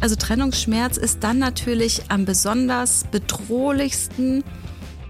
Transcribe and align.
Also 0.00 0.14
Trennungsschmerz 0.14 0.96
ist 0.96 1.24
dann 1.24 1.38
natürlich 1.38 2.02
am 2.08 2.24
besonders 2.24 3.04
bedrohlichsten, 3.10 4.44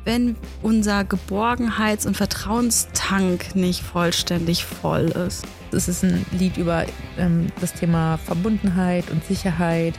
wenn 0.05 0.37
unser 0.63 1.05
Geborgenheits- 1.05 2.07
und 2.07 2.17
Vertrauenstank 2.17 3.55
nicht 3.55 3.83
vollständig 3.83 4.65
voll 4.65 5.07
ist. 5.27 5.45
Es 5.73 5.89
ist 5.89 6.03
ein 6.03 6.25
Lied 6.33 6.57
über 6.57 6.87
ähm, 7.19 7.49
das 7.61 7.75
Thema 7.75 8.17
Verbundenheit 8.17 9.11
und 9.11 9.23
Sicherheit. 9.25 9.95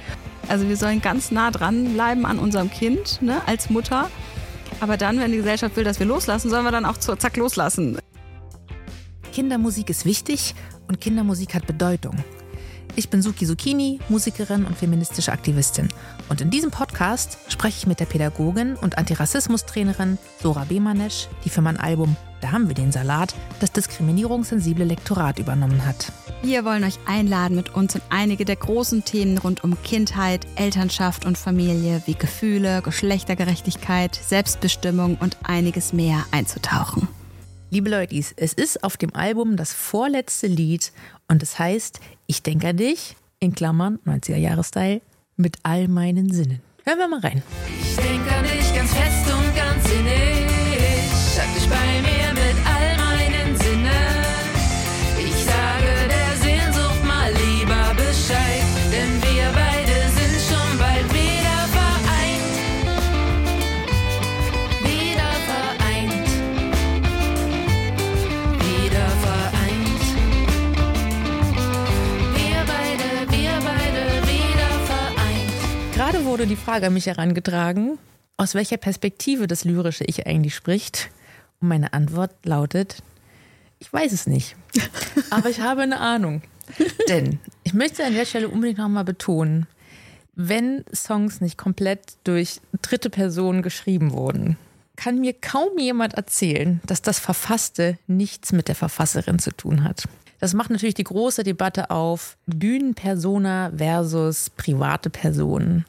Also 0.47 0.67
wir 0.67 0.77
sollen 0.77 0.99
ganz 1.01 1.29
nah 1.29 1.51
dran 1.51 1.93
bleiben 1.93 2.25
an 2.25 2.39
unserem 2.39 2.71
Kind 2.71 3.21
ne, 3.21 3.41
als 3.45 3.69
Mutter. 3.69 4.09
Aber 4.79 4.97
dann, 4.97 5.19
wenn 5.19 5.31
die 5.31 5.37
Gesellschaft 5.37 5.75
will, 5.75 5.83
dass 5.83 5.99
wir 5.99 6.07
loslassen, 6.07 6.49
sollen 6.49 6.63
wir 6.63 6.71
dann 6.71 6.85
auch 6.85 6.97
zu, 6.97 7.15
zack 7.15 7.37
loslassen. 7.37 7.99
Kindermusik 9.31 9.91
ist 9.91 10.05
wichtig 10.05 10.55
und 10.87 10.99
Kindermusik 10.99 11.53
hat 11.53 11.67
Bedeutung. 11.67 12.15
Ich 12.95 13.09
bin 13.09 13.21
Suki 13.21 13.45
Zucchini, 13.45 13.99
Musikerin 14.09 14.65
und 14.65 14.77
feministische 14.77 15.31
Aktivistin. 15.31 15.89
Und 16.27 16.41
in 16.41 16.49
diesem 16.49 16.71
Podcast 16.71 17.37
spreche 17.47 17.77
ich 17.77 17.87
mit 17.87 17.99
der 17.99 18.05
Pädagogin 18.05 18.75
und 18.75 18.97
Antirassismus-Trainerin 18.97 20.17
Sora 20.41 20.65
Bemanesch, 20.65 21.27
die 21.45 21.49
für 21.49 21.61
mein 21.61 21.77
Album 21.77 22.15
Da 22.41 22.51
haben 22.51 22.67
wir 22.67 22.75
den 22.75 22.91
Salat 22.91 23.35
das 23.59 23.71
diskriminierungssensible 23.71 24.85
Lektorat 24.85 25.39
übernommen 25.39 25.85
hat. 25.85 26.11
Wir 26.41 26.63
wollen 26.63 26.85
euch 26.85 26.97
einladen, 27.05 27.55
mit 27.55 27.75
uns 27.75 27.95
in 27.95 28.01
einige 28.09 28.45
der 28.45 28.55
großen 28.55 29.03
Themen 29.03 29.37
rund 29.37 29.63
um 29.63 29.81
Kindheit, 29.83 30.47
Elternschaft 30.55 31.25
und 31.25 31.37
Familie 31.37 32.01
wie 32.05 32.13
Gefühle, 32.13 32.81
Geschlechtergerechtigkeit, 32.81 34.15
Selbstbestimmung 34.15 35.17
und 35.19 35.37
einiges 35.43 35.91
mehr 35.91 36.25
einzutauchen. 36.31 37.09
Liebe 37.71 37.89
Leute, 37.89 38.15
es 38.15 38.53
ist 38.53 38.83
auf 38.83 38.97
dem 38.97 39.13
Album 39.13 39.57
das 39.57 39.73
vorletzte 39.73 40.47
Lied 40.47 40.91
und 41.27 41.43
es 41.43 41.59
heißt 41.59 41.99
Ich 42.31 42.43
denke 42.43 42.67
an 42.67 42.77
dich, 42.77 43.15
in 43.39 43.55
Klammern, 43.55 43.97
90er-Jahre-Style, 44.05 45.01
mit 45.35 45.57
all 45.63 45.87
meinen 45.87 46.31
Sinnen. 46.31 46.61
Hören 46.85 46.99
wir 46.99 47.07
mal 47.07 47.21
rein. 47.21 47.41
Ich 47.81 47.95
denke 47.95 48.31
an 48.31 48.43
dich 48.43 48.71
ganz 48.75 48.93
fest 48.93 49.33
und 49.33 49.38
wurde 76.29 76.45
die 76.45 76.55
Frage 76.55 76.85
an 76.85 76.93
mich 76.93 77.07
herangetragen, 77.07 77.97
aus 78.37 78.53
welcher 78.53 78.77
Perspektive 78.77 79.47
das 79.47 79.65
Lyrische 79.65 80.03
Ich 80.03 80.27
eigentlich 80.27 80.53
spricht. 80.53 81.09
Und 81.59 81.69
meine 81.69 81.93
Antwort 81.93 82.45
lautet, 82.45 83.01
ich 83.79 83.91
weiß 83.91 84.11
es 84.11 84.27
nicht. 84.27 84.55
Aber 85.31 85.49
ich 85.49 85.61
habe 85.61 85.81
eine 85.81 85.99
Ahnung. 85.99 86.43
Denn 87.09 87.39
ich 87.63 87.73
möchte 87.73 88.05
an 88.05 88.13
der 88.13 88.25
Stelle 88.25 88.47
unbedingt 88.47 88.77
nochmal 88.77 89.05
betonen, 89.05 89.65
wenn 90.35 90.85
Songs 90.93 91.41
nicht 91.41 91.57
komplett 91.57 92.13
durch 92.25 92.61
dritte 92.83 93.09
Personen 93.09 93.63
geschrieben 93.63 94.11
wurden, 94.11 94.55
kann 94.97 95.19
mir 95.19 95.33
kaum 95.33 95.79
jemand 95.79 96.13
erzählen, 96.13 96.79
dass 96.85 97.01
das 97.01 97.17
Verfasste 97.17 97.97
nichts 98.05 98.51
mit 98.51 98.67
der 98.67 98.75
Verfasserin 98.75 99.39
zu 99.39 99.49
tun 99.49 99.83
hat. 99.83 100.03
Das 100.39 100.53
macht 100.53 100.69
natürlich 100.69 100.93
die 100.93 101.03
große 101.05 101.43
Debatte 101.43 101.89
auf 101.89 102.37
Bühnenpersona 102.45 103.71
versus 103.75 104.51
private 104.51 105.09
Personen. 105.09 105.85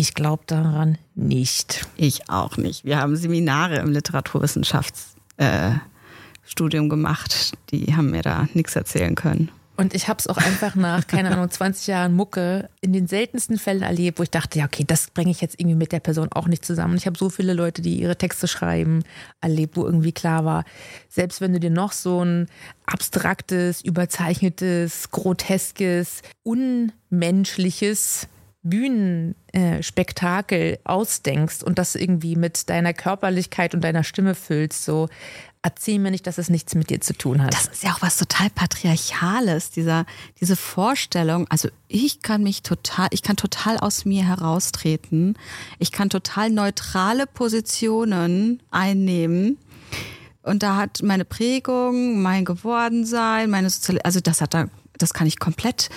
Ich 0.00 0.14
glaube 0.14 0.42
daran 0.46 0.96
nicht. 1.14 1.86
Ich 1.98 2.30
auch 2.30 2.56
nicht. 2.56 2.86
Wir 2.86 3.00
haben 3.00 3.16
Seminare 3.16 3.76
im 3.80 3.92
Literaturwissenschaftsstudium 3.92 6.86
äh, 6.86 6.88
gemacht. 6.88 7.52
Die 7.70 7.94
haben 7.94 8.10
mir 8.10 8.22
da 8.22 8.48
nichts 8.54 8.74
erzählen 8.74 9.14
können. 9.14 9.50
Und 9.76 9.94
ich 9.94 10.08
habe 10.08 10.18
es 10.18 10.26
auch 10.26 10.38
einfach 10.38 10.74
nach, 10.74 11.06
keine 11.06 11.30
Ahnung, 11.30 11.50
20 11.50 11.86
Jahren 11.86 12.14
Mucke 12.14 12.70
in 12.80 12.94
den 12.94 13.08
seltensten 13.08 13.58
Fällen 13.58 13.82
erlebt, 13.82 14.18
wo 14.18 14.22
ich 14.22 14.30
dachte, 14.30 14.58
ja, 14.58 14.64
okay, 14.64 14.84
das 14.86 15.10
bringe 15.10 15.32
ich 15.32 15.42
jetzt 15.42 15.60
irgendwie 15.60 15.76
mit 15.76 15.92
der 15.92 16.00
Person 16.00 16.32
auch 16.32 16.48
nicht 16.48 16.64
zusammen. 16.64 16.96
Ich 16.96 17.04
habe 17.04 17.18
so 17.18 17.28
viele 17.28 17.52
Leute, 17.52 17.82
die 17.82 18.00
ihre 18.00 18.16
Texte 18.16 18.48
schreiben, 18.48 19.04
erlebt, 19.42 19.76
wo 19.76 19.84
irgendwie 19.84 20.12
klar 20.12 20.46
war, 20.46 20.64
selbst 21.10 21.42
wenn 21.42 21.52
du 21.52 21.60
dir 21.60 21.68
noch 21.68 21.92
so 21.92 22.24
ein 22.24 22.48
abstraktes, 22.86 23.82
überzeichnetes, 23.82 25.10
groteskes, 25.10 26.22
unmenschliches 26.42 28.28
Bühnenspektakel 28.62 30.78
ausdenkst 30.84 31.62
und 31.62 31.78
das 31.78 31.94
irgendwie 31.94 32.36
mit 32.36 32.68
deiner 32.68 32.92
Körperlichkeit 32.92 33.74
und 33.74 33.82
deiner 33.82 34.04
Stimme 34.04 34.34
füllst, 34.34 34.84
so 34.84 35.08
erzähl 35.62 35.98
mir 35.98 36.10
nicht, 36.10 36.26
dass 36.26 36.38
es 36.38 36.48
nichts 36.48 36.74
mit 36.74 36.90
dir 36.90 37.00
zu 37.00 37.14
tun 37.14 37.42
hat. 37.42 37.54
Das 37.54 37.68
ist 37.68 37.82
ja 37.82 37.92
auch 37.92 38.02
was 38.02 38.16
total 38.16 38.50
patriarchales, 38.50 39.70
dieser, 39.70 40.06
diese 40.40 40.56
Vorstellung. 40.56 41.46
Also 41.48 41.68
ich 41.88 42.22
kann 42.22 42.42
mich 42.42 42.62
total, 42.62 43.08
ich 43.10 43.22
kann 43.22 43.36
total 43.36 43.78
aus 43.78 44.04
mir 44.04 44.26
heraustreten. 44.26 45.38
Ich 45.78 45.92
kann 45.92 46.10
total 46.10 46.50
neutrale 46.50 47.26
Positionen 47.26 48.62
einnehmen. 48.70 49.58
Und 50.42 50.62
da 50.62 50.76
hat 50.76 51.02
meine 51.02 51.26
Prägung, 51.26 52.22
mein 52.22 52.46
Gewordensein, 52.46 53.50
meine 53.50 53.68
soziale, 53.68 54.02
also 54.04 54.20
das 54.20 54.40
hat 54.40 54.54
da, 54.54 54.68
das 54.96 55.12
kann 55.12 55.26
ich 55.26 55.38
komplett 55.38 55.90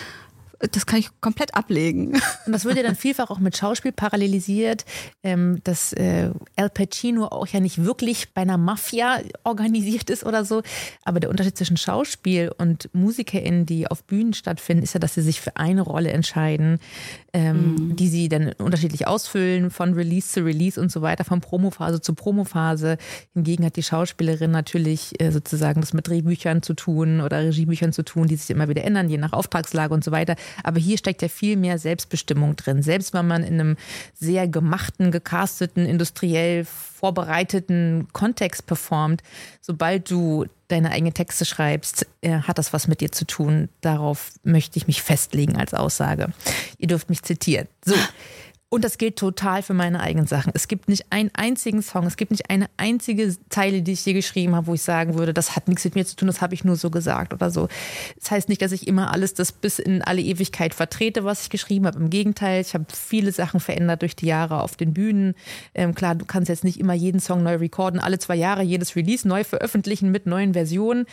das 0.60 0.86
kann 0.86 1.00
ich 1.00 1.10
komplett 1.22 1.56
ablegen. 1.56 2.14
Und 2.46 2.54
das 2.54 2.66
wird 2.66 2.78
ja 2.78 2.84
dann 2.84 2.96
vielfach 2.96 3.30
auch 3.30 3.40
mit 3.40 3.58
Schauspiel 3.58 3.92
parallelisiert, 3.92 4.86
ähm, 5.24 5.60
dass 5.64 5.94
äh, 5.94 6.30
Al 6.56 6.70
Pacino 6.70 7.26
auch 7.28 7.48
ja 7.48 7.60
nicht 7.60 7.84
wirklich 7.84 8.34
bei 8.34 8.42
einer 8.42 8.58
Mafia 8.58 9.20
organisiert 9.44 10.10
ist 10.10 10.26
oder 10.26 10.46
so. 10.46 10.62
Aber 11.04 11.20
der 11.20 11.30
Unterschied 11.30 11.58
zwischen 11.58 11.78
Schauspiel 11.78 12.52
und 12.58 12.90
MusikerInnen, 12.94 13.66
die 13.66 13.88
auf 13.88 14.04
Bühnen 14.04 14.34
stattfinden, 14.34 14.84
ist 14.84 14.94
ja, 14.94 15.00
dass 15.00 15.16
sie 15.16 15.22
sich 15.22 15.42
für 15.42 15.58
eine 15.58 15.82
Rolle 15.82 16.12
entscheiden, 16.12 16.80
ähm, 17.34 17.76
mhm. 17.76 17.96
die 17.96 18.08
sie 18.08 18.30
dann 18.30 18.54
unterschiedlich 18.54 19.08
ausfüllen, 19.08 19.72
von 19.72 19.94
Release 19.94 20.30
zu 20.30 20.46
Release 20.46 20.80
und 20.80 20.92
so 20.92 21.02
weiter, 21.02 21.24
von 21.24 21.42
Promophase 21.42 22.02
zu 22.02 22.14
Promophase. 22.14 22.98
Hingegen 23.34 23.66
hat 23.66 23.76
die 23.76 23.84
Schauspielerin 23.84 24.52
natürlich 24.52 25.20
äh, 25.20 25.32
sozusagen 25.32 25.82
das 25.82 25.94
mit 25.94 26.08
Drehbüchern 26.08 26.62
zu 26.62 26.74
tun 26.74 27.22
oder 27.22 27.40
Regiebüchern 27.44 27.92
zu 27.92 28.04
tun, 28.04 28.28
die 28.28 28.36
sich 28.36 28.50
immer 28.50 28.70
wieder 28.70 28.84
ändern, 28.84 29.10
je 29.10 29.18
nach 29.18 29.34
Auftragslage 29.34 29.94
und 29.94 30.04
so 30.04 30.12
weiter. 30.12 30.36
Aber 30.64 30.80
hier 30.80 30.98
steckt 30.98 31.22
ja 31.22 31.28
viel 31.28 31.58
mehr 31.58 31.78
Selbstbestimmung 31.78 32.56
drin. 32.56 32.82
Selbst 32.82 33.14
wenn 33.14 33.28
man 33.28 33.44
in 33.44 33.60
einem 33.60 33.78
sehr 34.14 34.48
gemachten, 34.48 35.12
gecasteten, 35.12 35.86
industriell 35.86 36.66
vorbereiteten 36.66 38.08
Kontext 38.14 38.66
performt, 38.66 39.24
sobald 39.62 40.10
du 40.10 40.46
deine 40.68 40.92
eigenen 40.92 41.14
Texte 41.14 41.46
schreibst, 41.46 42.08
äh, 42.22 42.40
hat 42.40 42.58
das 42.58 42.74
was 42.74 42.88
mit 42.88 43.02
dir 43.02 43.12
zu 43.12 43.26
tun. 43.26 43.70
Darauf 43.82 44.32
möchte 44.44 44.78
ich 44.78 44.88
mich 44.88 45.02
festlegen 45.02 45.58
als 45.58 45.74
Aussage. 45.74 46.30
Ihr 46.78 46.88
dürft 46.88 47.10
mich 47.10 47.22
zitieren. 47.24 47.68
So. 47.86 47.96
Und 48.74 48.84
das 48.84 48.98
gilt 48.98 49.18
total 49.18 49.62
für 49.62 49.76
meine 49.76 50.00
eigenen 50.00 50.26
Sachen. 50.26 50.52
Es 50.56 50.68
gibt 50.68 50.90
nicht 50.90 51.06
einen 51.12 51.30
einzigen 51.36 51.84
Song, 51.84 52.08
es 52.08 52.18
gibt 52.18 52.32
nicht 52.32 52.50
eine 52.50 52.66
einzige 52.76 53.36
Zeile, 53.50 53.84
die 53.84 53.92
ich 53.92 54.00
hier 54.00 54.16
geschrieben 54.16 54.56
habe, 54.56 54.66
wo 54.66 54.74
ich 54.74 54.82
sagen 54.82 55.14
würde, 55.14 55.32
das 55.32 55.56
hat 55.56 55.68
nichts 55.68 55.84
mit 55.84 55.94
mir 55.94 56.06
zu 56.08 56.16
tun, 56.16 56.26
das 56.26 56.42
habe 56.42 56.56
ich 56.56 56.64
nur 56.64 56.76
so 56.76 56.90
gesagt 56.90 57.36
oder 57.36 57.52
so. 57.52 57.68
Das 58.20 58.32
heißt 58.32 58.50
nicht, 58.50 58.64
dass 58.64 58.72
ich 58.72 58.88
immer 58.88 59.14
alles 59.14 59.36
das 59.36 59.52
bis 59.52 59.78
in 59.78 60.02
alle 60.02 60.22
Ewigkeit 60.22 60.74
vertrete, 60.74 61.24
was 61.24 61.44
ich 61.44 61.50
geschrieben 61.52 61.86
habe. 61.86 62.00
Im 62.00 62.10
Gegenteil, 62.10 62.62
ich 62.62 62.74
habe 62.74 62.86
viele 62.92 63.32
Sachen 63.32 63.60
verändert 63.60 64.02
durch 64.02 64.16
die 64.16 64.26
Jahre 64.26 64.64
auf 64.64 64.76
den 64.76 64.92
Bühnen. 64.92 65.36
Ähm, 65.76 65.94
klar, 65.94 66.16
du 66.16 66.26
kannst 66.26 66.50
jetzt 66.50 66.64
nicht 66.64 66.80
immer 66.80 66.96
jeden 66.96 67.20
Song 67.20 67.44
neu 67.44 67.58
recorden, 67.58 68.00
alle 68.00 68.18
zwei 68.18 68.36
Jahre 68.36 68.64
jedes 68.64 68.96
Release 68.96 69.28
neu 69.28 69.44
veröffentlichen 69.44 70.10
mit 70.10 70.26
neuen 70.26 70.54
Versionen 70.54 71.06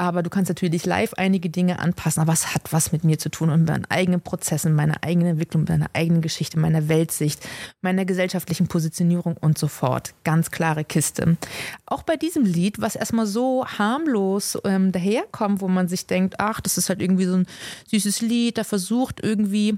aber 0.00 0.22
du 0.22 0.30
kannst 0.30 0.48
natürlich 0.48 0.86
live 0.86 1.12
einige 1.14 1.50
Dinge 1.50 1.78
anpassen, 1.78 2.22
aber 2.22 2.32
es 2.32 2.54
hat 2.54 2.72
was 2.72 2.90
mit 2.90 3.04
mir 3.04 3.18
zu 3.18 3.28
tun 3.28 3.50
und 3.50 3.68
meinen 3.68 3.84
eigenen 3.90 4.22
Prozessen, 4.22 4.74
meiner 4.74 5.04
eigenen 5.04 5.32
Entwicklung, 5.32 5.66
meiner 5.68 5.90
eigenen 5.92 6.22
Geschichte, 6.22 6.58
meiner 6.58 6.88
Weltsicht, 6.88 7.46
meiner 7.82 8.06
gesellschaftlichen 8.06 8.66
Positionierung 8.66 9.36
und 9.36 9.58
so 9.58 9.68
fort. 9.68 10.14
Ganz 10.24 10.50
klare 10.50 10.84
Kiste. 10.84 11.36
Auch 11.84 12.02
bei 12.02 12.16
diesem 12.16 12.46
Lied, 12.46 12.80
was 12.80 12.96
erstmal 12.96 13.26
so 13.26 13.66
harmlos 13.66 14.56
ähm, 14.64 14.90
daherkommt, 14.90 15.60
wo 15.60 15.68
man 15.68 15.86
sich 15.86 16.06
denkt, 16.06 16.36
ach, 16.38 16.62
das 16.62 16.78
ist 16.78 16.88
halt 16.88 17.02
irgendwie 17.02 17.26
so 17.26 17.34
ein 17.34 17.46
süßes 17.90 18.22
Lied, 18.22 18.56
da 18.56 18.64
versucht 18.64 19.20
irgendwie 19.22 19.76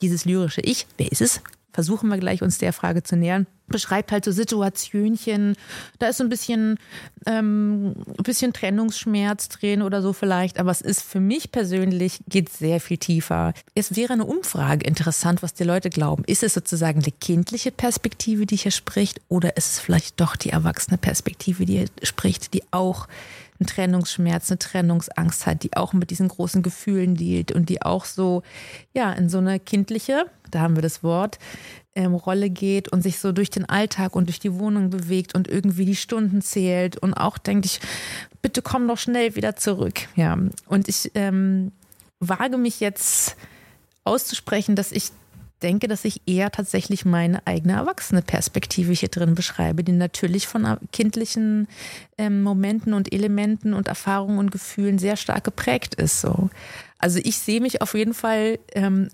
dieses 0.00 0.24
lyrische 0.24 0.62
Ich, 0.62 0.86
wer 0.96 1.12
ist 1.12 1.20
es? 1.20 1.42
Versuchen 1.72 2.08
wir 2.08 2.18
gleich 2.18 2.42
uns 2.42 2.58
der 2.58 2.72
Frage 2.72 3.02
zu 3.02 3.16
nähern, 3.16 3.46
beschreibt 3.68 4.12
halt 4.12 4.24
so 4.24 4.32
Situationchen. 4.32 5.54
Da 5.98 6.08
ist 6.08 6.18
so 6.18 6.24
ein 6.24 6.30
bisschen, 6.30 6.78
ähm, 7.26 7.94
ein 8.06 8.22
bisschen 8.22 8.52
Trennungsschmerz 8.52 9.48
drin 9.48 9.82
oder 9.82 10.02
so 10.02 10.12
vielleicht, 10.12 10.58
aber 10.58 10.70
es 10.70 10.80
ist 10.80 11.02
für 11.02 11.20
mich 11.20 11.52
persönlich 11.52 12.20
geht 12.28 12.48
sehr 12.48 12.80
viel 12.80 12.98
tiefer. 12.98 13.52
Es 13.74 13.96
wäre 13.96 14.14
eine 14.14 14.24
Umfrage 14.24 14.86
interessant, 14.86 15.42
was 15.42 15.54
die 15.54 15.64
Leute 15.64 15.90
glauben. 15.90 16.24
Ist 16.26 16.42
es 16.42 16.54
sozusagen 16.54 17.00
die 17.00 17.12
kindliche 17.12 17.70
Perspektive, 17.70 18.46
die 18.46 18.56
hier 18.56 18.72
spricht, 18.72 19.20
oder 19.28 19.56
ist 19.56 19.72
es 19.72 19.78
vielleicht 19.78 20.20
doch 20.20 20.36
die 20.36 20.50
erwachsene 20.50 20.98
Perspektive, 20.98 21.66
die 21.66 21.78
hier 21.78 21.88
spricht, 22.02 22.54
die 22.54 22.62
auch 22.70 23.06
einen 23.60 23.66
Trennungsschmerz, 23.66 24.50
eine 24.50 24.58
Trennungsangst 24.58 25.46
hat, 25.46 25.62
die 25.62 25.76
auch 25.76 25.92
mit 25.92 26.10
diesen 26.10 26.28
großen 26.28 26.62
Gefühlen 26.62 27.16
dealt 27.16 27.52
und 27.52 27.68
die 27.68 27.82
auch 27.82 28.04
so, 28.04 28.42
ja, 28.92 29.12
in 29.12 29.28
so 29.28 29.38
eine 29.38 29.58
kindliche, 29.58 30.26
da 30.50 30.60
haben 30.60 30.76
wir 30.76 30.82
das 30.82 31.02
Wort, 31.02 31.38
ähm, 31.94 32.14
Rolle 32.14 32.50
geht 32.50 32.88
und 32.88 33.02
sich 33.02 33.18
so 33.18 33.32
durch 33.32 33.50
den 33.50 33.68
Alltag 33.68 34.14
und 34.14 34.26
durch 34.26 34.38
die 34.38 34.54
Wohnung 34.54 34.90
bewegt 34.90 35.34
und 35.34 35.48
irgendwie 35.48 35.84
die 35.84 35.96
Stunden 35.96 36.42
zählt 36.42 36.96
und 36.96 37.14
auch 37.14 37.38
denkt 37.38 37.66
ich, 37.66 37.80
bitte 38.42 38.62
komm 38.62 38.86
doch 38.86 38.98
schnell 38.98 39.34
wieder 39.34 39.56
zurück. 39.56 40.00
Ja, 40.14 40.38
und 40.66 40.88
ich 40.88 41.10
ähm, 41.14 41.72
wage 42.20 42.58
mich 42.58 42.80
jetzt 42.80 43.36
auszusprechen, 44.04 44.76
dass 44.76 44.92
ich 44.92 45.10
denke, 45.62 45.88
dass 45.88 46.04
ich 46.04 46.22
eher 46.26 46.50
tatsächlich 46.50 47.04
meine 47.04 47.46
eigene 47.46 47.74
erwachsene 47.74 48.22
Perspektive 48.22 48.92
hier 48.92 49.08
drin 49.08 49.34
beschreibe, 49.34 49.84
die 49.84 49.92
natürlich 49.92 50.46
von 50.46 50.78
kindlichen 50.92 51.68
ähm, 52.16 52.42
Momenten 52.42 52.94
und 52.94 53.12
Elementen 53.12 53.74
und 53.74 53.88
Erfahrungen 53.88 54.38
und 54.38 54.50
Gefühlen 54.50 54.98
sehr 54.98 55.16
stark 55.16 55.44
geprägt 55.44 55.94
ist. 55.94 56.20
So. 56.20 56.50
Also 56.98 57.20
ich 57.22 57.38
sehe 57.38 57.60
mich 57.60 57.82
auf 57.82 57.94
jeden 57.94 58.14
Fall 58.14 58.58
ähm, 58.74 59.08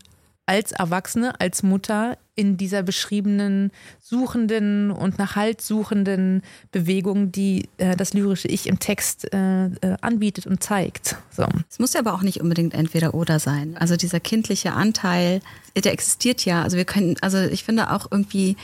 als 0.46 0.72
Erwachsene, 0.72 1.40
als 1.40 1.62
Mutter 1.62 2.18
in 2.36 2.56
dieser 2.56 2.82
beschriebenen 2.82 3.70
suchenden 4.00 4.90
und 4.90 5.18
nach 5.18 5.36
Halt 5.36 5.60
suchenden 5.60 6.42
Bewegung, 6.72 7.30
die 7.32 7.68
äh, 7.78 7.96
das 7.96 8.12
lyrische 8.12 8.48
Ich 8.48 8.66
im 8.66 8.78
Text 8.78 9.32
äh, 9.32 9.66
äh, 9.66 9.70
anbietet 10.00 10.46
und 10.46 10.62
zeigt. 10.62 11.16
So. 11.30 11.46
Es 11.70 11.78
muss 11.78 11.92
ja 11.92 12.00
aber 12.00 12.12
auch 12.12 12.22
nicht 12.22 12.40
unbedingt 12.40 12.74
entweder 12.74 13.14
oder 13.14 13.38
sein. 13.38 13.76
Also 13.78 13.96
dieser 13.96 14.20
kindliche 14.20 14.72
Anteil, 14.72 15.40
der 15.76 15.92
existiert 15.92 16.44
ja. 16.44 16.62
Also 16.62 16.76
wir 16.76 16.84
können, 16.84 17.16
also 17.20 17.38
ich 17.38 17.64
finde 17.64 17.90
auch 17.90 18.08
irgendwie 18.10 18.56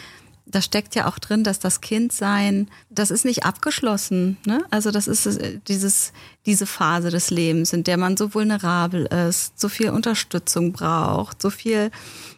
da 0.50 0.60
steckt 0.62 0.94
ja 0.94 1.06
auch 1.06 1.18
drin, 1.18 1.44
dass 1.44 1.58
das 1.58 1.80
Kindsein, 1.80 2.68
das 2.90 3.10
ist 3.10 3.24
nicht 3.24 3.44
abgeschlossen. 3.44 4.36
Ne? 4.46 4.64
Also 4.70 4.90
das 4.90 5.06
ist 5.06 5.26
äh, 5.26 5.60
dieses, 5.68 6.12
diese 6.46 6.66
Phase 6.66 7.10
des 7.10 7.30
Lebens, 7.30 7.72
in 7.72 7.84
der 7.84 7.96
man 7.96 8.16
so 8.16 8.34
vulnerabel 8.34 9.06
ist, 9.06 9.58
so 9.58 9.68
viel 9.68 9.90
Unterstützung 9.90 10.72
braucht, 10.72 11.40
so 11.40 11.50
viel, 11.50 11.90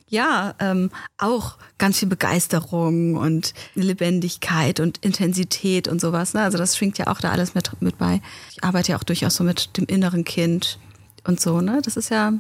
ja, 0.09 0.55
ähm, 0.59 0.91
auch 1.17 1.57
ganz 1.79 1.99
viel 1.99 2.09
Begeisterung 2.09 3.17
und 3.17 3.55
Lebendigkeit 3.75 4.79
und 4.81 4.99
Intensität 4.99 5.89
und 5.89 6.01
sowas. 6.01 6.35
Ne? 6.35 6.43
Also 6.43 6.59
das 6.59 6.77
schwingt 6.77 6.99
ja 6.99 7.07
auch 7.07 7.21
da 7.21 7.31
alles 7.31 7.55
mit, 7.55 7.71
mit 7.81 7.99
bei. 7.99 8.21
Ich 8.51 8.63
arbeite 8.63 8.93
ja 8.93 8.99
auch 8.99 9.05
durchaus 9.05 9.37
so 9.37 9.45
mit 9.45 9.77
dem 9.77 9.87
inneren 9.87 10.25
Kind 10.25 10.79
und 11.25 11.41
so. 11.41 11.61
Ne? 11.61 11.81
Das 11.83 11.97
ist 11.97 12.11
ja, 12.11 12.35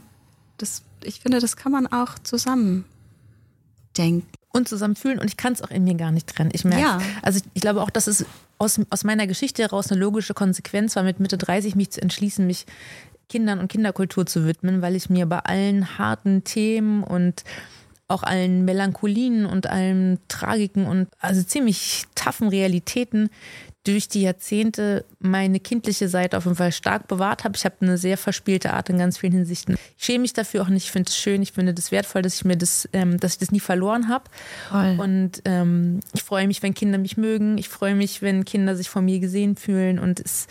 das, 0.58 0.82
ich 1.02 1.20
finde, 1.20 1.40
das 1.40 1.56
kann 1.56 1.72
man 1.72 1.86
auch 1.86 2.18
zusammen 2.18 2.84
denken 3.96 4.26
und 4.52 4.69
zusammen 4.69 4.96
fühlen 4.96 5.19
und 5.19 5.28
ich 5.28 5.37
kann 5.37 5.52
es 5.52 5.62
auch 5.62 5.70
in 5.70 5.84
mir 5.84 5.94
gar 5.94 6.12
nicht 6.12 6.26
trennen. 6.26 6.50
Ich 6.52 6.64
merke, 6.64 6.82
ja. 6.82 6.99
also 7.22 7.38
ich, 7.38 7.44
ich, 7.54 7.62
glaube 7.62 7.82
auch, 7.82 7.90
dass 7.90 8.06
es 8.06 8.26
aus, 8.58 8.81
aus 8.90 9.04
meiner 9.04 9.26
Geschichte 9.26 9.62
heraus 9.62 9.90
eine 9.90 10.00
logische 10.00 10.34
Konsequenz 10.34 10.94
war, 10.94 11.02
mit 11.02 11.20
Mitte 11.20 11.38
30 11.38 11.75
mich 11.75 11.90
zu 11.90 12.02
entschließen, 12.02 12.46
mich 12.46 12.66
Kindern 13.28 13.60
und 13.60 13.69
Kinderkultur 13.69 14.26
zu 14.26 14.46
widmen, 14.46 14.82
weil 14.82 14.94
ich 14.94 15.08
mir 15.08 15.26
bei 15.26 15.38
allen 15.38 15.99
harten 15.99 16.44
Themen 16.44 17.02
und 17.02 17.44
auch 18.08 18.22
allen 18.22 18.64
Melancholien 18.66 19.46
und 19.46 19.66
allen 19.69 20.19
Tragiken 20.28 20.87
und 20.87 21.08
also 21.19 21.43
ziemlich 21.43 22.04
taffen 22.14 22.49
Realitäten 22.49 23.31
durch 23.84 24.08
die 24.08 24.23
Jahrzehnte 24.23 25.05
meine 25.19 25.58
kindliche 25.58 26.08
Seite 26.08 26.37
auf 26.37 26.44
jeden 26.44 26.56
Fall 26.56 26.70
stark 26.70 27.08
bewahrt 27.08 27.43
habe. 27.43 27.56
Ich 27.56 27.64
habe 27.64 27.75
eine 27.81 27.99
sehr 27.99 28.17
verspielte 28.17 28.73
Art 28.75 28.88
in 28.90 28.99
ganz 28.99 29.19
vielen 29.19 29.32
Hinsichten. 29.32 29.76
Ich 29.99 30.05
schäme 30.05 30.20
mich 30.23 30.32
dafür 30.32 30.62
auch 30.62 30.69
nicht. 30.69 30.84
Ich 30.84 30.93
finde 30.93 31.08
es 31.08 31.17
schön. 31.17 31.43
Ich 31.43 31.52
finde 31.52 31.75
das 31.75 31.90
wertvoll, 31.90 32.23
dass 32.23 32.34
ich 32.34 32.44
mir 32.44 32.56
das, 32.56 32.88
ähm, 32.93 33.19
dass 33.19 33.32
ich 33.32 33.38
das 33.38 33.50
nie 33.50 33.61
verloren 33.61 34.08
habe. 34.08 34.25
Und 35.00 35.43
ähm, 35.46 35.99
ich 36.12 36.23
freue 36.23 36.46
mich, 36.46 36.62
wenn 36.62 36.75
Kinder 36.75 36.96
mich 36.99 37.17
mögen. 37.17 37.58
Ich 37.58 37.69
freue 37.69 37.96
mich, 37.96 38.23
wenn 38.23 38.44
Kinder 38.44 38.76
sich 38.76 38.88
von 38.88 39.05
mir 39.05 39.19
gesehen 39.19 39.56
fühlen. 39.56 39.99
Und 39.99 40.20
es 40.20 40.46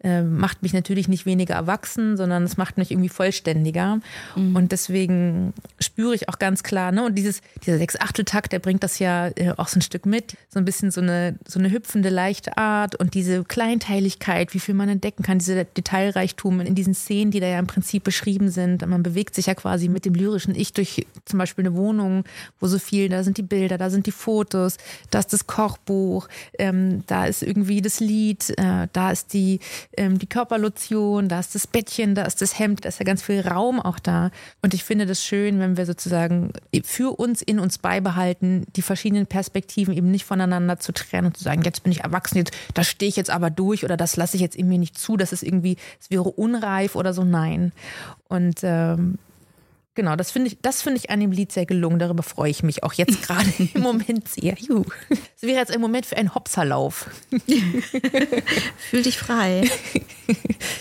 äh, 0.00 0.22
macht 0.22 0.62
mich 0.62 0.74
natürlich 0.74 1.08
nicht 1.08 1.24
weniger 1.24 1.54
erwachsen, 1.54 2.18
sondern 2.18 2.42
es 2.42 2.58
macht 2.58 2.76
mich 2.76 2.90
irgendwie 2.90 3.08
vollständiger. 3.08 4.00
Mhm. 4.36 4.56
Und 4.56 4.72
deswegen 4.72 5.54
spüre 5.80 6.14
ich 6.14 6.28
auch 6.28 6.38
ganz 6.38 6.62
klar, 6.62 6.92
ne, 6.92 7.04
und 7.06 7.14
dieses, 7.14 7.40
dieser 7.64 7.78
Sechs-Achtel-Takt, 7.78 8.52
der 8.52 8.58
bringt 8.58 8.82
das 8.82 8.98
ja 8.98 9.28
äh, 9.28 9.54
auch 9.56 9.68
so 9.68 9.78
ein 9.78 9.82
Stück 9.82 10.04
mit. 10.04 10.36
So 10.50 10.58
ein 10.58 10.66
bisschen 10.66 10.90
so 10.90 11.00
eine, 11.00 11.38
so 11.48 11.58
eine 11.58 11.70
hüpfende, 11.70 12.10
leichte 12.10 12.58
Art 12.58 12.73
und 12.98 13.14
diese 13.14 13.44
Kleinteiligkeit, 13.44 14.54
wie 14.54 14.60
viel 14.60 14.74
man 14.74 14.88
entdecken 14.88 15.22
kann, 15.22 15.38
dieser 15.38 15.64
Detailreichtum 15.64 16.60
in 16.60 16.74
diesen 16.74 16.94
Szenen, 16.94 17.30
die 17.30 17.40
da 17.40 17.46
ja 17.46 17.58
im 17.58 17.66
Prinzip 17.66 18.04
beschrieben 18.04 18.50
sind. 18.50 18.86
Man 18.86 19.02
bewegt 19.02 19.34
sich 19.34 19.46
ja 19.46 19.54
quasi 19.54 19.88
mit 19.88 20.04
dem 20.04 20.14
lyrischen 20.14 20.54
Ich 20.54 20.72
durch 20.72 21.06
zum 21.24 21.38
Beispiel 21.38 21.66
eine 21.66 21.74
Wohnung, 21.74 22.24
wo 22.60 22.66
so 22.66 22.78
viel, 22.78 23.08
da 23.08 23.22
sind 23.22 23.38
die 23.38 23.42
Bilder, 23.42 23.78
da 23.78 23.90
sind 23.90 24.06
die 24.06 24.12
Fotos, 24.12 24.76
da 25.10 25.20
ist 25.20 25.32
das 25.32 25.46
Kochbuch, 25.46 26.28
ähm, 26.58 27.04
da 27.06 27.26
ist 27.26 27.42
irgendwie 27.42 27.80
das 27.80 28.00
Lied, 28.00 28.50
äh, 28.58 28.88
da 28.92 29.10
ist 29.10 29.32
die 29.32 29.60
ähm, 29.96 30.18
die 30.18 30.26
Körperlotion, 30.26 31.28
da 31.28 31.40
ist 31.40 31.54
das 31.54 31.66
Bettchen, 31.66 32.14
da 32.14 32.24
ist 32.24 32.42
das 32.42 32.58
Hemd, 32.58 32.84
da 32.84 32.88
ist 32.88 32.98
ja 32.98 33.04
ganz 33.04 33.22
viel 33.22 33.40
Raum 33.40 33.80
auch 33.80 33.98
da. 33.98 34.30
Und 34.62 34.74
ich 34.74 34.84
finde 34.84 35.06
das 35.06 35.24
schön, 35.24 35.58
wenn 35.60 35.76
wir 35.76 35.86
sozusagen 35.86 36.52
für 36.82 37.18
uns 37.18 37.42
in 37.42 37.58
uns 37.58 37.78
beibehalten, 37.78 38.66
die 38.76 38.82
verschiedenen 38.82 39.26
Perspektiven 39.26 39.94
eben 39.94 40.10
nicht 40.10 40.24
voneinander 40.24 40.78
zu 40.78 40.92
trennen 40.92 41.28
und 41.28 41.36
zu 41.36 41.44
sagen, 41.44 41.62
jetzt 41.62 41.82
bin 41.82 41.92
ich 41.92 42.00
erwachsen, 42.00 42.38
jetzt, 42.38 42.52
das 42.72 42.88
stehe 42.88 43.08
ich 43.08 43.16
jetzt 43.16 43.30
aber 43.30 43.50
durch 43.50 43.84
oder 43.84 43.96
das 43.96 44.16
lasse 44.16 44.36
ich 44.36 44.42
jetzt 44.42 44.56
in 44.56 44.68
mir 44.68 44.78
nicht 44.78 44.98
zu, 44.98 45.16
das 45.16 45.32
ist 45.32 45.42
irgendwie, 45.42 45.76
es 46.00 46.10
wäre 46.10 46.24
unreif 46.24 46.96
oder 46.96 47.12
so. 47.12 47.24
Nein. 47.24 47.72
Und 48.28 48.60
ähm, 48.62 49.18
Genau, 49.94 50.16
das 50.16 50.32
finde 50.32 50.48
ich, 50.48 50.58
das 50.60 50.82
finde 50.82 50.98
ich 50.98 51.10
an 51.10 51.20
dem 51.20 51.30
Lied 51.30 51.52
sehr 51.52 51.66
gelungen. 51.66 51.98
Darüber 51.98 52.24
freue 52.24 52.50
ich 52.50 52.62
mich 52.62 52.82
auch 52.82 52.92
jetzt 52.94 53.22
gerade 53.26 53.48
im 53.74 53.80
Moment 53.80 54.28
sehr. 54.28 54.54
Juhu. 54.54 54.84
Es 55.36 55.42
wäre 55.42 55.58
jetzt 55.58 55.72
ein 55.72 55.80
Moment 55.80 56.06
für 56.06 56.16
einen 56.16 56.34
Hopserlauf. 56.34 57.08
Fühl 58.90 59.02
dich 59.02 59.18
frei. 59.18 59.70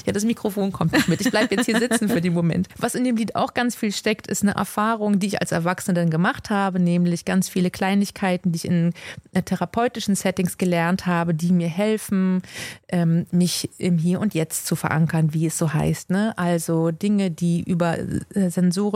Ja, 0.06 0.14
das 0.14 0.26
Mikrofon 0.26 0.72
kommt 0.72 0.94
nicht 0.94 1.08
mit. 1.08 1.22
Ich 1.22 1.30
bleibe 1.30 1.54
jetzt 1.56 1.66
hier 1.66 1.78
sitzen 1.78 2.10
für 2.10 2.22
den 2.22 2.34
Moment. 2.34 2.68
Was 2.78 2.96
in 2.96 3.04
dem 3.04 3.16
Lied 3.16 3.36
auch 3.36 3.54
ganz 3.54 3.76
viel 3.76 3.92
steckt, 3.92 4.28
ist 4.28 4.42
eine 4.42 4.56
Erfahrung, 4.56 5.20
die 5.20 5.28
ich 5.28 5.42
als 5.42 5.52
Erwachsene 5.52 5.94
dann 5.94 6.10
gemacht 6.10 6.50
habe, 6.50 6.80
nämlich 6.80 7.26
ganz 7.26 7.50
viele 7.50 7.70
Kleinigkeiten, 7.70 8.52
die 8.52 8.58
ich 8.58 8.66
in 8.66 8.94
therapeutischen 9.34 10.16
Settings 10.16 10.58
gelernt 10.58 11.06
habe, 11.06 11.34
die 11.34 11.52
mir 11.52 11.68
helfen, 11.68 12.42
ähm, 12.90 13.26
mich 13.32 13.70
im 13.78 13.98
Hier 13.98 14.20
und 14.20 14.34
Jetzt 14.34 14.66
zu 14.66 14.76
verankern, 14.76 15.34
wie 15.34 15.46
es 15.48 15.58
so 15.58 15.74
heißt. 15.74 16.10
Ne? 16.10 16.38
Also 16.38 16.92
Dinge, 16.92 17.32
die 17.32 17.62
über 17.62 17.98
äh, 18.00 18.50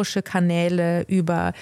sensorische 0.07 0.21
Kanäle, 0.21 1.04
über 1.07 1.54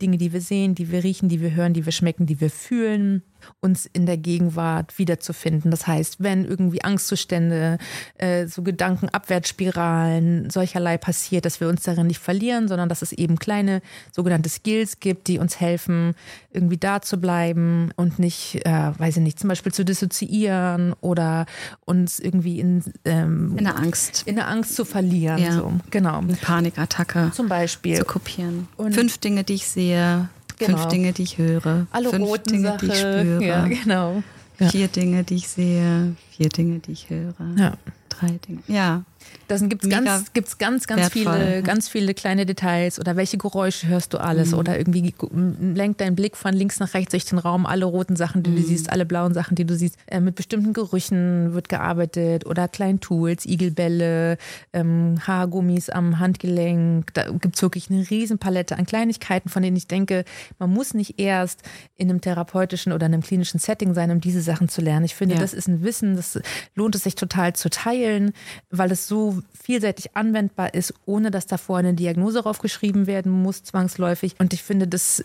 Dinge, 0.00 0.16
die 0.16 0.32
wir 0.32 0.40
sehen, 0.40 0.74
die 0.74 0.90
wir 0.90 1.04
riechen, 1.04 1.28
die 1.28 1.40
wir 1.40 1.54
hören, 1.54 1.74
die 1.74 1.84
wir 1.84 1.92
schmecken, 1.92 2.26
die 2.26 2.40
wir 2.40 2.50
fühlen, 2.50 3.22
uns 3.60 3.86
in 3.86 4.06
der 4.06 4.16
Gegenwart 4.16 4.98
wiederzufinden. 4.98 5.70
Das 5.70 5.86
heißt, 5.86 6.22
wenn 6.22 6.44
irgendwie 6.44 6.82
Angstzustände, 6.82 7.78
äh, 8.18 8.46
so 8.46 8.62
Gedankenabwärtsspiralen, 8.62 10.50
solcherlei 10.50 10.98
passiert, 10.98 11.44
dass 11.44 11.60
wir 11.60 11.68
uns 11.68 11.82
darin 11.82 12.06
nicht 12.06 12.20
verlieren, 12.20 12.68
sondern 12.68 12.88
dass 12.88 13.02
es 13.02 13.12
eben 13.12 13.38
kleine 13.38 13.82
sogenannte 14.12 14.48
Skills 14.48 15.00
gibt, 15.00 15.28
die 15.28 15.38
uns 15.38 15.60
helfen, 15.60 16.14
irgendwie 16.52 16.78
da 16.78 17.00
zu 17.02 17.20
bleiben 17.20 17.90
und 17.96 18.18
nicht, 18.18 18.64
äh, 18.66 18.92
weiß 18.98 19.18
ich 19.18 19.22
nicht, 19.22 19.38
zum 19.38 19.48
Beispiel 19.48 19.72
zu 19.72 19.84
dissoziieren 19.84 20.94
oder 21.00 21.46
uns 21.84 22.18
irgendwie 22.18 22.60
in, 22.60 22.82
ähm, 23.04 23.56
in 23.56 23.64
der 23.64 23.76
Angst. 23.76 24.22
In 24.26 24.36
der 24.36 24.48
Angst 24.48 24.74
zu 24.74 24.84
verlieren. 24.84 25.38
Ja. 25.38 25.52
So. 25.52 25.72
Genau. 25.90 26.18
Eine 26.18 26.34
Panikattacke. 26.34 27.30
Zum 27.34 27.48
Beispiel. 27.48 27.96
Zu 27.96 28.04
kopieren. 28.04 28.68
Und 28.76 28.94
Fünf 28.94 29.18
Dinge, 29.18 29.44
die 29.44 29.54
ich 29.54 29.68
sehe. 29.68 30.28
Genau. 30.60 30.76
Fünf 30.76 30.88
Dinge, 30.88 31.12
die 31.14 31.22
ich 31.22 31.38
höre. 31.38 31.86
Alle 31.90 32.10
Fünf 32.10 32.26
roten 32.26 32.50
Dinge, 32.52 32.68
Sache. 32.68 32.78
die 32.86 32.92
ich 32.92 32.98
spüre. 32.98 33.42
Ja, 33.44 33.66
genau. 33.66 34.22
Vier 34.70 34.88
Dinge, 34.88 35.24
die 35.24 35.36
ich 35.36 35.48
sehe. 35.48 36.14
Vier 36.36 36.50
Dinge, 36.50 36.80
die 36.80 36.92
ich 36.92 37.08
höre. 37.08 37.34
Ja. 37.56 37.72
Drei 38.10 38.38
Dinge. 38.46 38.60
Ja. 38.68 39.02
Da 39.48 39.56
gibt 39.56 39.82
es 39.82 39.90
ganz, 39.90 40.32
gibt's 40.32 40.58
ganz, 40.58 40.86
ganz 40.86 41.08
viele, 41.08 41.62
ganz 41.62 41.88
viele 41.88 42.14
kleine 42.14 42.46
Details 42.46 43.00
oder 43.00 43.16
welche 43.16 43.36
Geräusche 43.36 43.88
hörst 43.88 44.14
du 44.14 44.18
alles 44.18 44.52
mhm. 44.52 44.58
oder 44.58 44.78
irgendwie 44.78 45.12
lenkt 45.60 46.00
dein 46.00 46.14
Blick 46.14 46.36
von 46.36 46.54
links 46.54 46.78
nach 46.78 46.94
rechts 46.94 47.10
durch 47.10 47.24
den 47.24 47.38
Raum, 47.38 47.66
alle 47.66 47.84
roten 47.84 48.14
Sachen, 48.14 48.42
die 48.42 48.50
mhm. 48.50 48.56
du 48.56 48.62
siehst, 48.62 48.90
alle 48.90 49.04
blauen 49.04 49.34
Sachen, 49.34 49.56
die 49.56 49.64
du 49.64 49.74
siehst. 49.74 49.96
Äh, 50.06 50.20
mit 50.20 50.36
bestimmten 50.36 50.72
Gerüchen 50.72 51.52
wird 51.52 51.68
gearbeitet 51.68 52.46
oder 52.46 52.68
kleinen 52.68 53.00
Tools, 53.00 53.44
Igelbälle, 53.44 54.38
ähm, 54.72 55.16
Haargummis 55.26 55.90
am 55.90 56.18
Handgelenk. 56.18 57.12
Da 57.14 57.30
gibt 57.30 57.56
es 57.56 57.62
wirklich 57.62 57.90
eine 57.90 58.08
riesen 58.08 58.38
Palette 58.38 58.78
an 58.78 58.86
Kleinigkeiten, 58.86 59.48
von 59.48 59.62
denen 59.62 59.76
ich 59.76 59.88
denke, 59.88 60.24
man 60.58 60.70
muss 60.70 60.94
nicht 60.94 61.18
erst 61.18 61.62
in 61.96 62.08
einem 62.08 62.20
therapeutischen 62.20 62.92
oder 62.92 63.06
einem 63.06 63.22
klinischen 63.22 63.58
Setting 63.58 63.94
sein, 63.94 64.10
um 64.10 64.20
diese 64.20 64.42
Sachen 64.42 64.68
zu 64.68 64.80
lernen. 64.80 65.04
Ich 65.04 65.14
finde, 65.14 65.34
ja. 65.34 65.40
das 65.40 65.54
ist 65.54 65.68
ein 65.68 65.82
Wissen, 65.82 66.16
das 66.16 66.38
lohnt 66.74 66.94
es 66.94 67.02
sich 67.02 67.14
total 67.14 67.54
zu 67.54 67.68
teilen, 67.68 68.32
weil 68.70 68.92
es 68.92 69.08
so 69.08 69.19
vielseitig 69.62 70.16
anwendbar 70.16 70.74
ist, 70.74 70.94
ohne 71.06 71.30
dass 71.30 71.46
davor 71.46 71.78
eine 71.78 71.94
Diagnose 71.94 72.42
draufgeschrieben 72.42 73.06
werden 73.06 73.30
muss, 73.30 73.62
zwangsläufig. 73.62 74.34
Und 74.38 74.52
ich 74.52 74.62
finde, 74.62 74.86
dass 74.86 75.24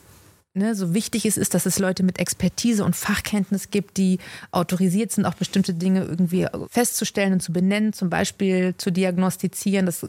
Ne, 0.58 0.74
so 0.74 0.94
wichtig 0.94 1.26
es 1.26 1.36
ist, 1.36 1.54
dass 1.54 1.66
es 1.66 1.80
Leute 1.80 2.02
mit 2.02 2.18
Expertise 2.18 2.86
und 2.86 2.96
Fachkenntnis 2.96 3.72
gibt, 3.72 3.98
die 3.98 4.20
autorisiert 4.52 5.12
sind, 5.12 5.26
auch 5.26 5.34
bestimmte 5.34 5.74
Dinge 5.74 6.06
irgendwie 6.06 6.48
festzustellen 6.70 7.34
und 7.34 7.42
zu 7.42 7.52
benennen, 7.52 7.92
zum 7.92 8.10
Beispiel 8.10 8.74
zu 8.78 8.90
diagnostizieren. 8.90 9.86
Das 9.86 10.08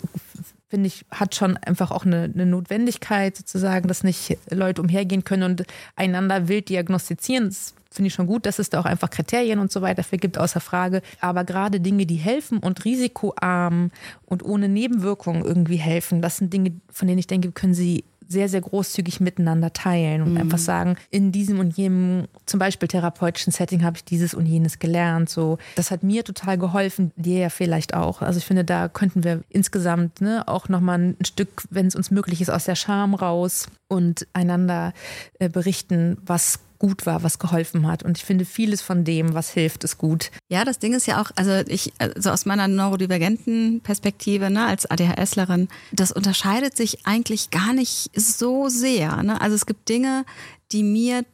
finde 0.77 0.89
ich, 0.89 1.07
hat 1.11 1.35
schon 1.35 1.57
einfach 1.57 1.91
auch 1.91 2.05
eine, 2.05 2.31
eine, 2.35 2.45
Notwendigkeit 2.45 3.35
sozusagen, 3.35 3.89
dass 3.89 4.05
nicht 4.05 4.37
Leute 4.51 4.83
umhergehen 4.83 5.25
können 5.25 5.45
und 5.45 5.63
einander 5.97 6.49
wild 6.49 6.69
diagnostizieren. 6.69 7.47
Das 7.47 7.73
finde 7.91 8.09
ich 8.09 8.15
schon 8.15 8.27
gut, 8.27 8.45
dass 8.45 8.59
es 8.59 8.69
da 8.69 8.79
auch 8.81 8.85
einfach 8.85 9.09
Kriterien 9.09 9.59
und 9.59 9.73
so 9.73 9.81
weiter 9.81 10.05
für 10.05 10.19
gibt, 10.19 10.37
außer 10.37 10.61
Frage. 10.61 11.01
Aber 11.19 11.45
gerade 11.45 11.81
Dinge, 11.81 12.05
die 12.05 12.17
helfen 12.17 12.59
und 12.59 12.85
risikoarm 12.85 13.91
und 14.27 14.45
ohne 14.45 14.69
Nebenwirkungen 14.69 15.47
irgendwie 15.47 15.77
helfen, 15.77 16.21
das 16.21 16.37
sind 16.37 16.53
Dinge, 16.53 16.73
von 16.93 17.09
denen 17.09 17.21
ich 17.21 17.27
denke, 17.27 17.53
können 17.53 17.73
sie 17.73 18.05
sehr, 18.29 18.49
sehr 18.49 18.61
großzügig 18.61 19.21
miteinander 19.21 19.73
teilen 19.73 20.23
und 20.23 20.33
mhm. 20.33 20.39
einfach 20.39 20.59
sagen, 20.59 20.97
in 21.11 21.33
diesem 21.33 21.61
und 21.61 21.77
jenem, 21.77 22.27
zum 22.47 22.59
Beispiel 22.59 22.89
therapeutischen 22.89 23.53
Setting 23.53 23.85
habe 23.85 23.97
ich 23.97 24.05
dieses 24.05 24.35
und 24.35 24.47
jenes 24.47 24.79
gelernt. 24.79 25.29
So, 25.29 25.59
das 25.75 25.91
hat 25.91 26.03
mir 26.03 26.25
total 26.25 26.59
geholfen, 26.59 27.13
dir 27.17 27.39
ja 27.39 27.49
vielleicht 27.49 27.95
auch. 27.95 28.23
Also 28.23 28.39
ich 28.39 28.45
finde, 28.45 28.65
da 28.65 28.89
könnten 28.89 29.25
wir 29.25 29.43
insgesamt 29.49 30.21
ne, 30.21 30.47
auch 30.47 30.69
nochmal 30.69 30.99
ein 30.99 31.17
Stück, 31.25 31.65
wenn 31.71 31.87
es 31.87 31.95
uns 31.95 32.11
möglich 32.11 32.41
ist, 32.41 32.51
aus 32.51 32.65
der 32.65 32.75
Scham 32.75 33.15
raus 33.15 33.69
und 33.89 34.27
einander 34.33 34.93
äh, 35.39 35.49
berichten, 35.49 36.19
was 36.25 36.61
gut 36.79 37.07
war, 37.07 37.23
was 37.23 37.39
geholfen 37.39 37.87
hat. 37.87 38.03
Und 38.03 38.19
ich 38.19 38.25
finde, 38.25 38.45
vieles 38.45 38.83
von 38.83 39.05
dem, 39.05 39.35
was 39.35 39.51
hilft, 39.51 39.85
ist 39.85 39.99
gut. 39.99 40.31
Ja, 40.49 40.65
das 40.65 40.79
Ding 40.79 40.95
ist 40.95 41.07
ja 41.07 41.21
auch, 41.21 41.31
also 41.37 41.53
ich, 41.69 41.93
also 41.99 42.31
aus 42.31 42.47
meiner 42.47 42.69
neurodivergenten 42.69 43.81
Perspektive, 43.81 44.51
ne, 44.51 44.67
als 44.67 44.87
ADHSlerin, 44.87 45.69
das 45.93 46.13
unterscheidet 46.13 46.77
sich 46.77 47.07
eigentlich 47.07 47.51
gar 47.51 47.73
nicht 47.73 48.11
so 48.15 48.69
sehr. 48.69 49.23
Ne? 49.23 49.41
Also 49.41 49.55
es 49.55 49.67
gibt 49.67 49.89
Dinge, 49.89 50.25
die 50.73 50.83
mir 50.83 51.25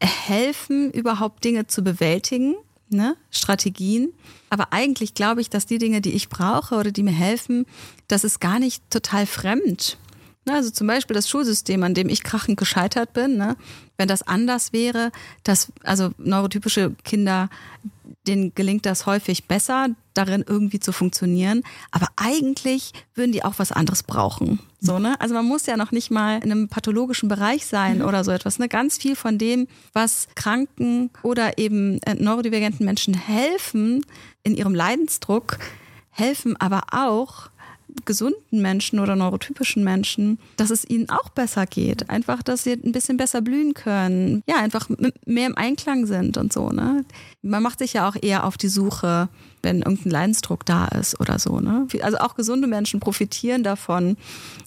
helfen, 0.00 0.90
überhaupt 0.90 1.44
Dinge 1.44 1.66
zu 1.66 1.82
bewältigen. 1.82 2.54
Ne? 2.88 3.16
Strategien. 3.30 4.12
Aber 4.50 4.72
eigentlich 4.72 5.14
glaube 5.14 5.40
ich, 5.40 5.48
dass 5.48 5.64
die 5.64 5.78
Dinge, 5.78 6.02
die 6.02 6.12
ich 6.12 6.28
brauche 6.28 6.74
oder 6.74 6.90
die 6.90 7.02
mir 7.02 7.12
helfen, 7.12 7.64
das 8.08 8.22
ist 8.22 8.38
gar 8.38 8.58
nicht 8.58 8.82
total 8.90 9.24
fremd. 9.24 9.96
Ne, 10.44 10.54
also 10.54 10.70
zum 10.70 10.88
Beispiel 10.88 11.14
das 11.14 11.28
Schulsystem, 11.28 11.84
an 11.84 11.94
dem 11.94 12.08
ich 12.08 12.24
krachend 12.24 12.58
gescheitert 12.58 13.12
bin. 13.12 13.36
Ne? 13.36 13.56
Wenn 13.96 14.08
das 14.08 14.22
anders 14.26 14.72
wäre, 14.72 15.12
dass 15.44 15.72
also 15.84 16.10
neurotypische 16.18 16.96
Kinder, 17.04 17.48
denen 18.26 18.52
gelingt 18.54 18.84
das 18.84 19.06
häufig 19.06 19.44
besser, 19.44 19.90
darin 20.14 20.44
irgendwie 20.46 20.80
zu 20.80 20.90
funktionieren. 20.90 21.62
Aber 21.92 22.08
eigentlich 22.16 22.92
würden 23.14 23.30
die 23.30 23.44
auch 23.44 23.54
was 23.58 23.70
anderes 23.70 24.02
brauchen. 24.02 24.58
So, 24.80 24.98
ne? 24.98 25.20
Also 25.20 25.32
man 25.32 25.46
muss 25.46 25.66
ja 25.66 25.76
noch 25.76 25.92
nicht 25.92 26.10
mal 26.10 26.38
in 26.42 26.50
einem 26.50 26.68
pathologischen 26.68 27.28
Bereich 27.28 27.64
sein 27.66 27.98
mhm. 27.98 28.04
oder 28.04 28.24
so 28.24 28.32
etwas. 28.32 28.58
Ne? 28.58 28.68
Ganz 28.68 28.98
viel 28.98 29.14
von 29.14 29.38
dem, 29.38 29.68
was 29.92 30.26
kranken 30.34 31.10
oder 31.22 31.56
eben 31.56 32.00
äh, 32.02 32.14
neurodivergenten 32.14 32.84
Menschen 32.84 33.14
helfen 33.14 34.04
in 34.42 34.56
ihrem 34.56 34.74
Leidensdruck, 34.74 35.58
helfen 36.10 36.56
aber 36.56 36.82
auch 36.90 37.52
gesunden 38.04 38.62
Menschen 38.62 38.98
oder 38.98 39.16
neurotypischen 39.16 39.84
Menschen, 39.84 40.38
dass 40.56 40.70
es 40.70 40.88
ihnen 40.88 41.08
auch 41.10 41.28
besser 41.30 41.66
geht. 41.66 42.10
Einfach, 42.10 42.42
dass 42.42 42.64
sie 42.64 42.72
ein 42.72 42.92
bisschen 42.92 43.16
besser 43.16 43.40
blühen 43.40 43.74
können. 43.74 44.42
Ja, 44.46 44.56
einfach 44.56 44.88
mehr 45.26 45.46
im 45.46 45.56
Einklang 45.56 46.06
sind 46.06 46.36
und 46.36 46.52
so. 46.52 46.70
Ne? 46.70 47.04
Man 47.42 47.62
macht 47.62 47.78
sich 47.78 47.94
ja 47.94 48.08
auch 48.08 48.16
eher 48.20 48.44
auf 48.44 48.56
die 48.56 48.68
Suche 48.68 49.28
wenn 49.62 49.82
irgendein 49.82 50.10
Leidensdruck 50.10 50.66
da 50.66 50.86
ist 50.86 51.18
oder 51.20 51.38
so. 51.38 51.60
Ne? 51.60 51.86
Also 52.02 52.18
auch 52.18 52.34
gesunde 52.34 52.66
Menschen 52.66 53.00
profitieren 53.00 53.62
davon, 53.62 54.16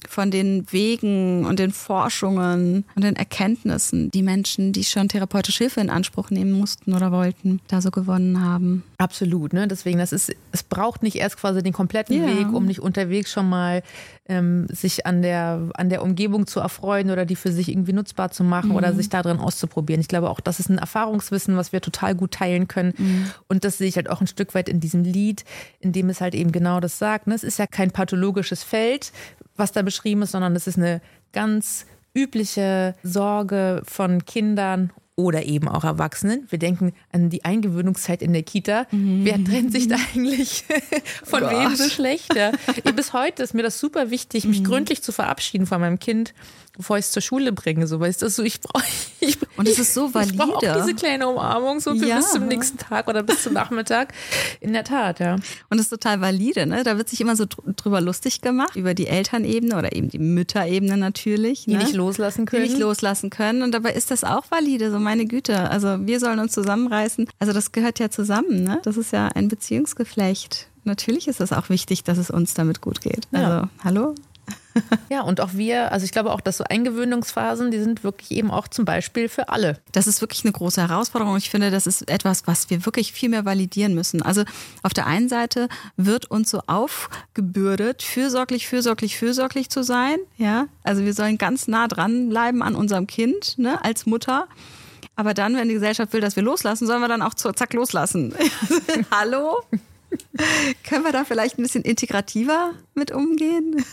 von 0.07 0.31
den 0.31 0.65
Wegen 0.71 1.45
und 1.45 1.59
den 1.59 1.71
Forschungen 1.71 2.85
und 2.95 3.03
den 3.03 3.15
Erkenntnissen, 3.15 4.11
die 4.11 4.23
Menschen, 4.23 4.71
die 4.73 4.83
schon 4.83 5.09
therapeutische 5.09 5.65
Hilfe 5.65 5.81
in 5.81 5.89
Anspruch 5.89 6.29
nehmen 6.29 6.51
mussten 6.51 6.93
oder 6.93 7.11
wollten, 7.11 7.59
da 7.67 7.81
so 7.81 7.91
gewonnen 7.91 8.43
haben. 8.43 8.83
Absolut, 8.97 9.53
ne? 9.53 9.67
Deswegen, 9.67 9.99
das 9.99 10.11
ist, 10.11 10.33
es 10.51 10.63
braucht 10.63 11.03
nicht 11.03 11.15
erst 11.15 11.37
quasi 11.37 11.61
den 11.61 11.73
kompletten 11.73 12.17
ja. 12.17 12.27
Weg, 12.27 12.53
um 12.53 12.65
nicht 12.65 12.79
unterwegs 12.79 13.31
schon 13.31 13.49
mal 13.49 13.83
ähm, 14.27 14.67
sich 14.69 15.05
an 15.05 15.21
der, 15.21 15.69
an 15.75 15.89
der 15.89 16.01
Umgebung 16.01 16.47
zu 16.47 16.59
erfreuen 16.59 17.11
oder 17.11 17.25
die 17.25 17.35
für 17.35 17.51
sich 17.51 17.69
irgendwie 17.69 17.93
nutzbar 17.93 18.31
zu 18.31 18.43
machen 18.43 18.69
mhm. 18.69 18.75
oder 18.75 18.93
sich 18.93 19.09
darin 19.09 19.37
auszuprobieren. 19.37 20.01
Ich 20.01 20.07
glaube 20.07 20.29
auch, 20.29 20.39
das 20.39 20.59
ist 20.59 20.69
ein 20.69 20.79
Erfahrungswissen, 20.79 21.55
was 21.57 21.71
wir 21.71 21.81
total 21.81 22.15
gut 22.15 22.31
teilen 22.31 22.67
können. 22.67 22.93
Mhm. 22.97 23.27
Und 23.47 23.63
das 23.63 23.77
sehe 23.77 23.87
ich 23.87 23.95
halt 23.97 24.09
auch 24.09 24.21
ein 24.21 24.27
Stück 24.27 24.55
weit 24.55 24.67
in 24.67 24.79
diesem 24.79 25.03
Lied, 25.03 25.45
in 25.79 25.91
dem 25.91 26.09
es 26.09 26.21
halt 26.21 26.33
eben 26.33 26.51
genau 26.51 26.79
das 26.79 26.97
sagt. 26.97 27.27
Ne? 27.27 27.35
Es 27.35 27.43
ist 27.43 27.59
ja 27.59 27.67
kein 27.67 27.91
pathologisches 27.91 28.63
Feld, 28.63 29.11
was 29.55 29.71
da 29.71 29.83
beschrieben 29.83 30.23
ist, 30.23 30.31
sondern 30.31 30.55
es 30.55 30.67
ist 30.67 30.77
eine 30.77 31.01
ganz 31.31 31.85
übliche 32.15 32.95
Sorge 33.03 33.81
von 33.85 34.25
Kindern 34.25 34.91
oder 35.15 35.45
eben 35.45 35.67
auch 35.69 35.83
Erwachsenen. 35.83 36.45
Wir 36.49 36.59
denken 36.59 36.93
an 37.11 37.29
die 37.29 37.45
Eingewöhnungszeit 37.45 38.21
in 38.21 38.33
der 38.33 38.43
Kita. 38.43 38.85
Mhm. 38.91 39.23
Wer 39.23 39.43
trennt 39.43 39.71
sich 39.71 39.87
da 39.87 39.95
eigentlich 40.13 40.65
von 41.23 41.43
oh 41.43 41.49
wem 41.49 41.75
so 41.75 41.89
schlecht? 41.89 42.35
Ja. 42.35 42.51
Bis 42.95 43.13
heute 43.13 43.41
ist 43.43 43.53
mir 43.53 43.63
das 43.63 43.79
super 43.79 44.11
wichtig, 44.11 44.45
mich 44.45 44.59
mhm. 44.59 44.65
gründlich 44.65 45.01
zu 45.01 45.11
verabschieden 45.11 45.67
von 45.67 45.79
meinem 45.79 45.99
Kind 45.99 46.33
bevor 46.77 46.97
ich 46.97 47.05
es 47.05 47.11
zur 47.11 47.21
Schule 47.21 47.51
bringe. 47.51 47.87
So, 47.87 47.99
weißt 47.99 48.21
du, 48.21 48.29
so, 48.29 48.43
ich 48.43 48.61
brauche. 48.61 48.85
Und 49.57 49.67
es 49.67 49.79
ist 49.79 49.93
so 49.93 50.13
valide. 50.13 50.33
Ich 50.33 50.37
brauche 50.37 50.55
auch 50.55 50.83
diese 50.83 50.95
kleine 50.95 51.27
Umarmung, 51.27 51.79
so 51.79 51.95
für 51.95 52.05
ja. 52.05 52.17
bis 52.17 52.31
zum 52.31 52.47
nächsten 52.47 52.77
Tag 52.77 53.07
oder 53.07 53.23
bis 53.23 53.43
zum 53.43 53.53
Nachmittag. 53.53 54.13
In 54.59 54.73
der 54.73 54.83
Tat, 54.83 55.19
ja. 55.19 55.35
Und 55.69 55.77
es 55.79 55.83
ist 55.83 55.89
total 55.89 56.21
valide, 56.21 56.65
ne? 56.65 56.83
Da 56.83 56.97
wird 56.97 57.09
sich 57.09 57.21
immer 57.21 57.35
so 57.35 57.45
drüber 57.47 58.01
lustig 58.01 58.41
gemacht, 58.41 58.75
über 58.75 58.93
die 58.93 59.07
Elternebene 59.07 59.77
oder 59.77 59.95
eben 59.95 60.09
die 60.09 60.19
Mütterebene 60.19 60.97
natürlich. 60.97 61.65
Die 61.65 61.75
ne? 61.75 61.83
nicht 61.83 61.93
loslassen 61.93 62.45
können. 62.45 62.63
Die 62.63 62.69
nicht 62.69 62.79
loslassen 62.79 63.29
können. 63.29 63.63
Und 63.63 63.71
dabei 63.71 63.93
ist 63.93 64.11
das 64.11 64.23
auch 64.23 64.51
valide, 64.51 64.91
so 64.91 64.99
meine 65.05 65.25
Güte. 65.25 65.69
Also 65.69 66.05
wir 66.05 66.19
sollen 66.19 66.39
uns 66.39 66.51
zusammenreißen. 66.51 67.29
Also 67.39 67.53
das 67.53 67.71
gehört 67.71 67.99
ja 67.99 68.09
zusammen, 68.09 68.63
ne? 68.63 68.81
Das 68.83 68.97
ist 68.97 69.13
ja 69.13 69.29
ein 69.29 69.47
Beziehungsgeflecht. 69.47 70.67
Natürlich 70.83 71.27
ist 71.27 71.39
es 71.39 71.53
auch 71.53 71.69
wichtig, 71.69 72.03
dass 72.03 72.17
es 72.17 72.29
uns 72.29 72.53
damit 72.53 72.81
gut 72.81 73.01
geht. 73.01 73.27
Also, 73.31 73.47
ja. 73.47 73.69
hallo? 73.83 74.15
ja, 75.09 75.21
und 75.21 75.41
auch 75.41 75.53
wir, 75.53 75.91
also 75.91 76.03
ich 76.03 76.11
glaube 76.11 76.31
auch, 76.31 76.41
dass 76.41 76.57
so 76.57 76.63
Eingewöhnungsphasen, 76.63 77.71
die 77.71 77.79
sind 77.79 78.03
wirklich 78.03 78.31
eben 78.31 78.51
auch 78.51 78.67
zum 78.67 78.85
Beispiel 78.85 79.29
für 79.29 79.49
alle. 79.49 79.79
Das 79.91 80.05
ist 80.05 80.21
wirklich 80.21 80.43
eine 80.43 80.51
große 80.51 80.81
Herausforderung. 80.81 81.37
Ich 81.37 81.49
finde, 81.49 81.71
das 81.71 81.87
ist 81.87 82.09
etwas, 82.09 82.45
was 82.45 82.69
wir 82.69 82.85
wirklich 82.85 83.13
viel 83.13 83.29
mehr 83.29 83.45
validieren 83.45 83.95
müssen. 83.95 84.21
Also 84.21 84.43
auf 84.83 84.93
der 84.93 85.07
einen 85.07 85.29
Seite 85.29 85.69
wird 85.97 86.29
uns 86.29 86.51
so 86.51 86.61
aufgebürdet, 86.67 88.03
fürsorglich, 88.03 88.67
fürsorglich, 88.67 89.17
fürsorglich 89.17 89.69
zu 89.69 89.83
sein. 89.83 90.17
Ja, 90.37 90.67
also 90.83 91.03
wir 91.03 91.13
sollen 91.13 91.37
ganz 91.37 91.67
nah 91.67 91.87
dran 91.87 92.29
bleiben 92.29 92.61
an 92.61 92.75
unserem 92.75 93.07
Kind, 93.07 93.57
ne, 93.57 93.83
als 93.83 94.05
Mutter. 94.05 94.47
Aber 95.15 95.33
dann, 95.33 95.55
wenn 95.55 95.67
die 95.67 95.75
Gesellschaft 95.75 96.13
will, 96.13 96.21
dass 96.21 96.35
wir 96.35 96.43
loslassen, 96.43 96.87
sollen 96.87 97.01
wir 97.01 97.07
dann 97.07 97.21
auch 97.21 97.33
zack 97.33 97.73
loslassen. 97.73 98.33
Hallo? 99.11 99.61
Können 100.83 101.03
wir 101.03 101.11
da 101.11 101.23
vielleicht 101.23 101.57
ein 101.57 101.63
bisschen 101.63 101.83
integrativer 101.83 102.71
mit 102.93 103.11
umgehen? 103.11 103.83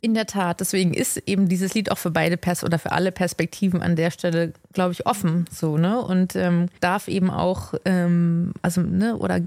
In 0.00 0.14
der 0.14 0.26
Tat. 0.26 0.60
Deswegen 0.60 0.94
ist 0.94 1.16
eben 1.26 1.48
dieses 1.48 1.74
Lied 1.74 1.90
auch 1.90 1.98
für 1.98 2.10
beide 2.10 2.36
Pers 2.36 2.64
oder 2.64 2.78
für 2.78 2.92
alle 2.92 3.12
Perspektiven 3.12 3.82
an 3.82 3.96
der 3.96 4.10
Stelle, 4.10 4.52
glaube 4.72 4.92
ich, 4.92 5.06
offen. 5.06 5.46
So, 5.50 5.76
ne? 5.76 6.00
Und 6.00 6.34
ähm, 6.36 6.68
darf 6.80 7.08
eben 7.08 7.30
auch, 7.30 7.74
ähm, 7.84 8.52
also, 8.62 8.80
ne, 8.80 9.16
oder 9.16 9.40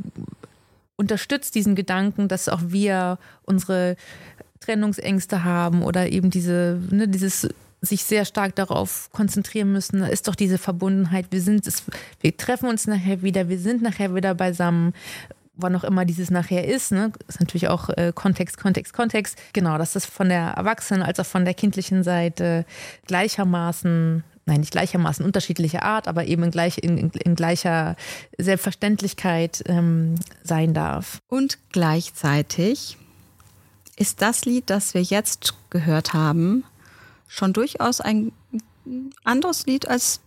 unterstützt 0.96 1.56
diesen 1.56 1.76
Gedanken, 1.76 2.28
dass 2.28 2.50
auch 2.50 2.62
wir 2.66 3.20
unsere 3.44 3.96
Trennungsängste 4.60 5.44
haben 5.44 5.84
oder 5.84 6.10
eben 6.10 6.30
diese, 6.30 6.82
ne, 6.90 7.08
dieses 7.08 7.48
sich 7.82 8.04
sehr 8.04 8.26
stark 8.26 8.56
darauf 8.56 9.10
konzentrieren 9.12 9.72
müssen, 9.72 10.02
ist 10.04 10.28
doch 10.28 10.36
diese 10.36 10.58
Verbundenheit. 10.58 11.28
Wir 11.30 11.42
sind 11.42 11.68
es, 11.68 11.84
wir 12.22 12.36
treffen 12.36 12.70
uns 12.70 12.88
nachher 12.88 13.22
wieder, 13.22 13.50
wir 13.50 13.60
sind 13.60 13.82
nachher 13.82 14.16
wieder 14.16 14.34
beisammen 14.34 14.94
wann 15.60 15.76
auch 15.76 15.84
immer 15.84 16.06
dieses 16.06 16.30
nachher 16.30 16.68
ist, 16.68 16.92
ne, 16.92 17.12
ist 17.28 17.40
natürlich 17.40 17.68
auch 17.68 17.90
äh, 17.90 18.12
Kontext, 18.14 18.58
Kontext, 18.58 18.94
Kontext. 18.94 19.40
Genau, 19.54 19.78
dass 19.78 19.94
das 19.94 20.06
von 20.06 20.30
der 20.30 20.50
Erwachsenen 20.50 21.02
als 21.02 21.20
auch 21.20 21.26
von 21.26 21.46
der 21.46 21.56
kindlichen 21.56 22.04
Seite 22.04 22.64
gleichermaßen 23.08 24.24
nein, 24.48 24.62
nicht 24.62 24.72
gleichermaßen 24.72 25.26
unterschiedliche 25.26 25.84
Art, 25.84 26.08
aber 26.08 26.26
eben 26.26 26.44
in, 26.44 26.52
gleich, 26.52 26.78
in, 26.78 26.98
in, 26.98 27.10
in 27.10 27.36
gleicher 27.36 27.96
Selbstverständlichkeit 28.38 29.62
ähm, 29.68 30.16
sein 30.42 30.74
darf. 30.74 31.20
Und 31.28 31.60
gleichzeitig 31.72 32.98
ist 33.98 34.22
das 34.22 34.46
Lied, 34.46 34.70
das 34.70 34.94
wir 34.94 35.02
jetzt 35.02 35.54
gehört 35.70 36.14
haben, 36.14 36.64
schon 37.28 37.54
durchaus 37.54 38.02
ein 38.02 38.32
anderes 39.24 39.66
Lied 39.66 39.88
als 39.88 40.22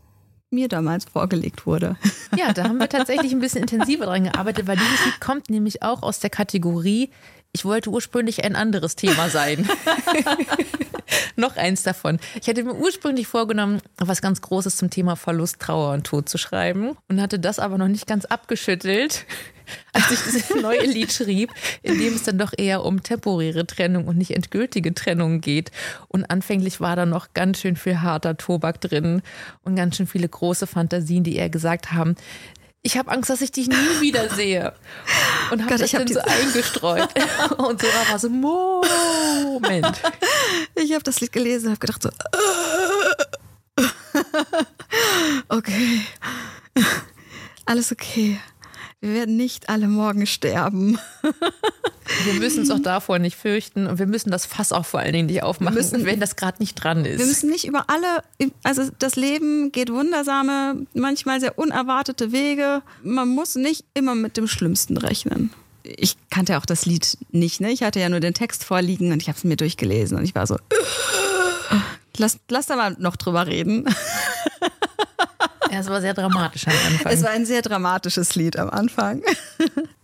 mir 0.50 0.68
damals 0.68 1.04
vorgelegt 1.04 1.66
wurde. 1.66 1.96
Ja, 2.36 2.52
da 2.52 2.62
haben 2.62 2.78
wir 2.78 2.88
tatsächlich 2.88 3.32
ein 3.32 3.40
bisschen 3.40 3.62
intensiver 3.62 4.06
dran 4.06 4.22
gearbeitet, 4.22 4.68
weil 4.68 4.76
dieses 4.76 5.04
Lied 5.04 5.20
kommt 5.20 5.50
nämlich 5.50 5.82
auch 5.82 6.04
aus 6.04 6.20
der 6.20 6.30
Kategorie, 6.30 7.10
ich 7.52 7.64
wollte 7.64 7.90
ursprünglich 7.90 8.44
ein 8.44 8.54
anderes 8.54 8.94
Thema 8.94 9.28
sein. 9.28 9.68
Noch 11.36 11.56
eins 11.56 11.82
davon. 11.82 12.20
Ich 12.40 12.48
hatte 12.48 12.62
mir 12.62 12.74
ursprünglich 12.74 13.26
vorgenommen, 13.26 13.82
was 13.96 14.22
ganz 14.22 14.40
Großes 14.40 14.76
zum 14.76 14.90
Thema 14.90 15.16
Verlust, 15.16 15.58
Trauer 15.58 15.92
und 15.92 16.06
Tod 16.06 16.28
zu 16.28 16.38
schreiben 16.38 16.96
und 17.08 17.20
hatte 17.20 17.40
das 17.40 17.58
aber 17.58 17.78
noch 17.78 17.88
nicht 17.88 18.06
ganz 18.06 18.26
abgeschüttelt 18.26 19.26
als 19.92 20.10
ich 20.10 20.20
dieses 20.20 20.54
neue 20.62 20.84
Lied 20.84 21.12
schrieb, 21.12 21.50
in 21.82 21.98
dem 21.98 22.14
es 22.14 22.22
dann 22.22 22.38
doch 22.38 22.52
eher 22.56 22.84
um 22.84 23.02
temporäre 23.02 23.66
Trennung 23.66 24.06
und 24.06 24.18
nicht 24.18 24.32
endgültige 24.32 24.94
Trennung 24.94 25.40
geht. 25.40 25.70
Und 26.08 26.30
anfänglich 26.30 26.80
war 26.80 26.96
da 26.96 27.06
noch 27.06 27.34
ganz 27.34 27.60
schön 27.60 27.76
viel 27.76 28.00
harter 28.00 28.36
Tobak 28.36 28.80
drin 28.80 29.22
und 29.62 29.76
ganz 29.76 29.96
schön 29.96 30.06
viele 30.06 30.28
große 30.28 30.66
Fantasien, 30.66 31.24
die 31.24 31.36
eher 31.36 31.50
gesagt 31.50 31.92
haben, 31.92 32.16
ich 32.82 32.96
habe 32.96 33.10
Angst, 33.10 33.28
dass 33.28 33.42
ich 33.42 33.52
dich 33.52 33.68
nie 33.68 34.00
wiedersehe. 34.00 34.72
Und 35.50 35.60
habe 35.60 35.72
Gott, 35.72 35.80
das 35.80 35.92
ich 35.92 35.94
hab 35.94 36.06
dann 36.06 36.14
so 36.14 36.20
eingestreut. 36.20 37.08
und 37.58 37.80
Sora 37.80 38.10
war 38.10 38.18
so, 38.18 38.30
Moment. 38.30 40.00
Ich 40.76 40.92
habe 40.92 41.02
das 41.04 41.20
Lied 41.20 41.32
gelesen 41.32 41.66
und 41.66 41.72
habe 41.72 41.80
gedacht 41.86 42.02
so, 42.02 42.10
okay, 45.48 46.00
alles 47.66 47.92
okay. 47.92 48.40
Wir 49.02 49.14
werden 49.14 49.36
nicht 49.36 49.68
alle 49.70 49.88
morgen 49.88 50.26
sterben. 50.26 50.98
Wir 52.24 52.34
müssen 52.34 52.60
uns 52.60 52.70
auch 52.72 52.80
davor 52.82 53.20
nicht 53.20 53.36
fürchten 53.36 53.86
und 53.86 54.00
wir 54.00 54.06
müssen 54.06 54.32
das 54.32 54.44
Fass 54.44 54.72
auch 54.72 54.84
vor 54.84 54.98
allen 54.98 55.12
Dingen 55.12 55.26
nicht 55.26 55.44
aufmachen, 55.44 55.76
Wir 55.76 55.82
müssen- 55.82 56.04
wenn 56.04 56.18
das 56.18 56.34
gerade 56.34 56.58
nicht 56.58 56.74
dran 56.74 57.04
ist. 57.04 57.20
Wir 57.20 57.26
müssen 57.26 57.48
nicht 57.48 57.64
über 57.68 57.84
alle, 57.88 58.24
also 58.64 58.90
das 58.98 59.14
Leben 59.14 59.70
geht 59.70 59.92
wundersame, 59.92 60.86
manchmal 60.92 61.38
sehr 61.38 61.56
unerwartete 61.56 62.32
Wege. 62.32 62.82
Man 63.04 63.28
muss 63.28 63.54
nicht 63.54 63.84
immer 63.94 64.16
mit 64.16 64.36
dem 64.36 64.48
Schlimmsten 64.48 64.96
rechnen. 64.96 65.52
Ich 65.84 66.16
kannte 66.30 66.58
auch 66.58 66.66
das 66.66 66.84
Lied 66.84 67.16
nicht, 67.30 67.60
ne? 67.60 67.70
Ich 67.70 67.84
hatte 67.84 68.00
ja 68.00 68.08
nur 68.08 68.20
den 68.20 68.34
Text 68.34 68.64
vorliegen 68.64 69.12
und 69.12 69.22
ich 69.22 69.28
habe 69.28 69.38
es 69.38 69.44
mir 69.44 69.56
durchgelesen 69.56 70.18
und 70.18 70.24
ich 70.24 70.34
war 70.34 70.48
so, 70.48 70.56
lass, 72.16 72.38
lass 72.48 72.66
da 72.66 72.74
mal 72.74 72.96
noch 72.98 73.14
drüber 73.16 73.46
reden. 73.46 73.84
Ja, 75.70 75.80
es 75.80 75.88
war 75.88 76.00
sehr 76.00 76.14
dramatisch 76.14 76.66
am 76.66 76.74
Anfang. 76.86 77.12
Es 77.12 77.22
war 77.22 77.30
ein 77.30 77.46
sehr 77.46 77.62
dramatisches 77.62 78.34
Lied 78.34 78.58
am 78.58 78.70
Anfang. 78.70 79.22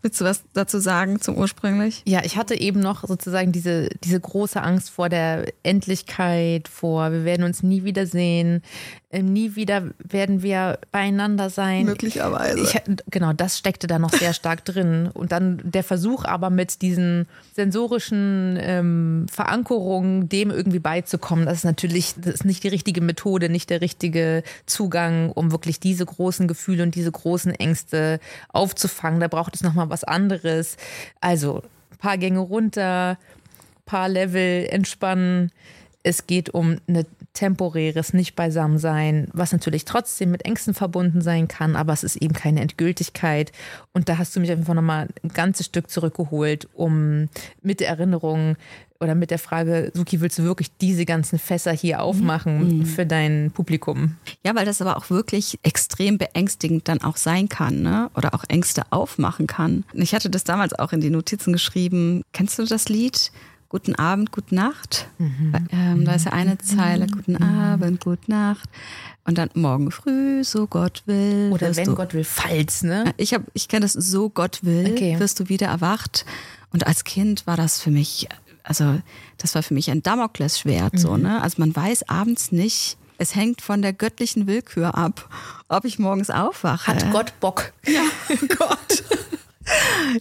Willst 0.00 0.20
du 0.20 0.24
was 0.24 0.44
dazu 0.52 0.78
sagen 0.78 1.20
zum 1.20 1.36
ursprünglich? 1.36 2.02
Ja, 2.06 2.20
ich 2.24 2.36
hatte 2.36 2.54
eben 2.54 2.78
noch 2.78 3.02
sozusagen 3.06 3.50
diese, 3.50 3.88
diese 4.04 4.20
große 4.20 4.62
Angst 4.62 4.90
vor 4.90 5.08
der 5.08 5.52
Endlichkeit, 5.64 6.68
vor 6.68 7.10
wir 7.10 7.24
werden 7.24 7.42
uns 7.42 7.64
nie 7.64 7.82
wiedersehen, 7.82 8.62
ähm, 9.10 9.32
nie 9.32 9.56
wieder 9.56 9.84
werden 9.98 10.42
wir 10.42 10.78
beieinander 10.92 11.48
sein. 11.48 11.86
Möglicherweise. 11.86 12.60
Ich, 12.60 12.78
genau, 13.10 13.32
das 13.32 13.56
steckte 13.56 13.86
da 13.86 13.98
noch 13.98 14.12
sehr 14.12 14.34
stark 14.34 14.66
drin. 14.66 15.08
Und 15.12 15.32
dann 15.32 15.62
der 15.64 15.82
Versuch 15.82 16.26
aber 16.26 16.50
mit 16.50 16.82
diesen 16.82 17.26
sensorischen 17.54 18.58
ähm, 18.60 19.26
Verankerungen, 19.32 20.28
dem 20.28 20.50
irgendwie 20.50 20.78
beizukommen, 20.78 21.46
das 21.46 21.58
ist 21.58 21.64
natürlich 21.64 22.14
das 22.18 22.34
ist 22.34 22.44
nicht 22.44 22.62
die 22.64 22.68
richtige 22.68 23.00
Methode, 23.00 23.48
nicht 23.48 23.70
der 23.70 23.80
richtige 23.80 24.42
Zugang, 24.66 25.32
um 25.32 25.52
wirklich 25.52 25.80
diese 25.80 26.04
großen 26.04 26.46
Gefühle 26.46 26.82
und 26.82 26.94
diese 26.94 27.10
großen 27.10 27.52
Ängste 27.52 28.20
aufzufangen. 28.52 29.20
Da 29.20 29.28
braucht 29.28 29.54
es 29.54 29.62
nochmal 29.62 29.87
was 29.90 30.04
anderes. 30.04 30.76
Also 31.20 31.62
ein 31.92 31.98
paar 31.98 32.18
Gänge 32.18 32.40
runter, 32.40 33.18
paar 33.86 34.08
Level 34.08 34.66
entspannen. 34.70 35.50
Es 36.02 36.26
geht 36.26 36.50
um 36.50 36.78
ein 36.88 37.04
temporäres 37.32 38.14
Nicht-Beisammensein, 38.14 39.28
was 39.32 39.52
natürlich 39.52 39.84
trotzdem 39.84 40.30
mit 40.30 40.44
Ängsten 40.44 40.74
verbunden 40.74 41.20
sein 41.20 41.48
kann, 41.48 41.76
aber 41.76 41.92
es 41.92 42.02
ist 42.02 42.16
eben 42.16 42.34
keine 42.34 42.60
Endgültigkeit. 42.60 43.52
Und 43.92 44.08
da 44.08 44.18
hast 44.18 44.34
du 44.34 44.40
mich 44.40 44.50
einfach 44.50 44.74
nochmal 44.74 45.08
ein 45.22 45.28
ganzes 45.28 45.66
Stück 45.66 45.90
zurückgeholt, 45.90 46.68
um 46.74 47.28
mit 47.62 47.80
der 47.80 47.88
Erinnerung 47.88 48.56
oder 49.00 49.14
mit 49.14 49.30
der 49.30 49.38
Frage, 49.38 49.92
Suki, 49.94 50.20
willst 50.20 50.38
du 50.38 50.42
wirklich 50.42 50.70
diese 50.80 51.04
ganzen 51.04 51.38
Fässer 51.38 51.72
hier 51.72 52.02
aufmachen 52.02 52.84
für 52.84 53.06
dein 53.06 53.50
Publikum? 53.52 54.16
Ja, 54.44 54.54
weil 54.56 54.66
das 54.66 54.82
aber 54.82 54.96
auch 54.96 55.08
wirklich 55.10 55.58
extrem 55.62 56.18
beängstigend 56.18 56.88
dann 56.88 57.02
auch 57.02 57.16
sein 57.16 57.48
kann, 57.48 57.80
ne? 57.82 58.10
Oder 58.16 58.34
auch 58.34 58.44
Ängste 58.48 58.82
aufmachen 58.90 59.46
kann. 59.46 59.84
Ich 59.92 60.14
hatte 60.14 60.30
das 60.30 60.42
damals 60.44 60.72
auch 60.76 60.92
in 60.92 61.00
die 61.00 61.10
Notizen 61.10 61.52
geschrieben. 61.52 62.22
Kennst 62.32 62.58
du 62.58 62.64
das 62.64 62.88
Lied? 62.88 63.30
Guten 63.68 63.94
Abend, 63.96 64.32
gute 64.32 64.54
Nacht. 64.54 65.08
Ähm, 65.20 66.04
da 66.06 66.14
ist 66.14 66.24
ja 66.24 66.32
eine 66.32 66.56
Zeile, 66.56 67.06
guten 67.06 67.36
Abend, 67.36 68.00
gute 68.00 68.30
Nacht. 68.30 68.68
Und 69.26 69.36
dann 69.36 69.50
morgen 69.54 69.90
früh, 69.90 70.42
so 70.42 70.66
Gott 70.66 71.02
will. 71.04 71.50
Oder 71.52 71.76
wenn 71.76 71.84
du, 71.84 71.94
Gott 71.94 72.14
will, 72.14 72.24
falls, 72.24 72.82
ne? 72.82 73.12
Ich, 73.18 73.34
hab- 73.34 73.42
ich 73.52 73.68
kenne 73.68 73.82
das, 73.84 73.92
so 73.92 74.30
Gott 74.30 74.60
will, 74.64 74.90
Okay. 74.92 75.20
wirst 75.20 75.38
du 75.38 75.50
wieder 75.50 75.66
erwacht. 75.66 76.24
Und 76.72 76.86
als 76.86 77.04
Kind 77.04 77.46
war 77.46 77.58
das 77.58 77.80
für 77.82 77.90
mich, 77.90 78.26
also 78.68 79.00
das 79.38 79.54
war 79.54 79.62
für 79.62 79.74
mich 79.74 79.90
ein 79.90 80.02
Damoklesschwert, 80.02 80.98
so, 80.98 81.16
ne? 81.16 81.40
Also 81.42 81.56
man 81.58 81.74
weiß 81.74 82.08
abends 82.08 82.52
nicht, 82.52 82.96
es 83.18 83.34
hängt 83.34 83.62
von 83.62 83.82
der 83.82 83.92
göttlichen 83.92 84.46
Willkür 84.46 84.96
ab, 84.96 85.28
ob 85.68 85.84
ich 85.84 85.98
morgens 85.98 86.30
aufwache. 86.30 86.86
Hat 86.86 87.10
Gott 87.10 87.32
Bock? 87.40 87.72
Gott. 88.58 89.02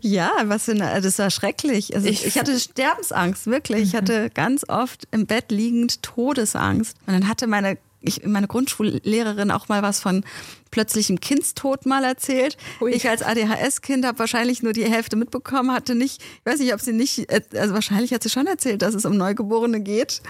Ja, 0.01 0.31
was 0.45 0.65
für 0.65 0.71
eine, 0.71 0.99
das 1.01 1.19
war 1.19 1.29
schrecklich. 1.29 1.95
Also 1.95 2.07
ich, 2.07 2.21
Ich- 2.21 2.27
ich 2.35 2.39
hatte 2.39 2.59
Sterbensangst, 2.59 3.45
wirklich. 3.47 3.81
Ich 3.83 3.95
hatte 3.95 4.29
ganz 4.29 4.65
oft 4.67 5.07
im 5.11 5.25
Bett 5.25 5.51
liegend 5.51 6.01
Todesangst. 6.03 6.95
Und 7.05 7.13
dann 7.13 7.27
hatte 7.29 7.47
meine, 7.47 7.77
ich, 8.01 8.25
meine 8.25 8.47
Grundschullehrerin 8.47 9.51
auch 9.51 9.67
mal 9.69 9.81
was 9.81 9.99
von 9.99 10.23
plötzlichem 10.71 11.19
Kindstod 11.19 11.85
mal 11.85 12.03
erzählt. 12.03 12.57
Ui. 12.81 12.91
Ich 12.91 13.09
als 13.09 13.23
ADHS-Kind 13.23 14.05
habe 14.05 14.19
wahrscheinlich 14.19 14.63
nur 14.63 14.73
die 14.73 14.85
Hälfte 14.85 15.15
mitbekommen, 15.15 15.71
hatte 15.71 15.95
nicht, 15.95 16.21
ich 16.21 16.45
weiß 16.45 16.59
nicht, 16.59 16.73
ob 16.73 16.81
sie 16.81 16.93
nicht, 16.93 17.31
äh, 17.31 17.41
also 17.55 17.73
wahrscheinlich 17.73 18.13
hat 18.13 18.23
sie 18.23 18.29
schon 18.29 18.47
erzählt, 18.47 18.81
dass 18.81 18.93
es 18.93 19.05
um 19.05 19.17
Neugeborene 19.17 19.81
geht. 19.81 20.21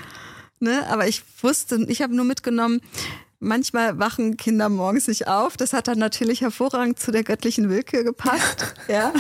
Ne? 0.60 0.88
Aber 0.90 1.08
ich 1.08 1.24
wusste, 1.42 1.86
ich 1.88 2.02
habe 2.02 2.16
nur 2.16 2.26
mitgenommen, 2.26 2.82
manchmal 3.40 4.00
wachen 4.00 4.38
Kinder 4.38 4.70
morgens 4.70 5.08
nicht 5.08 5.28
auf. 5.28 5.58
Das 5.58 5.74
hat 5.74 5.88
dann 5.88 6.00
natürlich 6.00 6.42
hervorragend 6.42 7.00
zu 7.00 7.12
der 7.12 7.24
göttlichen 7.24 7.70
Willkür 7.70 8.04
gepasst. 8.04 8.74
ja. 8.88 9.14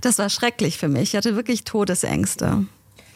Das 0.00 0.18
war 0.18 0.30
schrecklich 0.30 0.78
für 0.78 0.88
mich. 0.88 1.10
Ich 1.10 1.16
hatte 1.16 1.36
wirklich 1.36 1.64
Todesängste. 1.64 2.66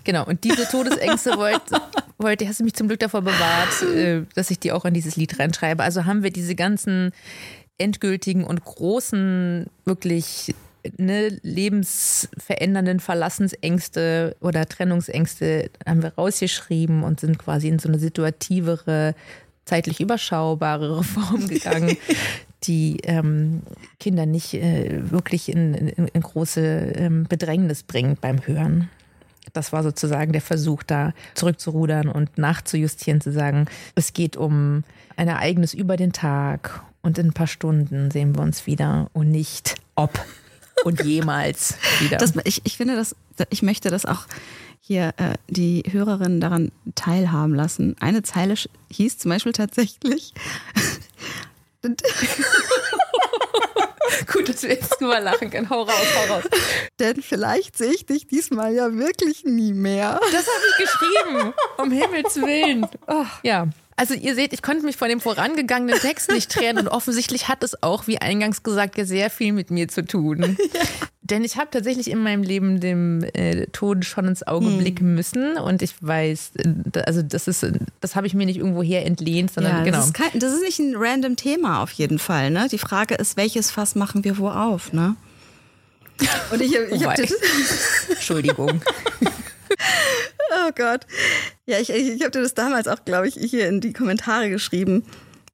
Genau, 0.04 0.24
und 0.24 0.44
diese 0.44 0.68
Todesängste 0.68 1.30
wollte, 1.36 1.80
wollte, 2.18 2.48
hast 2.48 2.60
du 2.60 2.64
mich 2.64 2.74
zum 2.74 2.88
Glück 2.88 3.00
davor 3.00 3.22
bewahrt, 3.22 3.82
äh, 3.82 4.22
dass 4.34 4.50
ich 4.50 4.58
die 4.58 4.72
auch 4.72 4.84
in 4.84 4.94
dieses 4.94 5.16
Lied 5.16 5.38
reinschreibe. 5.38 5.82
Also 5.82 6.04
haben 6.04 6.22
wir 6.22 6.30
diese 6.30 6.54
ganzen 6.54 7.12
endgültigen 7.78 8.44
und 8.44 8.64
großen, 8.64 9.66
wirklich 9.84 10.54
ne, 10.96 11.38
lebensverändernden 11.42 13.00
Verlassensängste 13.00 14.36
oder 14.40 14.66
Trennungsängste 14.66 15.70
haben 15.86 16.02
wir 16.02 16.14
rausgeschrieben 16.14 17.02
und 17.02 17.20
sind 17.20 17.38
quasi 17.38 17.68
in 17.68 17.78
so 17.78 17.88
eine 17.88 17.98
situativere, 17.98 19.14
zeitlich 19.64 20.00
überschaubarere 20.00 21.02
Form 21.04 21.48
gegangen, 21.48 21.96
die 22.64 22.98
ähm, 23.04 23.62
Kinder 23.98 24.26
nicht 24.26 24.54
äh, 24.54 25.10
wirklich 25.10 25.48
in, 25.48 25.74
in, 25.74 26.08
in 26.08 26.20
große 26.20 26.60
ähm, 26.60 27.26
Bedrängnis 27.28 27.82
bringt 27.82 28.20
beim 28.20 28.46
Hören. 28.46 28.88
Das 29.52 29.72
war 29.72 29.82
sozusagen 29.82 30.32
der 30.32 30.40
Versuch, 30.40 30.82
da 30.82 31.12
zurückzurudern 31.34 32.08
und 32.08 32.38
nachzujustieren, 32.38 33.20
zu 33.20 33.32
sagen, 33.32 33.66
es 33.94 34.12
geht 34.12 34.36
um 34.36 34.84
ein 35.16 35.28
Ereignis 35.28 35.74
über 35.74 35.96
den 35.96 36.12
Tag 36.12 36.82
und 37.02 37.18
in 37.18 37.28
ein 37.28 37.32
paar 37.32 37.46
Stunden 37.46 38.10
sehen 38.10 38.34
wir 38.34 38.42
uns 38.42 38.66
wieder 38.66 39.10
und 39.12 39.30
nicht 39.30 39.74
ob 39.94 40.24
und 40.84 41.02
jemals 41.04 41.74
wieder. 42.00 42.16
Das, 42.16 42.32
ich, 42.44 42.62
ich 42.64 42.76
finde 42.76 42.96
das, 42.96 43.14
ich 43.50 43.62
möchte 43.62 43.90
das 43.90 44.06
auch 44.06 44.26
hier 44.80 45.14
äh, 45.16 45.34
die 45.48 45.84
Hörerinnen 45.88 46.40
daran 46.40 46.72
teilhaben 46.94 47.54
lassen. 47.54 47.96
Eine 48.00 48.22
Zeile 48.22 48.54
hieß 48.90 49.18
zum 49.18 49.30
Beispiel 49.30 49.52
tatsächlich, 49.52 50.34
Gut, 54.32 54.48
dass 54.48 54.62
wir 54.62 54.70
jetzt 54.70 55.00
drüber 55.00 55.20
lachen 55.20 55.50
können. 55.50 55.70
Hau 55.70 55.82
raus, 55.82 56.06
hau 56.16 56.34
raus. 56.34 56.44
denn 56.98 57.22
vielleicht 57.22 57.76
sehe 57.76 57.92
ich 57.92 58.06
dich 58.06 58.26
diesmal 58.26 58.74
ja 58.74 58.92
wirklich 58.94 59.44
nie 59.44 59.72
mehr. 59.72 60.20
Das 60.32 60.46
habe 60.46 60.64
ich 60.70 60.86
geschrieben. 60.86 61.54
Um 61.78 61.90
Himmels 61.90 62.36
Willen. 62.36 62.86
Oh, 63.06 63.24
ja. 63.42 63.68
Also 64.02 64.14
ihr 64.14 64.34
seht, 64.34 64.52
ich 64.52 64.62
konnte 64.62 64.84
mich 64.84 64.96
von 64.96 65.08
dem 65.08 65.20
vorangegangenen 65.20 65.96
Text 65.96 66.32
nicht 66.32 66.50
trennen 66.50 66.80
und 66.80 66.88
offensichtlich 66.88 67.46
hat 67.46 67.62
es 67.62 67.84
auch, 67.84 68.08
wie 68.08 68.18
eingangs 68.18 68.64
gesagt, 68.64 68.98
ja 68.98 69.04
sehr 69.04 69.30
viel 69.30 69.52
mit 69.52 69.70
mir 69.70 69.86
zu 69.86 70.04
tun. 70.04 70.56
Denn 71.22 71.44
ich 71.44 71.56
habe 71.56 71.68
tatsächlich 71.70 72.10
in 72.10 72.20
meinem 72.20 72.42
Leben 72.42 72.80
dem 72.80 73.22
äh, 73.32 73.66
Tod 73.68 74.04
schon 74.04 74.26
ins 74.26 74.44
Auge 74.44 74.70
blicken 74.70 75.14
müssen 75.14 75.56
und 75.56 75.82
ich 75.82 75.94
weiß, 76.00 76.50
äh, 76.56 77.00
also 77.06 77.22
das 77.22 77.46
ist, 77.46 77.64
das 78.00 78.16
habe 78.16 78.26
ich 78.26 78.34
mir 78.34 78.44
nicht 78.44 78.56
irgendwo 78.56 78.82
her 78.82 79.06
entlehnt, 79.06 79.52
sondern 79.52 79.76
Ja, 79.76 79.84
genau. 79.84 79.98
das, 79.98 80.06
ist 80.06 80.14
kein, 80.14 80.36
das 80.40 80.52
ist 80.52 80.62
nicht 80.62 80.80
ein 80.80 80.94
random 80.96 81.36
Thema 81.36 81.80
auf 81.80 81.92
jeden 81.92 82.18
Fall. 82.18 82.50
Ne? 82.50 82.66
Die 82.72 82.78
Frage 82.78 83.14
ist, 83.14 83.36
welches 83.36 83.70
Fass 83.70 83.94
machen 83.94 84.24
wir 84.24 84.36
wo 84.36 84.48
auf? 84.48 84.92
Ne? 84.92 85.14
Und 86.50 86.60
ich, 86.60 86.74
ich 86.74 87.02
das, 87.02 87.34
Entschuldigung. 88.10 88.82
Oh 90.54 90.70
Gott. 90.74 91.06
Ja, 91.66 91.78
ich, 91.78 91.90
ich, 91.90 92.08
ich 92.10 92.22
habe 92.22 92.30
dir 92.30 92.42
das 92.42 92.54
damals 92.54 92.88
auch, 92.88 93.04
glaube 93.04 93.28
ich, 93.28 93.34
hier 93.34 93.68
in 93.68 93.80
die 93.80 93.92
Kommentare 93.92 94.50
geschrieben 94.50 95.04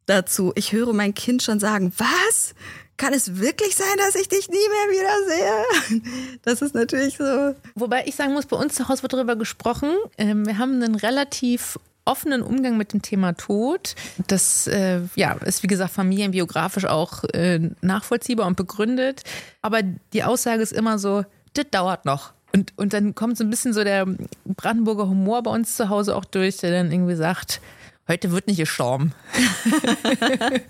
dazu. 0.06 0.52
Ich 0.56 0.72
höre 0.72 0.92
mein 0.92 1.14
Kind 1.14 1.42
schon 1.42 1.60
sagen, 1.60 1.92
was? 1.96 2.54
Kann 2.96 3.12
es 3.12 3.38
wirklich 3.38 3.76
sein, 3.76 3.96
dass 3.98 4.16
ich 4.16 4.28
dich 4.28 4.48
nie 4.48 4.56
mehr 4.56 4.90
wiedersehe? 4.90 6.38
Das 6.42 6.62
ist 6.62 6.74
natürlich 6.74 7.16
so. 7.16 7.54
Wobei 7.74 8.04
ich 8.06 8.16
sagen 8.16 8.32
muss, 8.32 8.46
bei 8.46 8.56
uns 8.56 8.74
zu 8.74 8.88
Hause 8.88 9.02
wird 9.02 9.12
darüber 9.12 9.36
gesprochen. 9.36 9.90
Ähm, 10.16 10.46
wir 10.46 10.58
haben 10.58 10.82
einen 10.82 10.96
relativ 10.96 11.78
offenen 12.04 12.42
Umgang 12.42 12.76
mit 12.76 12.92
dem 12.92 13.02
Thema 13.02 13.34
Tod. 13.34 13.94
Das 14.26 14.66
äh, 14.66 15.00
ja, 15.14 15.32
ist, 15.44 15.62
wie 15.62 15.68
gesagt, 15.68 15.92
familienbiografisch 15.92 16.86
auch 16.86 17.22
äh, 17.34 17.60
nachvollziehbar 17.82 18.46
und 18.46 18.56
begründet. 18.56 19.22
Aber 19.62 19.82
die 20.12 20.24
Aussage 20.24 20.62
ist 20.62 20.72
immer 20.72 20.98
so, 20.98 21.24
das 21.54 21.66
dauert 21.70 22.04
noch. 22.04 22.32
Und, 22.54 22.72
und 22.76 22.92
dann 22.92 23.14
kommt 23.14 23.36
so 23.36 23.44
ein 23.44 23.50
bisschen 23.50 23.72
so 23.72 23.84
der 23.84 24.06
Brandenburger 24.44 25.08
Humor 25.08 25.42
bei 25.42 25.50
uns 25.50 25.76
zu 25.76 25.88
Hause 25.90 26.16
auch 26.16 26.24
durch, 26.24 26.56
der 26.58 26.70
dann 26.70 26.90
irgendwie 26.90 27.14
sagt, 27.14 27.60
heute 28.08 28.32
wird 28.32 28.46
nicht 28.46 28.56
gestorben. 28.58 29.12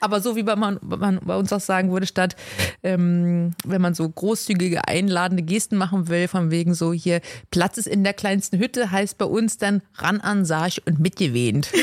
Aber 0.00 0.20
so 0.20 0.36
wie 0.36 0.44
man, 0.44 0.78
man 0.82 1.18
bei 1.24 1.36
uns 1.36 1.52
auch 1.52 1.60
sagen 1.60 1.90
würde, 1.90 2.06
statt 2.06 2.36
ähm, 2.84 3.54
wenn 3.64 3.82
man 3.82 3.94
so 3.94 4.08
großzügige, 4.08 4.86
einladende 4.86 5.42
Gesten 5.42 5.76
machen 5.76 6.08
will, 6.08 6.28
von 6.28 6.50
wegen 6.52 6.74
so 6.74 6.92
hier 6.92 7.20
Platz 7.50 7.76
ist 7.76 7.88
in 7.88 8.04
der 8.04 8.14
kleinsten 8.14 8.58
Hütte, 8.58 8.90
heißt 8.92 9.18
bei 9.18 9.24
uns 9.26 9.58
dann 9.58 9.82
ran 9.96 10.20
an 10.20 10.44
Sarg 10.44 10.74
und 10.86 11.00
mitgewähnt. 11.00 11.70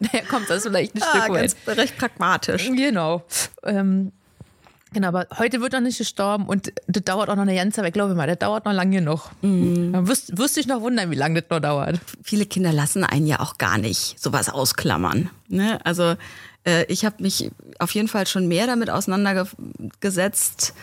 Daher 0.00 0.22
kommt 0.28 0.50
das 0.50 0.62
vielleicht 0.64 0.94
ein 0.94 1.02
Ah, 1.02 1.10
Stück 1.10 1.22
weit. 1.34 1.56
ganz 1.66 1.78
recht 1.78 1.98
pragmatisch. 1.98 2.70
Genau. 2.70 3.24
Ähm, 3.64 4.12
genau, 4.94 5.08
aber 5.08 5.26
heute 5.38 5.60
wird 5.60 5.74
noch 5.74 5.80
nicht 5.80 5.98
gestorben 5.98 6.46
und 6.46 6.72
das 6.86 7.02
dauert 7.04 7.28
auch 7.28 7.36
noch 7.36 7.42
eine 7.42 7.54
ganze 7.54 7.76
Zeit. 7.76 7.86
Ich 7.88 7.92
glaube 7.92 8.14
mal, 8.14 8.26
das 8.26 8.38
dauert 8.38 8.64
noch 8.64 8.72
lange 8.72 8.96
genug. 8.98 9.30
Man 9.42 10.06
wirst, 10.08 10.38
wirst 10.38 10.56
dich 10.56 10.66
noch 10.66 10.80
wundern, 10.80 11.10
wie 11.10 11.14
lange 11.16 11.42
das 11.42 11.50
noch 11.50 11.60
dauert. 11.60 12.00
Viele 12.22 12.46
Kinder 12.46 12.72
lassen 12.72 13.04
einen 13.04 13.26
ja 13.26 13.40
auch 13.40 13.58
gar 13.58 13.76
nicht 13.76 14.18
sowas 14.18 14.48
ausklammern. 14.48 15.28
Ne? 15.48 15.78
Also 15.84 16.14
äh, 16.64 16.84
ich 16.88 17.04
habe 17.04 17.22
mich 17.22 17.50
auf 17.78 17.90
jeden 17.90 18.08
Fall 18.08 18.26
schon 18.26 18.48
mehr 18.48 18.66
damit 18.66 18.88
auseinandergesetzt 18.88 20.74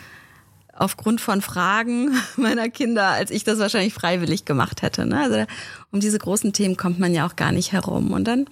aufgrund 0.74 1.20
von 1.20 1.42
Fragen 1.42 2.10
meiner 2.36 2.68
Kinder, 2.68 3.08
als 3.08 3.30
ich 3.30 3.44
das 3.44 3.58
wahrscheinlich 3.58 3.94
freiwillig 3.94 4.44
gemacht 4.44 4.82
hätte. 4.82 5.06
Ne? 5.06 5.20
Also 5.20 5.44
um 5.90 6.00
diese 6.00 6.18
großen 6.18 6.52
Themen 6.52 6.76
kommt 6.76 6.98
man 6.98 7.12
ja 7.14 7.26
auch 7.26 7.36
gar 7.36 7.52
nicht 7.52 7.72
herum. 7.72 8.12
Und 8.12 8.24
dann 8.24 8.46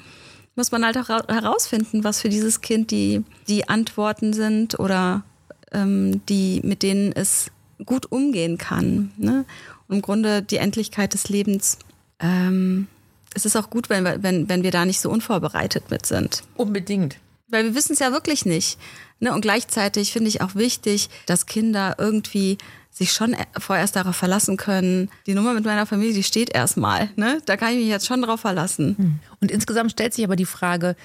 muss 0.57 0.73
man 0.73 0.85
halt 0.85 0.99
auch 0.99 1.09
ra- 1.09 1.25
herausfinden, 1.29 2.05
was 2.05 2.20
für 2.20 2.29
dieses 2.29 2.61
Kind 2.61 2.90
die, 2.90 3.25
die 3.49 3.68
Antworten 3.68 4.33
sind 4.33 4.79
oder 4.79 5.23
ähm, 5.72 6.24
die, 6.28 6.61
mit 6.64 6.83
denen 6.83 7.12
es 7.12 7.50
gut 7.85 8.11
umgehen 8.11 8.59
kann. 8.59 9.12
Ne? 9.16 9.44
Und 9.88 9.96
im 9.96 10.02
Grunde 10.02 10.42
die 10.42 10.56
Endlichkeit 10.56 11.14
des 11.14 11.28
Lebens. 11.28 11.78
Ähm, 12.18 12.87
es 13.35 13.44
ist 13.44 13.56
auch 13.56 13.70
gut, 13.70 13.88
wenn 13.88 14.04
wir, 14.04 14.22
wenn, 14.22 14.48
wenn 14.48 14.62
wir 14.62 14.70
da 14.70 14.85
nicht 14.85 15.00
so 15.00 15.11
unvorbereitet 15.11 15.90
mit 15.90 16.06
sind. 16.06 16.42
Unbedingt. 16.56 17.16
Weil 17.48 17.64
wir 17.64 17.74
wissen 17.74 17.92
es 17.92 17.98
ja 17.98 18.12
wirklich 18.12 18.44
nicht. 18.44 18.78
Ne? 19.18 19.33
Und 19.33 19.40
gleichzeitig 19.40 20.12
finde 20.12 20.28
ich 20.28 20.40
auch 20.40 20.54
wichtig, 20.54 21.09
dass 21.26 21.46
Kinder 21.46 21.96
irgendwie 21.98 22.59
sich 22.90 23.12
schon 23.12 23.33
e- 23.33 23.37
vorerst 23.59 23.96
darauf 23.96 24.16
verlassen 24.16 24.56
können. 24.56 25.11
Die 25.26 25.35
Nummer 25.35 25.54
mit 25.54 25.64
meiner 25.64 25.87
Familie, 25.87 26.14
die 26.14 26.22
steht 26.22 26.50
erstmal. 26.50 27.11
Ne? 27.16 27.40
Da 27.46 27.56
kann 27.56 27.72
ich 27.72 27.78
mich 27.78 27.88
jetzt 27.88 28.06
schon 28.06 28.22
drauf 28.22 28.40
verlassen. 28.40 29.20
Und 29.40 29.50
insgesamt 29.50 29.92
stellt 29.92 30.12
sich 30.12 30.24
aber 30.24 30.37
die 30.37 30.44
Frage, 30.44 30.96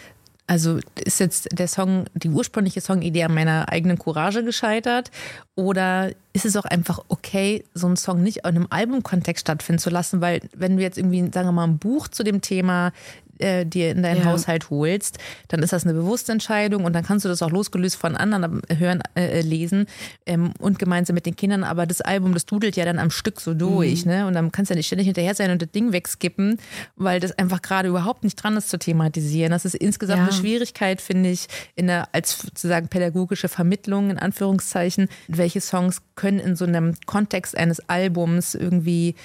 also 0.47 0.79
ist 1.03 1.19
jetzt 1.19 1.47
der 1.57 1.67
Song, 1.67 2.05
die 2.13 2.29
ursprüngliche 2.29 2.81
Songidee 2.81 3.23
an 3.23 3.33
meiner 3.33 3.69
eigenen 3.69 3.97
Courage 3.97 4.43
gescheitert? 4.43 5.09
Oder 5.55 6.11
ist 6.33 6.45
es 6.45 6.55
auch 6.55 6.65
einfach 6.65 7.03
okay, 7.07 7.63
so 7.73 7.87
einen 7.87 7.95
Song 7.95 8.21
nicht 8.21 8.37
in 8.37 8.45
einem 8.45 8.67
Albumkontext 8.69 9.41
stattfinden 9.41 9.79
zu 9.79 9.89
lassen? 9.89 10.21
Weil 10.21 10.41
wenn 10.55 10.77
du 10.77 10.83
jetzt 10.83 10.97
irgendwie, 10.97 11.21
sagen 11.33 11.47
wir 11.47 11.51
mal, 11.51 11.63
ein 11.63 11.79
Buch 11.79 12.07
zu 12.07 12.23
dem 12.23 12.41
Thema 12.41 12.91
äh, 13.39 13.65
dir 13.65 13.91
in 13.91 14.03
deinen 14.03 14.19
Ja. 14.19 14.25
Haushalt 14.25 14.69
holst, 14.69 15.17
dann 15.49 15.61
ist 15.63 15.73
das 15.73 15.83
eine 15.83 15.93
bewusste 15.93 16.31
Entscheidung 16.31 16.85
und 16.85 16.93
dann 16.93 17.03
kannst 17.05 17.25
du 17.25 17.29
das 17.29 17.41
auch 17.41 17.51
losgelöst 17.51 17.95
von 17.95 18.15
anderen 18.15 18.61
hören, 18.69 19.01
äh, 19.15 19.41
lesen 19.41 19.85
ähm, 20.25 20.51
und 20.59 20.79
gemeinsam 20.79 21.13
mit 21.13 21.25
den 21.25 21.35
Kindern. 21.35 21.63
Aber 21.63 21.85
das 21.85 22.01
Album, 22.01 22.33
das 22.33 22.45
dudelt 22.45 22.75
ja 22.75 22.85
dann 22.85 22.99
am 22.99 23.11
Stück 23.11 23.41
so 23.41 23.53
durch, 23.53 24.05
ne? 24.05 24.27
Und 24.27 24.33
dann 24.33 24.51
kannst 24.51 24.69
du 24.69 24.73
ja 24.73 24.77
nicht 24.77 24.87
ständig 24.87 25.05
hinterher 25.07 25.35
sein 25.35 25.51
und 25.51 25.61
das 25.61 25.71
Ding 25.71 25.91
wegskippen, 25.91 26.57
weil 26.95 27.19
das 27.19 27.37
einfach 27.37 27.61
gerade 27.61 27.89
überhaupt 27.89 28.23
nicht 28.23 28.35
dran 28.35 28.57
ist 28.57 28.69
zu 28.69 28.77
thematisieren. 28.79 29.51
Das 29.51 29.65
ist 29.65 29.75
insgesamt 29.75 30.19
Ja. 30.19 30.23
eine 30.25 30.33
Schwierigkeit, 30.33 31.01
finde 31.01 31.29
ich, 31.29 31.47
in 31.75 31.87
der 31.87 32.07
als 32.13 32.37
sozusagen 32.39 32.87
pädagogische 32.87 33.47
Vermittlung 33.49 34.09
in 34.09 34.17
Anführungszeichen. 34.19 35.07
Welche 35.27 35.61
Songs 35.61 36.01
können 36.15 36.39
in 36.39 36.55
so 36.55 36.65
einem 36.65 36.95
Kontext 37.05 37.57
eines 37.57 37.79
Albums 37.89 38.55
irgendwie 38.55 39.15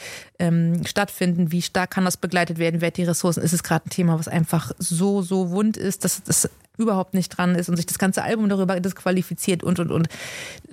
ähm, 0.40 0.84
stattfinden? 0.86 1.52
Wie 1.52 1.62
stark 1.62 1.90
kann 1.92 2.04
das 2.04 2.16
begleitet 2.16 2.58
werden? 2.58 2.80
Wer 2.80 2.88
hat 2.88 2.96
die 2.96 3.04
Ressourcen? 3.04 3.42
Ist 3.42 3.52
es 3.52 3.62
gerade 3.62 3.86
ein 3.86 3.90
Thema, 3.90 4.18
was 4.18 4.26
einfach 4.26 4.72
so, 4.78 5.22
so 5.22 5.50
wund 5.50 5.76
ist, 5.76 6.04
dass 6.04 6.22
das 6.22 6.50
überhaupt 6.80 7.14
nicht 7.14 7.28
dran 7.28 7.54
ist 7.54 7.68
und 7.68 7.76
sich 7.76 7.86
das 7.86 7.98
ganze 7.98 8.22
Album 8.22 8.48
darüber 8.48 8.80
disqualifiziert 8.80 9.62
und, 9.62 9.78
und, 9.78 9.90
und. 9.90 10.08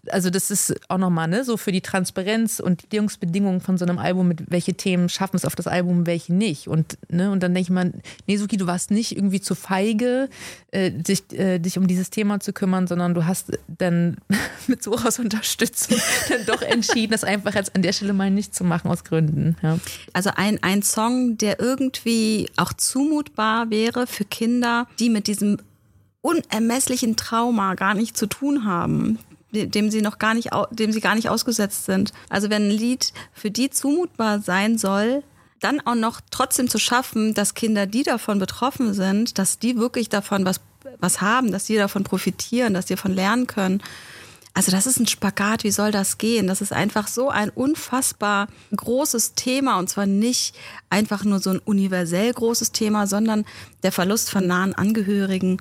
Also 0.09 0.29
das 0.29 0.49
ist 0.49 0.73
auch 0.89 0.97
nochmal, 0.97 1.27
ne, 1.27 1.43
so 1.43 1.57
für 1.57 1.71
die 1.71 1.81
Transparenz 1.81 2.59
und 2.59 2.91
die 2.91 3.01
Bedingungen 3.19 3.61
von 3.61 3.77
so 3.77 3.85
einem 3.85 3.99
Album, 3.99 4.29
mit 4.29 4.49
welche 4.49 4.73
Themen 4.73 5.09
schaffen 5.09 5.35
es 5.35 5.45
auf 5.45 5.55
das 5.55 5.67
Album, 5.67 6.05
welche 6.05 6.33
nicht. 6.33 6.67
Und, 6.67 6.97
ne, 7.09 7.29
und 7.29 7.43
dann 7.43 7.53
denke 7.53 7.67
ich 7.67 7.69
mal, 7.69 7.91
nee, 8.25 8.37
Suki, 8.37 8.57
du 8.57 8.67
warst 8.67 8.89
nicht 8.89 9.15
irgendwie 9.15 9.41
zu 9.41 9.53
feige, 9.53 10.29
äh, 10.71 10.91
dich, 10.91 11.31
äh, 11.33 11.59
dich 11.59 11.77
um 11.77 11.87
dieses 11.87 12.09
Thema 12.09 12.39
zu 12.39 12.53
kümmern, 12.53 12.87
sondern 12.87 13.13
du 13.13 13.25
hast 13.25 13.57
dann 13.67 14.17
mit 14.67 14.81
Soras 14.81 15.19
Unterstützung 15.19 15.97
dann 16.29 16.45
doch 16.45 16.61
entschieden, 16.61 17.11
das 17.11 17.23
einfach 17.23 17.53
jetzt 17.55 17.75
an 17.75 17.81
der 17.81 17.93
Stelle 17.93 18.13
mal 18.13 18.31
nicht 18.31 18.55
zu 18.55 18.63
machen 18.63 18.89
aus 18.89 19.03
Gründen. 19.03 19.55
Ja. 19.61 19.77
Also 20.13 20.31
ein, 20.35 20.63
ein 20.63 20.83
Song, 20.83 21.37
der 21.37 21.59
irgendwie 21.59 22.49
auch 22.55 22.73
zumutbar 22.73 23.69
wäre 23.69 24.07
für 24.07 24.25
Kinder, 24.25 24.87
die 24.99 25.09
mit 25.09 25.27
diesem 25.27 25.57
unermesslichen 26.27 27.15
Trauma 27.15 27.75
gar 27.75 27.93
nicht 27.93 28.17
zu 28.17 28.27
tun 28.27 28.65
haben, 28.65 29.17
de- 29.53 29.65
dem 29.65 29.89
sie 29.89 30.01
noch 30.01 30.19
gar 30.19 30.33
nicht, 30.33 30.49
dem 30.71 30.91
sie 30.91 30.99
gar 30.99 31.15
nicht 31.15 31.29
ausgesetzt 31.29 31.85
sind. 31.85 32.11
Also 32.29 32.49
wenn 32.49 32.67
ein 32.67 32.71
Lied 32.71 33.13
für 33.33 33.49
die 33.49 33.69
zumutbar 33.69 34.41
sein 34.41 34.77
soll, 34.77 35.23
dann 35.61 35.79
auch 35.85 35.95
noch 35.95 36.19
trotzdem 36.29 36.69
zu 36.69 36.79
schaffen, 36.79 37.33
dass 37.33 37.53
Kinder, 37.53 37.87
die 37.87 38.03
davon 38.03 38.39
betroffen 38.39 38.93
sind, 38.93 39.37
dass 39.39 39.57
die 39.57 39.77
wirklich 39.77 40.09
davon 40.09 40.45
was, 40.45 40.59
was 40.99 41.21
haben, 41.21 41.51
dass 41.51 41.63
die 41.63 41.77
davon 41.77 42.03
profitieren, 42.03 42.73
dass 42.73 42.87
die 42.87 42.95
davon 42.95 43.13
lernen 43.13 43.47
können. 43.47 43.81
Also 44.53 44.71
das 44.71 44.85
ist 44.87 44.99
ein 44.99 45.07
Spagat, 45.07 45.63
wie 45.63 45.71
soll 45.71 45.91
das 45.91 46.17
gehen? 46.17 46.47
Das 46.47 46.61
ist 46.61 46.73
einfach 46.73 47.07
so 47.07 47.29
ein 47.29 47.51
unfassbar 47.51 48.47
großes 48.75 49.33
Thema 49.35 49.77
und 49.79 49.87
zwar 49.87 50.07
nicht 50.07 50.55
einfach 50.89 51.23
nur 51.23 51.39
so 51.39 51.51
ein 51.51 51.59
universell 51.59 52.33
großes 52.33 52.71
Thema, 52.71 53.05
sondern 53.07 53.45
der 53.83 53.91
Verlust 53.91 54.31
von 54.31 54.45
nahen 54.47 54.73
Angehörigen 54.73 55.59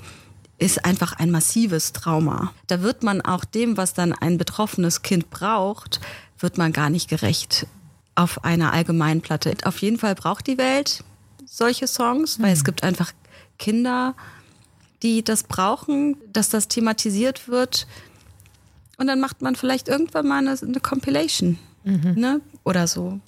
ist 0.59 0.85
einfach 0.85 1.13
ein 1.15 1.31
massives 1.31 1.93
Trauma. 1.93 2.53
Da 2.67 2.83
wird 2.83 3.03
man 3.03 3.21
auch 3.21 3.45
dem, 3.45 3.77
was 3.77 3.95
dann 3.95 4.13
ein 4.13 4.39
betroffenes 4.39 5.03
Kind 5.03 5.31
braucht, 5.31 6.01
wird 6.39 6.59
man 6.59 6.73
gar 6.73 6.91
nicht 6.91 7.09
gerecht 7.09 7.67
auf 8.15 8.45
einer 8.45 8.73
Allgemeinplatte. 8.73 9.55
Auf 9.65 9.79
jeden 9.79 9.99
Fall 9.99 10.15
braucht 10.15 10.47
die 10.47 10.59
Welt 10.59 11.05
solche 11.45 11.87
Songs, 11.87 12.41
weil 12.41 12.53
es 12.53 12.65
gibt 12.65 12.83
einfach 12.83 13.13
Kinder, 13.59 14.15
die 15.03 15.23
das 15.23 15.45
brauchen, 15.45 16.17
dass 16.33 16.49
das 16.49 16.69
thematisiert 16.69 17.49
wird. 17.49 17.87
Und 18.97 19.07
dann 19.07 19.21
macht 19.21 19.43
man 19.43 19.57
vielleicht 19.57 19.89
irgendwann 19.89 20.27
mal 20.27 20.39
eine, 20.39 20.59
eine 20.61 20.81
Compilation. 20.81 21.59
Ne? 21.87 22.41
Oder 22.65 22.89
so. 22.89 23.21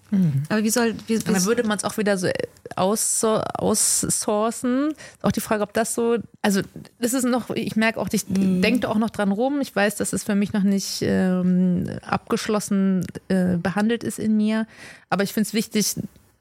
Aber 0.49 0.64
wie 0.64 0.71
soll. 0.71 0.94
Wie, 1.07 1.14
Und 1.14 1.29
dann 1.29 1.44
würde 1.44 1.62
man 1.62 1.79
es 1.79 1.85
auch 1.85 1.97
wieder 1.97 2.18
so 2.18 2.27
ausso- 2.75 3.40
aussourcen. 3.57 4.92
Auch 5.23 5.31
die 5.31 5.40
Frage, 5.40 5.62
ob 5.62 5.73
das 5.73 5.94
so, 5.94 6.16
also 6.42 6.62
das 6.99 7.12
ist 7.14 7.25
noch, 7.25 7.51
ich 7.51 7.77
merke 7.77 8.01
auch, 8.01 8.09
ich 8.11 8.25
denke 8.27 8.88
auch 8.88 8.99
noch 8.99 9.11
dran 9.11 9.31
rum. 9.31 9.61
Ich 9.61 9.75
weiß, 9.75 9.94
dass 9.97 10.12
es 10.12 10.25
für 10.25 10.35
mich 10.35 10.53
noch 10.53 10.64
nicht 10.64 11.03
ähm, 11.03 11.88
abgeschlossen 12.05 13.07
äh, 13.29 13.57
behandelt 13.59 14.03
ist 14.03 14.18
in 14.18 14.37
mir. 14.37 14.66
Aber 15.09 15.23
ich 15.23 15.33
finde 15.33 15.47
es 15.47 15.55
wichtig, 15.55 15.94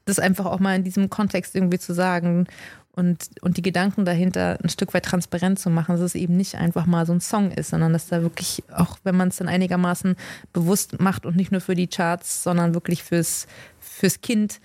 das 0.05 0.17
einfach 0.17 0.45
auch 0.45 0.59
mal 0.59 0.75
in 0.75 0.83
diesem 0.83 1.09
Kontext 1.11 1.53
irgendwie 1.55 1.79
zu 1.79 1.93
sagen 1.93 2.47
und, 2.97 3.29
und 3.41 3.57
die 3.57 3.61
Gedanken 3.61 4.05
dahinter 4.05 4.57
ein 4.63 4.69
Stück 4.69 4.95
weit 4.95 5.05
transparent 5.05 5.59
zu 5.59 5.69
machen, 5.69 5.93
dass 5.93 6.01
es 6.01 6.15
eben 6.15 6.35
nicht 6.35 6.55
einfach 6.55 6.87
mal 6.87 7.05
so 7.05 7.13
ein 7.13 7.21
Song 7.21 7.51
ist, 7.51 7.69
sondern 7.69 7.93
dass 7.93 8.07
da 8.07 8.23
wirklich, 8.23 8.63
auch 8.75 8.97
wenn 9.03 9.15
man 9.15 9.27
es 9.27 9.37
dann 9.37 9.47
einigermaßen 9.47 10.15
bewusst 10.51 10.99
macht 10.99 11.27
und 11.27 11.35
nicht 11.35 11.51
nur 11.51 11.61
für 11.61 11.75
die 11.75 11.87
Charts, 11.87 12.41
sondern 12.41 12.73
wirklich 12.73 13.03
fürs, 13.03 13.45
fürs 13.79 14.21
Kind 14.21 14.59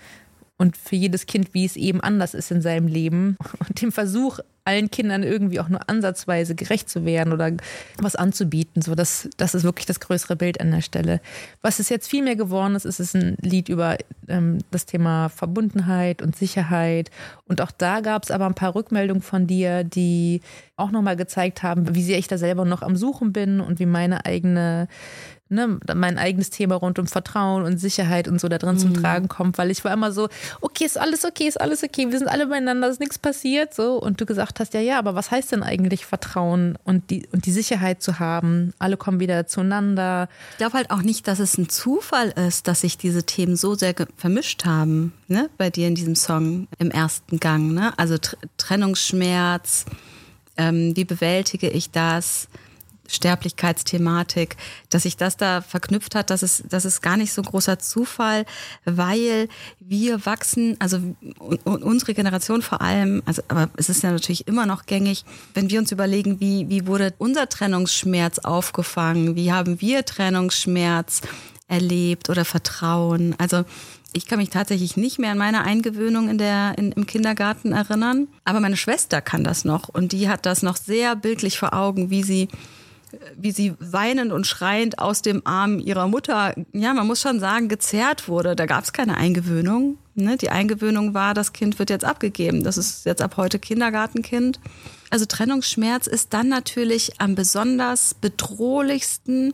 und 0.57 0.75
für 0.75 0.95
jedes 0.95 1.27
Kind, 1.27 1.53
wie 1.53 1.65
es 1.65 1.75
eben 1.75 2.01
anders 2.01 2.33
ist 2.33 2.49
in 2.49 2.63
seinem 2.63 2.87
Leben. 2.87 3.37
Und 3.67 3.81
dem 3.81 3.91
Versuch, 3.91 4.39
allen 4.65 4.89
Kindern 4.89 5.23
irgendwie 5.23 5.59
auch 5.59 5.67
nur 5.67 5.89
ansatzweise 5.89 6.55
gerecht 6.55 6.89
zu 6.89 7.05
werden 7.05 7.33
oder 7.33 7.51
was 7.97 8.15
anzubieten. 8.15 8.81
So, 8.81 8.95
das, 8.95 9.29
das 9.37 9.55
ist 9.55 9.63
wirklich 9.63 9.85
das 9.85 9.99
größere 9.99 10.35
Bild 10.35 10.61
an 10.61 10.71
der 10.71 10.81
Stelle. 10.81 11.19
Was 11.61 11.79
es 11.79 11.89
jetzt 11.89 12.09
viel 12.09 12.23
mehr 12.23 12.35
geworden 12.35 12.75
ist, 12.75 12.85
ist 12.85 12.99
es 12.99 13.13
ein 13.13 13.35
Lied 13.41 13.67
über 13.67 13.97
ähm, 14.27 14.59
das 14.71 14.85
Thema 14.85 15.29
Verbundenheit 15.29 16.21
und 16.21 16.35
Sicherheit. 16.35 17.11
Und 17.45 17.59
auch 17.59 17.71
da 17.71 17.99
gab 17.99 18.23
es 18.23 18.31
aber 18.31 18.45
ein 18.45 18.55
paar 18.55 18.75
Rückmeldungen 18.75 19.21
von 19.21 19.47
dir, 19.47 19.83
die 19.83 20.41
auch 20.77 20.91
nochmal 20.91 21.17
gezeigt 21.17 21.61
haben, 21.61 21.93
wie 21.93 22.03
sehr 22.03 22.17
ich 22.17 22.27
da 22.27 22.37
selber 22.37 22.63
noch 22.63 22.81
am 22.81 22.95
Suchen 22.95 23.33
bin 23.33 23.59
und 23.59 23.79
wie 23.79 23.85
meine 23.85 24.25
eigene 24.25 24.87
ne, 25.49 25.79
mein 25.93 26.17
eigenes 26.17 26.49
Thema 26.49 26.75
rund 26.75 26.99
um 26.99 27.07
Vertrauen 27.07 27.63
und 27.63 27.77
Sicherheit 27.77 28.27
und 28.27 28.39
so 28.39 28.49
da 28.49 28.57
drin 28.57 28.77
zum 28.77 28.93
Tragen 28.93 29.27
kommt, 29.27 29.57
weil 29.57 29.71
ich 29.71 29.83
war 29.83 29.93
immer 29.93 30.11
so, 30.11 30.29
okay, 30.61 30.85
ist 30.85 30.97
alles 30.97 31.25
okay, 31.25 31.47
ist 31.47 31.59
alles 31.59 31.83
okay, 31.83 32.11
wir 32.11 32.17
sind 32.17 32.27
alle 32.27 32.47
beieinander, 32.47 32.89
ist 32.89 32.99
nichts 32.99 33.19
passiert, 33.19 33.73
so 33.73 33.97
und 33.97 34.19
du 34.19 34.25
gesagt 34.25 34.59
hast, 34.59 34.73
ja, 34.73 34.79
ja, 34.79 34.99
aber 34.99 35.15
was 35.15 35.31
heißt 35.31 35.51
denn 35.51 35.63
eigentlich 35.63 36.05
Vertrauen 36.05 36.77
und 36.83 37.09
die 37.09 37.27
und 37.31 37.45
die 37.45 37.51
Sicherheit 37.51 38.01
zu 38.01 38.19
haben? 38.19 38.73
Alle 38.79 38.97
kommen 38.97 39.19
wieder 39.19 39.47
zueinander. 39.47 40.27
Ich 40.51 40.57
glaube 40.57 40.77
halt 40.77 40.91
auch 40.91 41.01
nicht, 41.01 41.27
dass 41.27 41.39
es 41.39 41.57
ein 41.57 41.69
Zufall 41.69 42.29
ist, 42.29 42.67
dass 42.67 42.81
sich 42.81 42.97
diese 42.97 43.23
Themen 43.23 43.55
so 43.55 43.75
sehr 43.75 43.93
vermischt 44.17 44.65
haben, 44.65 45.13
ne? 45.27 45.49
Bei 45.57 45.69
dir 45.69 45.87
in 45.87 45.95
diesem 45.95 46.15
Song 46.15 46.67
im 46.79 46.91
ersten 46.91 47.39
Gang, 47.39 47.73
ne? 47.73 47.93
Also 47.97 48.17
Tr 48.17 48.37
Trennungsschmerz, 48.57 49.85
ähm, 50.57 50.95
wie 50.95 51.05
bewältige 51.05 51.69
ich 51.69 51.91
das? 51.91 52.47
Sterblichkeitsthematik, 53.07 54.55
dass 54.89 55.03
sich 55.03 55.17
das 55.17 55.37
da 55.37 55.61
verknüpft 55.61 56.15
hat, 56.15 56.29
das 56.29 56.43
ist, 56.43 56.63
das 56.69 56.85
ist 56.85 57.01
gar 57.01 57.17
nicht 57.17 57.33
so 57.33 57.41
großer 57.41 57.79
Zufall, 57.79 58.45
weil 58.85 59.49
wir 59.79 60.25
wachsen, 60.25 60.77
also 60.79 60.99
unsere 61.65 62.13
Generation 62.13 62.61
vor 62.61 62.81
allem, 62.81 63.21
also 63.25 63.41
aber 63.47 63.69
es 63.75 63.89
ist 63.89 64.03
ja 64.03 64.11
natürlich 64.11 64.47
immer 64.47 64.65
noch 64.65 64.85
gängig, 64.85 65.25
wenn 65.53 65.69
wir 65.69 65.79
uns 65.79 65.91
überlegen, 65.91 66.39
wie, 66.39 66.69
wie 66.69 66.87
wurde 66.87 67.13
unser 67.17 67.49
Trennungsschmerz 67.49 68.39
aufgefangen, 68.39 69.35
wie 69.35 69.51
haben 69.51 69.81
wir 69.81 70.05
Trennungsschmerz 70.05 71.21
erlebt 71.67 72.29
oder 72.29 72.45
Vertrauen. 72.45 73.35
Also 73.37 73.63
ich 74.13 74.27
kann 74.27 74.39
mich 74.39 74.49
tatsächlich 74.49 74.95
nicht 74.95 75.19
mehr 75.19 75.31
an 75.31 75.37
meine 75.37 75.63
Eingewöhnung 75.63 76.29
in 76.29 76.37
der, 76.37 76.77
in, 76.77 76.91
im 76.91 77.05
Kindergarten 77.05 77.73
erinnern, 77.73 78.27
aber 78.45 78.59
meine 78.59 78.77
Schwester 78.77 79.21
kann 79.21 79.43
das 79.43 79.65
noch 79.65 79.89
und 79.89 80.11
die 80.11 80.29
hat 80.29 80.45
das 80.45 80.61
noch 80.61 80.77
sehr 80.77 81.15
bildlich 81.15 81.57
vor 81.57 81.73
Augen, 81.73 82.09
wie 82.09 82.23
sie 82.23 82.47
wie 83.35 83.51
sie 83.51 83.73
weinend 83.79 84.31
und 84.31 84.47
schreiend 84.47 84.99
aus 84.99 85.21
dem 85.21 85.41
Arm 85.45 85.79
ihrer 85.79 86.07
Mutter, 86.07 86.55
ja, 86.71 86.93
man 86.93 87.07
muss 87.07 87.21
schon 87.21 87.39
sagen, 87.39 87.67
gezerrt 87.67 88.27
wurde. 88.27 88.55
Da 88.55 88.65
gab 88.65 88.83
es 88.83 88.93
keine 88.93 89.17
Eingewöhnung. 89.17 89.97
Ne? 90.15 90.37
Die 90.37 90.49
Eingewöhnung 90.49 91.13
war, 91.13 91.33
das 91.33 91.53
Kind 91.53 91.79
wird 91.79 91.89
jetzt 91.89 92.05
abgegeben. 92.05 92.63
Das 92.63 92.77
ist 92.77 93.05
jetzt 93.05 93.21
ab 93.21 93.37
heute 93.37 93.59
Kindergartenkind. 93.59 94.59
Also 95.09 95.25
Trennungsschmerz 95.25 96.07
ist 96.07 96.33
dann 96.33 96.49
natürlich 96.49 97.19
am 97.19 97.35
besonders 97.35 98.13
bedrohlichsten, 98.15 99.53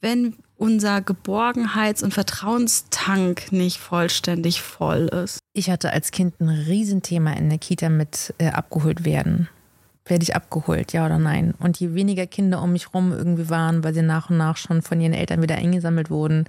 wenn 0.00 0.34
unser 0.56 1.00
Geborgenheits- 1.00 2.02
und 2.02 2.12
Vertrauenstank 2.12 3.50
nicht 3.50 3.78
vollständig 3.78 4.60
voll 4.60 5.06
ist. 5.06 5.38
Ich 5.54 5.70
hatte 5.70 5.92
als 5.92 6.10
Kind 6.10 6.40
ein 6.40 6.48
Riesenthema 6.48 7.32
in 7.32 7.48
der 7.48 7.58
Kita 7.58 7.88
mit 7.88 8.34
äh, 8.38 8.48
abgeholt 8.48 9.04
werden. 9.04 9.48
Werde 10.06 10.22
ich 10.22 10.34
abgeholt, 10.34 10.92
ja 10.92 11.06
oder 11.06 11.18
nein? 11.18 11.54
Und 11.58 11.78
je 11.78 11.94
weniger 11.94 12.26
Kinder 12.26 12.62
um 12.62 12.72
mich 12.72 12.94
rum 12.94 13.12
irgendwie 13.12 13.50
waren, 13.50 13.84
weil 13.84 13.94
sie 13.94 14.02
nach 14.02 14.30
und 14.30 14.38
nach 14.38 14.56
schon 14.56 14.82
von 14.82 15.00
ihren 15.00 15.12
Eltern 15.12 15.42
wieder 15.42 15.56
eingesammelt 15.56 16.10
wurden, 16.10 16.46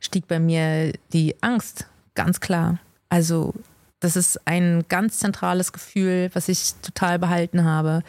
stieg 0.00 0.28
bei 0.28 0.38
mir 0.38 0.92
die 1.12 1.34
Angst, 1.42 1.86
ganz 2.14 2.40
klar. 2.40 2.78
Also 3.08 3.54
das 4.00 4.16
ist 4.16 4.46
ein 4.46 4.84
ganz 4.88 5.18
zentrales 5.18 5.72
Gefühl, 5.72 6.30
was 6.34 6.48
ich 6.48 6.74
total 6.82 7.18
behalten 7.18 7.64
habe. 7.64 8.02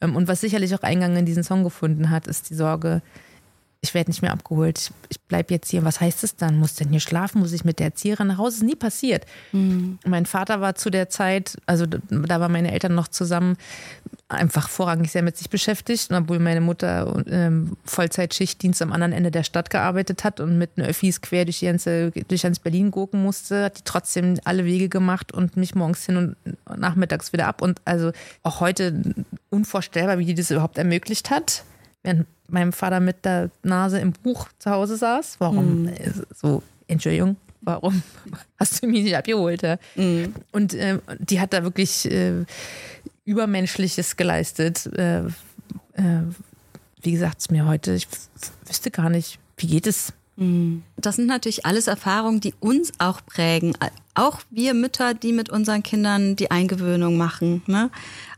Ähm, 0.00 0.16
und 0.16 0.28
was 0.28 0.40
sicherlich 0.40 0.74
auch 0.74 0.82
Eingang 0.82 1.16
in 1.16 1.26
diesen 1.26 1.44
Song 1.44 1.64
gefunden 1.64 2.10
hat, 2.10 2.26
ist 2.26 2.50
die 2.50 2.54
Sorge, 2.54 3.02
ich 3.84 3.94
werde 3.94 4.10
nicht 4.10 4.22
mehr 4.22 4.32
abgeholt, 4.32 4.78
ich, 4.78 4.90
ich 5.08 5.20
bleibe 5.20 5.52
jetzt 5.52 5.68
hier. 5.68 5.84
Was 5.84 6.00
heißt 6.00 6.22
es 6.22 6.36
dann? 6.36 6.56
Muss 6.56 6.76
denn 6.76 6.90
hier 6.90 7.00
schlafen? 7.00 7.40
Muss 7.40 7.52
ich 7.52 7.64
mit 7.64 7.80
der 7.80 7.86
Erzieherin 7.86 8.28
nach 8.28 8.38
Hause? 8.38 8.58
ist 8.58 8.62
nie 8.62 8.76
passiert. 8.76 9.26
Mhm. 9.50 9.98
Mein 10.06 10.24
Vater 10.24 10.60
war 10.60 10.76
zu 10.76 10.88
der 10.88 11.08
Zeit, 11.08 11.56
also 11.66 11.86
da 11.86 12.40
waren 12.40 12.52
meine 12.52 12.70
Eltern 12.70 12.94
noch 12.94 13.08
zusammen, 13.08 13.56
einfach 14.28 14.68
vorrangig 14.68 15.10
sehr 15.10 15.24
mit 15.24 15.36
sich 15.36 15.50
beschäftigt. 15.50 16.12
Obwohl 16.12 16.38
meine 16.38 16.60
Mutter 16.60 17.24
ähm, 17.28 17.76
Vollzeitschichtdienst 17.84 18.80
am 18.82 18.92
anderen 18.92 19.12
Ende 19.12 19.32
der 19.32 19.42
Stadt 19.42 19.68
gearbeitet 19.68 20.22
hat 20.22 20.38
und 20.38 20.58
mit 20.58 20.76
den 20.76 20.84
Öffis 20.84 21.20
quer 21.20 21.44
durch, 21.44 21.58
die 21.58 21.66
ganze, 21.66 22.12
durch 22.12 22.42
ganz 22.42 22.60
Berlin 22.60 22.92
gucken 22.92 23.20
musste, 23.20 23.64
hat 23.64 23.78
die 23.78 23.84
trotzdem 23.84 24.38
alle 24.44 24.64
Wege 24.64 24.88
gemacht 24.88 25.32
und 25.32 25.56
mich 25.56 25.74
morgens 25.74 26.06
hin 26.06 26.16
und 26.16 26.78
nachmittags 26.78 27.32
wieder 27.32 27.48
ab. 27.48 27.60
Und 27.60 27.80
also 27.84 28.12
auch 28.44 28.60
heute 28.60 29.02
unvorstellbar, 29.50 30.20
wie 30.20 30.26
die 30.26 30.34
das 30.34 30.52
überhaupt 30.52 30.78
ermöglicht 30.78 31.30
hat 31.30 31.64
während 32.02 32.26
meinem 32.48 32.72
Vater 32.72 33.00
mit 33.00 33.24
der 33.24 33.50
Nase 33.62 33.98
im 33.98 34.12
Buch 34.12 34.48
zu 34.58 34.70
Hause 34.70 34.96
saß. 34.96 35.36
Warum? 35.38 35.84
Mhm. 35.84 35.92
So, 36.34 36.62
Entschuldigung, 36.88 37.36
warum 37.60 38.02
hast 38.58 38.82
du 38.82 38.86
mich 38.86 39.04
nicht 39.04 39.16
abgeholt? 39.16 39.62
Ja? 39.62 39.78
Mhm. 39.94 40.34
Und 40.52 40.74
äh, 40.74 40.98
die 41.18 41.40
hat 41.40 41.52
da 41.52 41.62
wirklich 41.62 42.10
äh, 42.10 42.44
Übermenschliches 43.24 44.16
geleistet. 44.16 44.86
Äh, 44.96 45.20
äh 45.94 46.22
wie 47.04 47.10
gesagt, 47.10 47.40
es 47.40 47.50
mir 47.50 47.66
heute, 47.66 47.94
ich 47.94 48.06
wüsste 48.68 48.92
gar 48.92 49.10
nicht, 49.10 49.40
wie 49.56 49.66
geht 49.66 49.88
es 49.88 50.12
das 50.36 51.16
sind 51.16 51.26
natürlich 51.26 51.66
alles 51.66 51.88
Erfahrungen, 51.88 52.40
die 52.40 52.54
uns 52.58 52.92
auch 52.98 53.20
prägen. 53.24 53.74
Auch 54.14 54.40
wir 54.50 54.72
Mütter, 54.72 55.12
die 55.12 55.32
mit 55.32 55.50
unseren 55.50 55.82
Kindern 55.82 56.36
die 56.36 56.50
Eingewöhnung 56.50 57.18
machen. 57.18 57.62
Ne? 57.66 57.90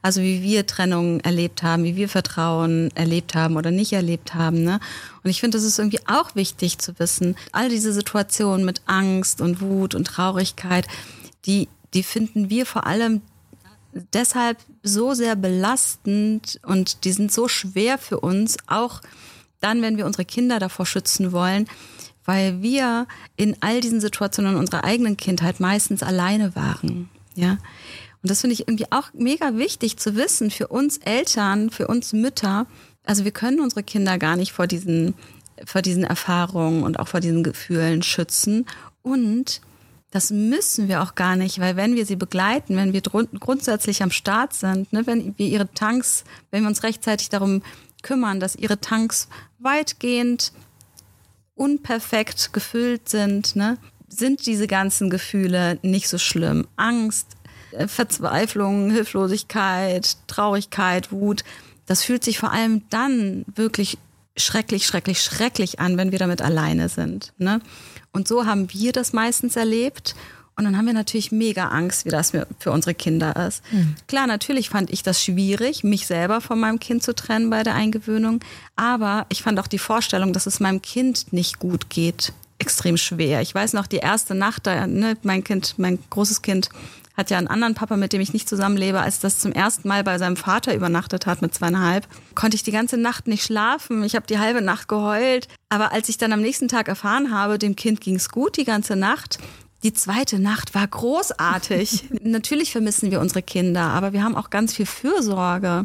Also 0.03 0.21
wie 0.21 0.43
wir 0.43 0.67
Trennung 0.67 1.21
erlebt 1.21 1.63
haben, 1.63 1.85
wie 1.85 1.95
wir 1.95 2.09
Vertrauen 2.09 2.91
erlebt 2.97 3.37
haben 3.37 3.57
oder 3.57 3.71
nicht 3.71 3.93
erlebt 3.93 4.35
haben. 4.35 4.65
Ne? 4.65 4.81
Und 5.23 5.31
ich 5.31 5.41
finde, 5.41 5.57
das 5.57 5.65
ist 5.65 5.79
irgendwie 5.79 6.01
auch 6.07 6.35
wichtig 6.35 6.79
zu 6.79 6.99
wissen. 6.99 7.37
All 7.53 7.69
diese 7.69 7.93
Situationen 7.93 8.67
mit 8.67 8.83
Angst 8.87 9.41
und 9.41 9.61
Wut 9.61 9.95
und 9.95 10.07
Traurigkeit, 10.07 10.89
die, 11.47 11.69
die 11.95 12.03
finden 12.03 12.51
wir 12.51 12.67
vor 12.67 12.87
allem 12.87 13.23
deshalb 14.13 14.59
so 14.83 15.15
sehr 15.15 15.37
belastend 15.37 16.61
und 16.67 17.05
die 17.05 17.13
sind 17.13 17.33
so 17.33 17.47
schwer 17.47 17.99
für 17.99 18.19
uns, 18.19 18.57
auch 18.67 19.01
dann, 19.65 19.83
wenn 19.83 19.97
wir 19.97 20.07
unsere 20.07 20.25
Kinder 20.25 20.59
davor 20.59 20.87
schützen 20.87 21.33
wollen, 21.33 21.67
weil 22.25 22.63
wir 22.63 23.07
in 23.37 23.57
all 23.61 23.81
diesen 23.81 24.01
Situationen 24.01 24.57
unserer 24.57 24.85
eigenen 24.85 25.17
Kindheit 25.17 25.61
meistens 25.61 26.03
alleine 26.03 26.55
waren. 26.55 27.09
Ja. 27.35 27.59
Und 28.23 28.31
das 28.31 28.41
finde 28.41 28.55
ich 28.55 28.61
irgendwie 28.61 28.91
auch 28.91 29.13
mega 29.13 29.57
wichtig 29.57 29.99
zu 29.99 30.17
wissen 30.17 30.51
für 30.51 30.69
uns 30.69 30.99
Eltern, 30.99 31.71
für 31.71 31.89
uns 31.89 32.13
Mütter. 32.13 32.67
Also 33.05 33.25
wir 33.25 33.33
können 33.33 33.61
unsere 33.61 33.83
Kinder 33.83 34.19
gar 34.19 34.37
nicht 34.37 34.53
vor 34.53 34.67
diesen, 34.67 35.15
vor 35.67 35.83
diesen 35.83 36.05
Erfahrungen 36.05 36.83
und 36.83 36.99
auch 36.99 37.09
vor 37.09 37.21
diesen 37.21 37.43
Gefühlen 37.43 38.03
schützen. 38.03 38.67
Und 39.03 39.61
das 40.11 40.31
müssen 40.31 40.89
wir 40.89 41.03
auch 41.03 41.17
gar 41.17 41.37
nicht, 41.37 41.59
weil 41.59 41.77
wenn 41.77 41.97
wir 41.97 42.07
sie 42.07 42.17
begleiten, 42.17 42.77
wenn 42.77 42.93
wir 42.93 43.03
grundsätzlich 43.03 44.03
am 44.03 44.11
Start 44.11 44.55
sind, 44.55 44.93
ne, 44.93 45.07
wenn 45.07 45.37
wir 45.37 45.49
ihre 45.49 45.69
Tanks, 45.75 46.25
wenn 46.51 46.63
wir 46.63 46.69
uns 46.69 46.83
rechtzeitig 46.83 47.31
darum 47.31 47.63
kümmern, 48.05 48.39
dass 48.39 48.55
ihre 48.55 48.81
Tanks 48.81 49.29
weitgehend 49.65 50.53
unperfekt 51.55 52.53
gefüllt 52.53 53.09
sind, 53.09 53.57
ne, 53.57 53.79
sind 54.09 54.47
diese 54.47 54.67
ganzen 54.67 55.11
Gefühle 55.11 55.79
nicht 55.83 56.09
so 56.09 56.19
schlimm. 56.19 56.67
Angst, 56.77 57.29
äh, 57.73 57.89
Verzweiflung, 57.89 58.91
Hilflosigkeit, 58.91 60.17
Traurigkeit, 60.27 61.11
Wut, 61.13 61.45
das 61.87 62.03
fühlt 62.03 62.25
sich 62.25 62.39
vor 62.39 62.53
allem 62.53 62.83
dann 62.91 63.45
wirklich 63.55 63.99
schrecklich, 64.37 64.87
schrecklich, 64.87 65.21
schrecklich 65.21 65.81
an, 65.81 65.97
wenn 65.97 66.13
wir 66.13 66.19
damit 66.19 66.43
alleine 66.43 66.89
sind. 66.89 67.33
Ne? 67.39 67.61
Und 68.13 68.27
so 68.27 68.47
haben 68.47 68.73
wir 68.73 68.93
das 68.93 69.13
meistens 69.13 69.57
erlebt. 69.57 70.15
Und 70.57 70.65
dann 70.65 70.77
haben 70.77 70.87
wir 70.87 70.93
natürlich 70.93 71.33
mega 71.33 71.69
Angst, 71.69 72.05
wie 72.05 72.11
das 72.11 72.31
für 72.31 72.71
unsere 72.71 72.95
Kinder 72.95 73.35
ist. 73.47 73.63
Mhm. 73.73 73.97
Klar, 74.07 74.27
natürlich 74.27 74.71
fand 74.71 74.91
ich 74.91 75.03
das 75.03 75.23
schwierig, 75.23 75.83
mich 75.83 76.07
selber 76.07 76.41
von 76.41 76.61
meinem 76.61 76.79
Kind 76.79 77.03
zu 77.03 77.15
trennen 77.15 77.51
bei 77.51 77.65
der 77.65 77.75
Eingewöhnung. 77.75 78.41
Aber 78.77 79.27
ich 79.31 79.43
fand 79.43 79.59
auch 79.59 79.67
die 79.67 79.79
Vorstellung, 79.79 80.33
dass 80.33 80.47
es 80.47 80.61
meinem 80.61 80.81
Kind 80.81 81.33
nicht 81.33 81.59
gut 81.59 81.91
geht, 81.91 82.33
extrem 82.59 82.97
schwer. 82.97 83.41
Ich 83.41 83.55
weiß 83.55 83.73
noch, 83.73 83.89
die 83.89 83.97
erste 83.97 84.35
Nacht, 84.35 84.67
da, 84.67 84.87
ne, 84.87 85.17
mein 85.23 85.43
Kind, 85.43 85.75
mein 85.79 85.99
großes 86.11 86.43
Kind 86.43 86.71
hat 87.17 87.31
ja 87.31 87.39
einen 87.39 87.47
anderen 87.47 87.75
Papa, 87.75 87.97
mit 87.97 88.13
dem 88.13 88.21
ich 88.21 88.33
nicht 88.33 88.49
zusammenlebe, 88.49 89.01
als 89.01 89.21
das 89.21 89.39
zum 89.39 89.53
ersten 89.53 89.87
Mal 89.87 90.03
bei 90.03 90.19
seinem 90.19 90.37
Vater 90.37 90.75
übernachtet 90.75 91.27
hat 91.27 91.43
mit 91.43 91.55
zweieinhalb, 91.55 92.09
konnte 92.35 92.57
ich 92.57 92.65
die 92.65 92.73
ganze 92.73 92.97
Nacht 92.97 93.29
nicht 93.29 93.45
schlafen. 93.45 94.03
Ich 94.03 94.17
habe 94.17 94.27
die 94.27 94.39
halbe 94.39 94.63
Nacht 94.63 94.89
geheult. 94.89 95.47
Aber 95.69 95.93
als 95.93 96.09
ich 96.09 96.19
dann 96.19 96.33
am 96.33 96.41
nächsten 96.41 96.67
Tag 96.67 96.89
erfahren 96.89 97.33
habe, 97.33 97.59
dem 97.59 97.77
Kind 97.77 98.01
ging 98.01 98.17
es 98.17 98.31
gut 98.31 98.57
die 98.57 98.65
ganze 98.65 98.97
Nacht, 98.97 99.39
die 99.85 99.93
zweite 99.93 100.39
Nacht 100.39 100.75
war 100.75 100.87
großartig. 100.87 102.09
Natürlich 102.23 102.73
vermissen 102.73 103.11
wir 103.11 103.21
unsere 103.21 103.43
Kinder, 103.43 103.83
aber 103.83 104.13
wir 104.13 104.25
haben 104.25 104.35
auch 104.35 104.51
ganz 104.51 104.75
viel 104.75 104.87
Fürsorge 104.87 105.85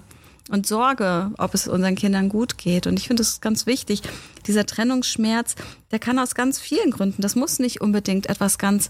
und 0.50 0.66
Sorge, 0.66 1.32
ob 1.38 1.54
es 1.54 1.68
unseren 1.68 1.96
Kindern 1.96 2.30
gut 2.30 2.58
geht. 2.58 2.88
Und 2.88 2.98
ich 2.98 3.08
finde 3.08 3.22
es 3.22 3.42
ganz 3.42 3.66
wichtig. 3.66 4.02
Dieser 4.48 4.66
Trennungsschmerz, 4.66 5.56
der 5.92 6.00
kann 6.00 6.18
aus 6.18 6.34
ganz 6.34 6.60
vielen 6.60 6.92
Gründen. 6.92 7.22
Das 7.22 7.36
muss 7.36 7.60
nicht 7.60 7.82
unbedingt 7.82 8.28
etwas 8.28 8.58
ganz, 8.58 8.90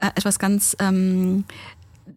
äh, 0.00 0.08
etwas 0.14 0.40
ganz 0.40 0.76
ähm, 0.80 1.44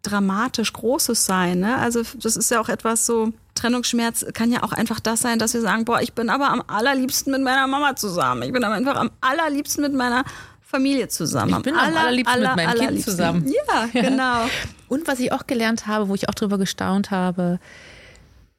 dramatisch 0.02 0.72
Großes 0.72 1.24
sein. 1.24 1.60
Ne? 1.60 1.78
Also 1.78 2.02
das 2.20 2.36
ist 2.36 2.50
ja 2.50 2.60
auch 2.60 2.68
etwas 2.68 3.06
so. 3.06 3.32
Trennungsschmerz 3.54 4.26
kann 4.32 4.50
ja 4.50 4.62
auch 4.62 4.72
einfach 4.72 4.98
das 4.98 5.20
sein, 5.20 5.38
dass 5.38 5.54
wir 5.54 5.60
sagen, 5.60 5.84
boah, 5.84 6.00
ich 6.00 6.14
bin 6.14 6.30
aber 6.30 6.50
am 6.50 6.62
allerliebsten 6.66 7.32
mit 7.32 7.42
meiner 7.42 7.66
Mama 7.66 7.94
zusammen. 7.94 8.42
Ich 8.42 8.52
bin 8.52 8.64
aber 8.64 8.74
einfach 8.74 8.96
am 8.96 9.10
allerliebsten 9.20 9.82
mit 9.82 9.92
meiner 9.92 10.24
Familie 10.72 11.08
zusammen. 11.08 11.54
Ich 11.58 11.62
bin 11.62 11.74
am 11.74 11.94
allerliebsten 11.94 12.44
aller, 12.44 12.56
mit 12.56 12.66
meinem 12.66 12.88
Kind 12.88 13.04
zusammen. 13.04 13.46
Ja, 13.68 13.88
genau. 13.92 14.46
Und 14.88 15.06
was 15.06 15.20
ich 15.20 15.32
auch 15.32 15.46
gelernt 15.46 15.86
habe, 15.86 16.08
wo 16.08 16.14
ich 16.14 16.28
auch 16.28 16.34
drüber 16.34 16.58
gestaunt 16.58 17.10
habe, 17.10 17.58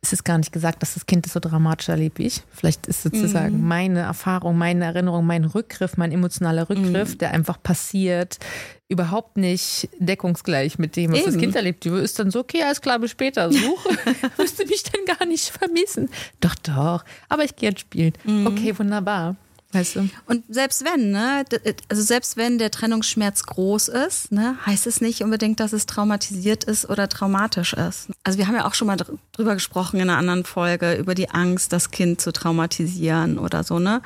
ist 0.04 0.14
es 0.14 0.24
gar 0.24 0.38
nicht 0.38 0.52
gesagt, 0.52 0.82
dass 0.82 0.94
das 0.94 1.06
Kind 1.06 1.26
es 1.26 1.34
so 1.34 1.40
dramatisch 1.40 1.90
erlebt 1.90 2.20
wie 2.20 2.28
ich. 2.28 2.42
Vielleicht 2.52 2.88
ist 2.88 3.04
sozusagen 3.04 3.62
mhm. 3.62 3.68
meine 3.68 4.00
Erfahrung, 4.02 4.58
meine 4.58 4.86
Erinnerung, 4.86 5.26
mein 5.26 5.46
Rückgriff, 5.46 5.98
mein 5.98 6.12
emotionaler 6.12 6.70
Rückgriff, 6.70 7.14
mhm. 7.14 7.18
der 7.20 7.32
einfach 7.32 7.62
passiert, 7.64 8.38
überhaupt 8.90 9.38
nicht 9.38 9.90
deckungsgleich 10.00 10.78
mit 10.78 10.96
dem, 10.98 11.14
was 11.14 11.20
Eben. 11.20 11.32
das 11.32 11.38
Kind 11.38 11.56
erlebt. 11.56 11.86
Die 11.86 11.90
ist 11.90 12.20
dann 12.20 12.32
so, 12.32 12.42
okay, 12.42 12.64
alles 12.64 12.82
klar, 12.82 13.00
bis 13.00 13.12
später. 13.12 13.52
Such. 13.52 13.86
Müsste 14.38 14.66
mich 14.68 14.84
dann 14.84 15.18
gar 15.18 15.26
nicht 15.26 15.50
vermissen. 15.50 16.10
Doch, 16.42 16.56
doch. 16.56 17.04
Aber 17.30 17.44
ich 17.44 17.56
gehe 17.56 17.70
jetzt 17.70 17.82
spielen. 17.82 18.14
Mhm. 18.26 18.46
Okay, 18.46 18.78
wunderbar. 18.78 19.38
Weißt 19.74 19.96
du? 19.96 20.10
Und 20.28 20.44
selbst 20.50 20.86
wenn, 20.86 21.12
ne, 21.12 21.44
d- 21.52 21.60
also 21.90 22.02
selbst 22.04 22.38
wenn 22.38 22.58
der 22.60 22.72
Trennungsschmerz 22.72 23.44
groß 23.44 23.88
ist, 23.90 24.32
ne, 24.32 24.56
heißt 24.66 24.86
es 24.88 25.02
nicht 25.02 25.24
unbedingt, 25.24 25.60
dass 25.60 25.74
es 25.74 25.86
traumatisiert 25.88 26.64
ist 26.64 26.90
oder 26.90 27.10
traumatisch 27.10 27.74
ist. 27.74 28.10
Also 28.24 28.38
wir 28.38 28.48
haben 28.48 28.56
ja 28.56 28.66
auch 28.66 28.76
schon 28.76 28.88
mal 28.88 28.98
dr- 28.98 29.18
drüber 29.32 29.56
gesprochen 29.56 30.00
in 30.00 30.10
einer 30.10 30.18
anderen 30.20 30.46
Folge 30.46 30.94
über 30.94 31.16
die 31.16 31.30
Angst, 31.32 31.74
das 31.74 31.92
Kind 31.92 32.22
zu 32.22 32.32
traumatisieren 32.32 33.40
oder 33.40 33.64
so, 33.64 33.80
ne? 33.80 34.02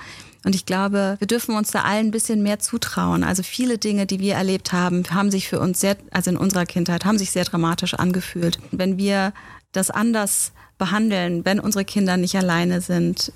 Und 0.45 0.55
ich 0.55 0.65
glaube, 0.65 1.17
wir 1.19 1.27
dürfen 1.27 1.55
uns 1.57 1.71
da 1.71 1.81
allen 1.81 2.07
ein 2.07 2.11
bisschen 2.11 2.41
mehr 2.41 2.59
zutrauen. 2.59 3.25
Also 3.25 3.43
viele 3.43 3.77
Dinge, 3.77 4.05
die 4.05 4.21
wir 4.21 4.35
erlebt 4.35 4.71
haben, 4.71 5.03
haben 5.09 5.29
sich 5.29 5.49
für 5.49 5.59
uns 5.59 5.81
sehr, 5.81 5.97
also 6.11 6.29
in 6.31 6.37
unserer 6.37 6.65
Kindheit, 6.65 7.03
haben 7.03 7.17
sich 7.17 7.31
sehr 7.31 7.43
dramatisch 7.43 7.95
angefühlt. 7.95 8.57
Wenn 8.71 8.97
wir 8.97 9.33
das 9.73 9.89
anders 9.89 10.53
behandeln, 10.77 11.43
wenn 11.43 11.59
unsere 11.59 11.83
Kinder 11.83 12.15
nicht 12.15 12.35
alleine 12.37 12.79
sind, 12.79 13.33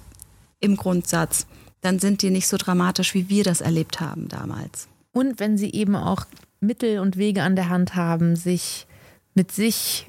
im 0.62 0.78
Grundsatz, 0.78 1.48
dann 1.82 2.00
sind 2.00 2.22
die 2.22 2.30
nicht 2.30 2.48
so 2.48 2.58
dramatisch, 2.58 3.14
wie 3.14 3.30
wir 3.30 3.44
das 3.44 3.62
erlebt 3.62 4.00
haben 4.00 4.28
damals. 4.30 4.88
Und 5.12 5.40
wenn 5.40 5.58
sie 5.58 5.72
eben 5.72 5.96
auch 5.96 6.26
Mittel 6.60 7.00
und 7.00 7.18
Wege 7.18 7.44
an 7.44 7.56
der 7.56 7.70
Hand 7.70 7.96
haben, 7.96 8.36
sich 8.36 8.88
mit 9.34 9.52
sich 9.52 10.08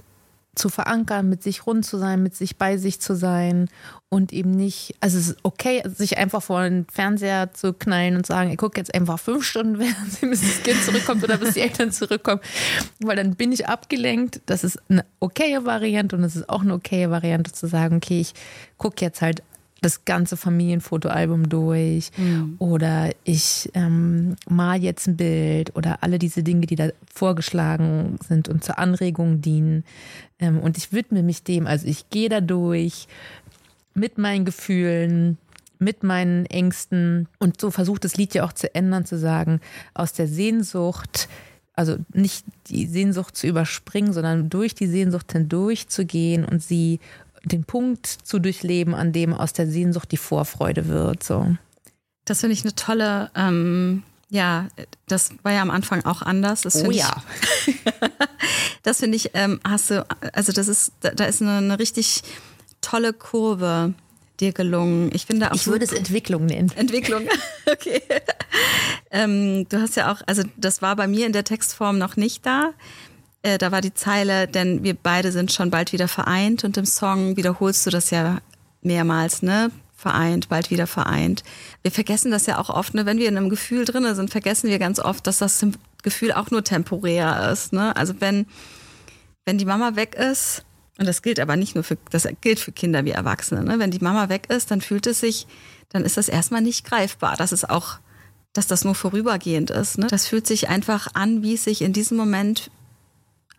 zu 0.55 0.69
verankern, 0.69 1.31
mit 1.31 1.43
sich 1.43 1.67
rund 1.67 1.87
zu 1.87 1.97
sein, 1.97 2.23
mit 2.23 2.37
sich 2.37 2.59
bei 2.59 2.77
sich 2.77 3.01
zu 3.01 3.17
sein 3.17 3.71
und 4.11 4.35
eben 4.35 4.51
nicht, 4.51 4.95
also 5.01 5.17
es 5.17 5.31
ist 5.31 5.39
okay, 5.45 5.83
sich 5.89 6.19
einfach 6.19 6.43
vor 6.43 6.63
den 6.63 6.87
Fernseher 6.93 7.55
zu 7.55 7.73
knallen 7.73 8.17
und 8.17 8.27
sagen, 8.27 8.51
ich 8.51 8.59
gucke 8.59 8.79
jetzt 8.79 8.95
einfach 8.95 9.19
fünf 9.19 9.45
Stunden 9.45 9.77
Fernsehen, 9.83 10.29
bis 10.29 10.43
das 10.43 10.63
Kind 10.63 10.83
zurückkommt 10.83 11.25
oder 11.25 11.39
bis 11.39 11.55
die 11.55 11.61
Eltern 11.61 11.91
zurückkommen, 11.91 12.43
weil 13.01 13.17
dann 13.17 13.35
bin 13.35 13.51
ich 13.51 13.67
abgelenkt. 13.67 14.43
Das 14.45 14.63
ist 14.63 14.79
eine 14.91 15.07
okaye 15.21 15.65
Variante 15.65 16.17
und 16.17 16.25
es 16.25 16.37
ist 16.37 16.51
auch 16.51 16.61
eine 16.61 16.75
okaye 16.75 17.11
Variante 17.11 17.53
zu 17.53 17.67
sagen, 17.67 17.97
okay, 17.97 18.21
ich 18.21 18.35
gucke 18.77 19.03
jetzt 19.03 19.23
halt 19.23 19.43
das 19.83 20.05
ganze 20.05 20.37
Familienfotoalbum 20.37 21.49
durch. 21.49 22.11
Oder 22.59 23.11
ich 23.25 23.71
ähm, 23.75 24.37
mal 24.49 24.83
jetzt 24.83 25.07
ein 25.07 25.17
Bild 25.17 25.77
oder 25.77 26.03
alle 26.03 26.19
diese 26.19 26.43
Dinge, 26.43 26.67
die 26.67 26.77
da 26.77 26.89
vorgeschlagen 27.13 28.19
sind 28.27 28.49
und 28.49 28.65
zur 28.65 28.79
Anregung 28.79 29.43
dienen. 29.43 29.85
Ähm, 30.39 30.61
und 30.61 30.79
ich 30.79 30.93
widme 30.93 31.23
mich 31.23 31.43
dem, 31.43 31.67
also 31.67 31.87
ich 31.87 32.09
gehe 32.11 32.29
da 32.29 32.41
durch 32.41 33.09
mit 33.95 34.19
meinen 34.19 34.45
Gefühlen, 34.45 35.37
mit 35.79 36.03
meinen 36.03 36.47
Ängsten. 36.47 37.29
Und 37.39 37.61
so 37.61 37.71
versucht 37.71 38.05
das 38.05 38.17
Lied 38.17 38.35
ja 38.35 38.45
auch 38.45 38.53
zu 38.53 38.75
ändern, 38.75 39.05
zu 39.05 39.19
sagen, 39.19 39.61
aus 39.95 40.13
der 40.13 40.29
Sehnsucht, 40.29 41.29
also 41.75 41.97
nicht 42.13 42.45
die 42.69 42.87
Sehnsucht 42.87 43.37
zu 43.37 43.47
überspringen, 43.47 44.13
sondern 44.13 44.49
durch 44.49 44.75
die 44.75 44.87
Sehnsucht 44.87 45.33
hindurch 45.33 45.89
zu 45.89 46.05
gehen 46.05 46.45
und 46.45 46.63
sie 46.63 47.01
den 47.45 47.65
Punkt 47.65 48.07
zu 48.07 48.39
durchleben, 48.39 48.95
an 48.95 49.13
dem 49.13 49.35
aus 49.35 49.53
der 49.53 49.67
Sehnsucht 49.67 50.13
die 50.13 50.17
Vorfreude 50.17 50.89
wird. 50.89 51.23
So. 51.23 51.57
Das 52.25 52.41
finde 52.41 52.55
ich 52.55 52.63
eine 52.63 52.75
tolle, 52.75 53.31
ähm, 53.35 54.03
ja, 54.29 54.69
das 55.09 55.31
war 55.43 55.53
ja 55.53 55.63
am 55.63 55.71
Anfang 55.71 56.05
auch 56.05 56.23
anders. 56.23 56.63
Das 56.63 56.81
finde 56.81 56.97
Ich, 56.97 57.05
das 58.83 58.99
finde 58.99 59.17
ich, 59.17 59.31
ähm, 59.35 59.61
hast 59.65 59.91
du, 59.91 60.07
also 60.33 60.53
das 60.53 60.69
ist, 60.69 60.93
da, 61.01 61.11
da 61.11 61.25
ist 61.25 61.43
eine, 61.43 61.59
eine 61.59 61.79
richtig 61.79 62.23
tolle 62.81 63.13
Kurve 63.13 63.95
dir 64.41 64.53
gelungen. 64.53 65.11
Ich 65.15 65.27
finde 65.27 65.51
auch 65.51 65.55
Ich 65.55 65.67
würde 65.67 65.85
es 65.85 65.93
Entwicklung 65.93 66.47
nennen. 66.47 66.71
Entwicklung. 66.77 67.23
Okay. 67.71 68.03
ähm, 69.13 69.69
du 69.69 69.81
hast 69.81 69.97
ja 69.97 70.13
auch, 70.13 70.21
also 70.27 70.43
das 70.57 70.83
war 70.83 70.97
bei 70.97 71.07
mir 71.07 71.27
in 71.27 71.33
der 71.33 71.45
Textform 71.45 71.97
noch 71.97 72.17
nicht 72.17 72.45
da. 72.45 72.75
Äh, 73.43 73.59
da 73.59 73.73
war 73.73 73.81
die 73.81 73.95
Zeile, 73.95 74.47
denn 74.47 74.83
wir 74.83 74.95
beide 74.95 75.33
sind 75.33 75.53
schon 75.53 75.71
bald 75.71 75.93
wieder 75.93 76.09
vereint 76.09 76.65
und 76.65 76.77
im 76.77 76.87
Song 76.87 77.37
wiederholst 77.37 77.87
du 77.87 77.91
das 77.91 78.11
ja 78.11 78.39
mehrmals, 78.83 79.43
ne? 79.43 79.71
Vereint, 79.97 80.49
bald 80.49 80.71
wieder 80.71 80.87
vereint. 80.87 81.45
Wir 81.83 81.93
vergessen 81.93 82.33
das 82.33 82.47
ja 82.47 82.59
auch 82.59 82.71
oft, 82.71 82.95
ne? 82.95 83.07
Wenn 83.07 83.19
wir 83.19 83.29
in 83.29 83.37
einem 83.37 83.51
Gefühl 83.51 83.85
drin 83.85 84.15
sind, 84.15 84.31
vergessen 84.31 84.71
wir 84.71 84.79
ganz 84.79 84.99
oft, 84.99 85.27
dass 85.27 85.39
das 85.39 85.65
Gefühl 86.03 86.33
auch 86.33 86.51
nur 86.51 86.65
temporär 86.65 87.51
ist, 87.53 87.73
ne? 87.73 87.95
Also 87.97 88.15
wenn, 88.21 88.47
wenn 89.45 89.59
die 89.59 89.65
Mama 89.65 89.97
weg 89.97 90.15
ist, 90.15 90.65
und 90.99 91.07
das 91.07 91.23
gilt 91.23 91.41
aber 91.41 91.57
nicht 91.57 91.75
nur 91.75 91.85
für, 91.85 91.97
das 92.11 92.29
gilt 92.41 92.61
für 92.61 92.73
Kinder 92.73 93.05
wie 93.05 93.11
Erwachsene, 93.11 93.65
ne? 93.65 93.79
Wenn 93.79 93.91
die 93.91 94.01
Mama 94.01 94.29
weg 94.29 94.51
ist, 94.51 94.71
dann 94.71 94.81
fühlt 94.81 95.07
es 95.07 95.21
sich, 95.21 95.47
dann 95.89 96.05
ist 96.05 96.17
das 96.17 96.29
erstmal 96.29 96.63
nicht 96.63 96.85
greifbar. 96.85 97.37
Das 97.37 97.53
ist 97.53 97.69
auch, 97.69 97.99
dass 98.53 98.67
das 98.67 98.85
nur 98.85 98.95
vorübergehend 98.95 99.71
ist. 99.71 99.99
Ne? 99.99 100.07
Das 100.09 100.27
fühlt 100.27 100.47
sich 100.47 100.69
einfach 100.69 101.09
an, 101.15 101.43
wie 101.43 101.55
es 101.55 101.65
sich 101.65 101.83
in 101.83 101.93
diesem 101.93 102.17
Moment 102.17 102.71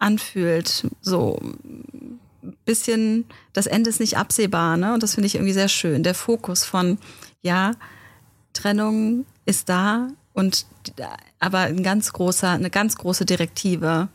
anfühlt. 0.03 0.87
So 1.01 1.39
ein 1.41 2.57
bisschen, 2.65 3.25
das 3.53 3.67
Ende 3.67 3.89
ist 3.89 3.99
nicht 3.99 4.17
absehbar, 4.17 4.77
ne? 4.77 4.93
Und 4.93 5.01
das 5.01 5.15
finde 5.15 5.27
ich 5.27 5.35
irgendwie 5.35 5.53
sehr 5.53 5.69
schön. 5.69 6.03
Der 6.03 6.13
Fokus 6.13 6.65
von, 6.65 6.97
ja, 7.41 7.71
Trennung 8.53 9.25
ist 9.45 9.69
da 9.69 10.09
und 10.33 10.65
aber 11.39 11.59
ein 11.59 11.83
ganz 11.83 12.13
großer, 12.13 12.49
eine 12.49 12.69
ganz 12.69 12.95
große 12.97 13.25
Direktive. 13.25 14.09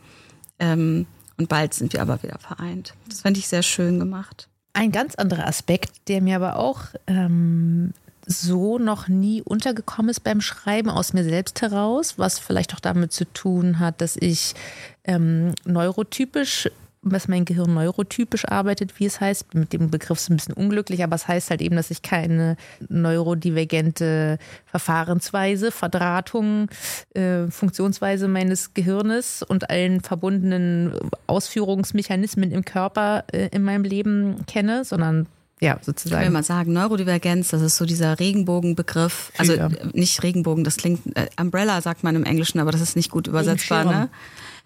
Ähm, 0.58 1.06
und 1.36 1.48
bald 1.48 1.74
sind 1.74 1.92
wir 1.92 2.02
aber 2.02 2.22
wieder 2.22 2.38
vereint. 2.38 2.94
Das 3.08 3.22
fand 3.22 3.38
ich 3.38 3.48
sehr 3.48 3.62
schön 3.62 3.98
gemacht. 3.98 4.48
Ein 4.72 4.92
ganz 4.92 5.14
anderer 5.14 5.46
Aspekt, 5.46 6.08
der 6.08 6.20
mir 6.20 6.36
aber 6.36 6.56
auch 6.56 6.80
ähm, 7.06 7.94
so 8.28 8.78
noch 8.78 9.08
nie 9.08 9.42
untergekommen 9.42 10.10
ist 10.10 10.20
beim 10.20 10.40
Schreiben 10.40 10.90
aus 10.90 11.14
mir 11.14 11.24
selbst 11.24 11.62
heraus, 11.62 12.18
was 12.18 12.38
vielleicht 12.38 12.74
auch 12.74 12.80
damit 12.80 13.12
zu 13.12 13.24
tun 13.24 13.78
hat, 13.78 14.00
dass 14.00 14.16
ich 14.16 14.54
ähm, 15.04 15.54
neurotypisch 15.64 16.68
dass 17.02 17.28
mein 17.28 17.44
Gehirn 17.44 17.74
neurotypisch 17.74 18.44
arbeitet, 18.46 18.98
wie 18.98 19.06
es 19.06 19.20
heißt. 19.20 19.54
Mit 19.54 19.72
dem 19.72 19.90
Begriff 19.90 20.18
ist 20.18 20.30
ein 20.30 20.36
bisschen 20.36 20.54
unglücklich, 20.54 21.04
aber 21.04 21.14
es 21.14 21.28
heißt 21.28 21.50
halt 21.50 21.62
eben, 21.62 21.76
dass 21.76 21.90
ich 21.90 22.02
keine 22.02 22.56
neurodivergente 22.88 24.38
Verfahrensweise, 24.66 25.70
Verdrahtung, 25.70 26.68
äh, 27.14 27.46
Funktionsweise 27.46 28.28
meines 28.28 28.74
Gehirnes 28.74 29.42
und 29.42 29.70
allen 29.70 30.00
verbundenen 30.00 30.92
Ausführungsmechanismen 31.26 32.50
im 32.50 32.64
Körper 32.64 33.24
äh, 33.32 33.48
in 33.52 33.62
meinem 33.62 33.84
Leben 33.84 34.44
kenne, 34.46 34.84
sondern 34.84 35.26
ja, 35.60 35.72
Ich 35.72 35.78
will 35.78 35.84
sozusagen. 35.84 36.32
mal 36.32 36.42
sagen, 36.42 36.72
Neurodivergenz, 36.72 37.48
das 37.48 37.62
ist 37.62 37.76
so 37.76 37.84
dieser 37.84 38.18
Regenbogenbegriff. 38.20 39.32
Also 39.38 39.54
Ja. 39.54 39.66
äh, 39.66 39.86
nicht 39.92 40.22
Regenbogen, 40.22 40.64
das 40.64 40.76
klingt, 40.76 41.16
äh, 41.16 41.28
Umbrella 41.40 41.80
sagt 41.80 42.04
man 42.04 42.14
im 42.16 42.24
Englischen, 42.24 42.60
aber 42.60 42.70
das 42.72 42.80
ist 42.80 42.96
nicht 42.96 43.10
gut 43.10 43.26
übersetzbar, 43.26 43.84
ne? 43.84 44.08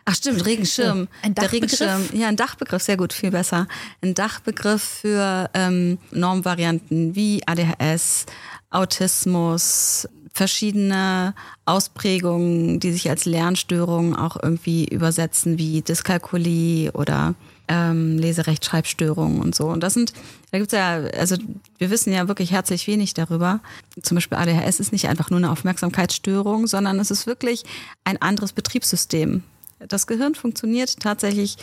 Ach 0.05 0.17
stimmt, 0.17 0.45
Regenschirm. 0.45 1.07
Ein 1.23 1.35
Der 1.35 1.45
Dachbegriff? 1.45 1.81
Regenschirm. 1.81 2.21
Ja, 2.21 2.27
ein 2.27 2.37
Dachbegriff, 2.37 2.83
sehr 2.83 2.97
gut, 2.97 3.13
viel 3.13 3.31
besser. 3.31 3.69
Ein 4.03 4.15
Dachbegriff 4.15 4.83
für 4.83 5.49
ähm, 5.55 5.99
Normvarianten 6.11 7.15
wie 7.15 7.41
ADHS, 7.47 8.27
Autismus, 8.71 10.09
verschiedene 10.35 11.35
Ausprägungen, 11.67 12.81
die 12.81 12.91
sich 12.93 13.09
als 13.11 13.27
Lernstörungen 13.27 14.17
auch 14.17 14.37
irgendwie 14.43 14.87
übersetzen, 14.87 15.59
wie 15.59 15.83
Dyskalkulie 15.83 16.91
oder 16.93 17.35
ähm, 17.69 18.19
Leserechtschreibstörungen 18.19 19.41
und 19.41 19.55
so. 19.55 19.67
Und 19.69 19.83
das 19.83 19.95
sind, 19.95 20.13
da 20.51 20.59
gibt's 20.59 20.73
ja, 20.73 20.97
also 21.19 21.37
wir 21.79 21.91
wissen 21.91 22.13
ja 22.13 22.29
wirklich 22.29 22.53
herzlich 22.53 22.87
wenig 22.87 23.15
darüber. 23.15 23.61
Zum 24.03 24.17
Beispiel 24.17 24.39
ADHS 24.39 24.81
ist 24.81 24.93
nicht 24.93 25.09
einfach 25.09 25.31
nur 25.31 25.39
eine 25.39 25.51
Aufmerksamkeitsstörung, 25.51 26.67
sondern 26.67 26.99
es 27.01 27.11
ist 27.11 27.27
wirklich 27.27 27.65
ein 28.05 28.21
anderes 28.21 28.53
Betriebssystem. 28.53 29.43
Das 29.89 30.07
Gehirn 30.07 30.35
funktioniert 30.35 31.01
tatsächlich 31.01 31.57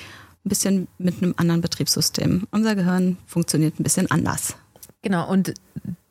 ein 0.46 0.50
bisschen 0.50 0.88
mit 0.98 1.22
einem 1.22 1.34
anderen 1.38 1.62
Betriebssystem. 1.62 2.48
Unser 2.52 2.76
Gehirn 2.76 3.18
funktioniert 3.26 3.80
ein 3.80 3.84
bisschen 3.84 4.10
anders. 4.12 4.56
Genau, 5.02 5.30
und 5.30 5.54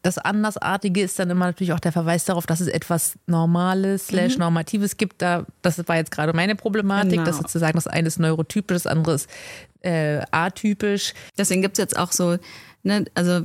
das 0.03 0.16
Andersartige 0.16 1.03
ist 1.03 1.18
dann 1.18 1.29
immer 1.29 1.46
natürlich 1.46 1.72
auch 1.72 1.81
der 1.81 1.92
Verweis 1.92 2.24
darauf, 2.24 2.46
dass 2.46 2.61
es 2.61 2.68
etwas 2.68 3.16
Normales, 3.27 4.07
slash 4.07 4.38
Normatives 4.38 4.96
gibt. 4.96 5.20
Da, 5.20 5.44
das 5.61 5.87
war 5.88 5.96
jetzt 5.96 6.11
gerade 6.12 6.33
meine 6.33 6.55
Problematik, 6.55 7.12
Genau. 7.12 7.24
dass 7.24 7.37
sozusagen 7.37 7.77
das 7.77 7.87
eine 7.88 8.07
ist 8.09 8.18
neurotypisch, 8.18 8.77
das 8.77 8.87
andere 8.87 9.16
ist 9.16 9.29
äh, 9.83 10.21
atypisch. 10.31 11.14
Deswegen 11.37 11.62
gibt's 11.62 11.79
jetzt 11.79 11.97
auch 11.99 12.12
so, 12.12 12.37
ne, 12.83 13.05
also 13.14 13.43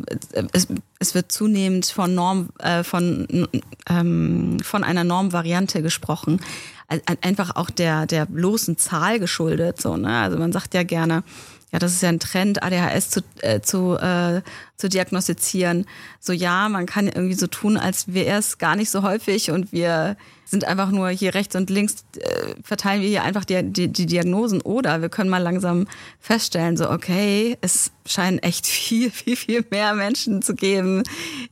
es, 0.53 0.67
es 0.99 1.15
wird 1.15 1.31
zunehmend 1.31 1.85
von 1.85 2.15
Norm, 2.15 2.49
äh, 2.59 2.83
von, 2.83 3.47
ähm, 3.89 4.57
von 4.61 4.83
einer 4.83 5.03
Normvariante 5.03 5.81
gesprochen. 5.81 6.39
Ein- 6.87 7.01
Einfach 7.21 7.55
auch 7.55 7.69
der, 7.69 8.05
der 8.05 8.25
bloßen 8.25 8.77
Zahl 8.77 9.19
geschuldet. 9.19 9.81
So, 9.81 9.97
ne? 9.97 10.19
Also 10.19 10.37
man 10.37 10.51
sagt 10.51 10.73
ja 10.73 10.83
gerne, 10.83 11.23
ja, 11.73 11.79
das 11.79 11.93
ist 11.93 12.03
ja 12.03 12.09
ein 12.09 12.19
Trend, 12.19 12.61
ADHS 12.61 13.09
zu, 13.09 13.21
äh, 13.41 13.59
zu, 13.59 13.95
äh, 13.97 14.43
zu 14.77 14.89
diagnostizieren. 14.89 15.87
So 16.19 16.31
ja, 16.31 16.69
man 16.69 16.85
kann 16.85 17.07
irgendwie 17.07 17.33
so 17.33 17.47
tun, 17.47 17.77
als 17.77 18.13
wäre 18.13 18.37
es 18.37 18.59
gar 18.59 18.75
nicht 18.75 18.91
so 18.91 19.01
häufig 19.01 19.49
und 19.49 19.71
wir 19.71 20.15
sind 20.45 20.65
einfach 20.65 20.91
nur 20.91 21.09
hier 21.09 21.33
rechts 21.33 21.55
und 21.55 21.71
links 21.71 22.05
äh, 22.19 22.53
verteilen 22.63 23.01
wir 23.01 23.09
hier 23.09 23.23
einfach 23.23 23.43
die, 23.43 23.63
die, 23.63 23.87
die 23.87 24.05
Diagnosen 24.05 24.61
oder 24.61 25.01
wir 25.01 25.09
können 25.09 25.31
mal 25.31 25.41
langsam 25.41 25.87
feststellen, 26.19 26.77
so 26.77 26.91
okay, 26.91 27.57
es 27.61 27.91
scheinen 28.05 28.37
echt 28.37 28.67
viel, 28.67 29.09
viel, 29.09 29.35
viel 29.35 29.65
mehr 29.71 29.95
Menschen 29.95 30.43
zu 30.43 30.53
geben, 30.53 31.01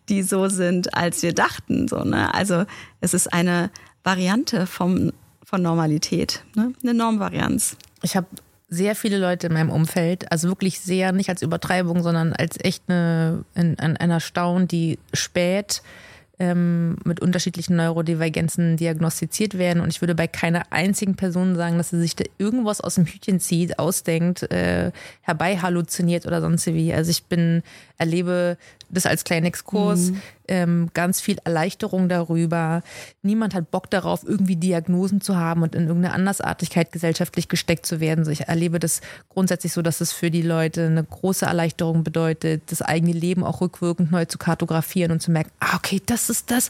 die 0.07 0.21
so 0.21 0.49
sind, 0.49 0.93
als 0.93 1.23
wir 1.23 1.34
dachten. 1.34 1.88
So, 1.88 2.03
ne? 2.03 2.31
Also 2.31 2.65
es 2.99 3.15
ist 3.15 3.34
eine 3.34 3.71
Variante 4.03 4.67
vom, 4.67 5.13
von 5.43 5.63
Normalität, 5.63 6.43
ne? 6.53 6.73
eine 6.84 6.93
Normvarianz. 6.93 7.75
Ich 8.03 8.15
habe 8.15 8.27
sehr 8.71 8.95
viele 8.95 9.17
Leute 9.17 9.47
in 9.47 9.53
meinem 9.53 9.69
Umfeld, 9.69 10.31
also 10.31 10.47
wirklich 10.47 10.79
sehr, 10.79 11.12
nicht 11.12 11.29
als 11.29 11.41
Übertreibung, 11.41 12.01
sondern 12.01 12.31
als 12.31 12.57
echt 12.63 12.84
eine, 12.88 13.43
in, 13.53 13.77
an 13.77 13.97
einer 13.97 14.21
Staun, 14.21 14.67
die 14.67 14.97
spät 15.13 15.84
ähm, 16.39 16.96
mit 17.04 17.19
unterschiedlichen 17.19 17.75
Neurodivergenzen 17.75 18.77
diagnostiziert 18.77 19.58
werden. 19.58 19.81
Und 19.81 19.89
ich 19.89 20.02
würde 20.02 20.15
bei 20.15 20.25
keiner 20.25 20.63
einzigen 20.71 21.15
Person 21.15 21.56
sagen, 21.56 21.77
dass 21.77 21.89
sie 21.89 22.00
sich 22.00 22.15
da 22.15 22.23
irgendwas 22.37 22.79
aus 22.79 22.96
dem 22.96 23.06
Hütchen 23.06 23.41
zieht, 23.41 23.77
ausdenkt, 23.77 24.50
äh, 24.52 24.91
herbei 25.21 25.58
halluziniert 25.58 26.25
oder 26.25 26.39
sonst 26.39 26.65
wie. 26.67 26.93
Also 26.93 27.12
ich 27.12 27.25
bin, 27.25 27.63
erlebe 28.02 28.58
das 28.89 29.06
als 29.06 29.23
kleinen 29.23 29.45
Exkurs, 29.45 30.12
mhm. 30.12 30.21
ähm, 30.49 30.89
ganz 30.93 31.21
viel 31.21 31.37
Erleichterung 31.45 32.10
darüber. 32.10 32.81
Niemand 33.21 33.54
hat 33.56 33.71
Bock 33.71 33.89
darauf, 33.89 34.23
irgendwie 34.27 34.58
Diagnosen 34.58 35.21
zu 35.21 35.37
haben 35.37 35.62
und 35.62 35.75
in 35.75 35.87
irgendeine 35.87 36.13
Andersartigkeit 36.13 36.91
gesellschaftlich 36.91 37.47
gesteckt 37.47 37.85
zu 37.85 38.02
werden. 38.02 38.19
Also 38.19 38.31
ich 38.31 38.49
erlebe 38.49 38.79
das 38.79 38.99
grundsätzlich 39.29 39.71
so, 39.71 39.81
dass 39.81 40.02
es 40.02 40.12
für 40.12 40.29
die 40.29 40.41
Leute 40.41 40.87
eine 40.87 41.04
große 41.04 41.45
Erleichterung 41.45 42.04
bedeutet, 42.04 42.63
das 42.69 42.81
eigene 42.81 43.13
Leben 43.13 43.43
auch 43.43 43.62
rückwirkend 43.62 44.12
neu 44.12 44.25
zu 44.25 44.37
kartografieren 44.37 45.12
und 45.13 45.21
zu 45.21 45.31
merken, 45.31 45.52
ah, 45.60 45.77
okay, 45.77 46.02
das 46.06 46.29
ist 46.29 46.52
das. 46.52 46.69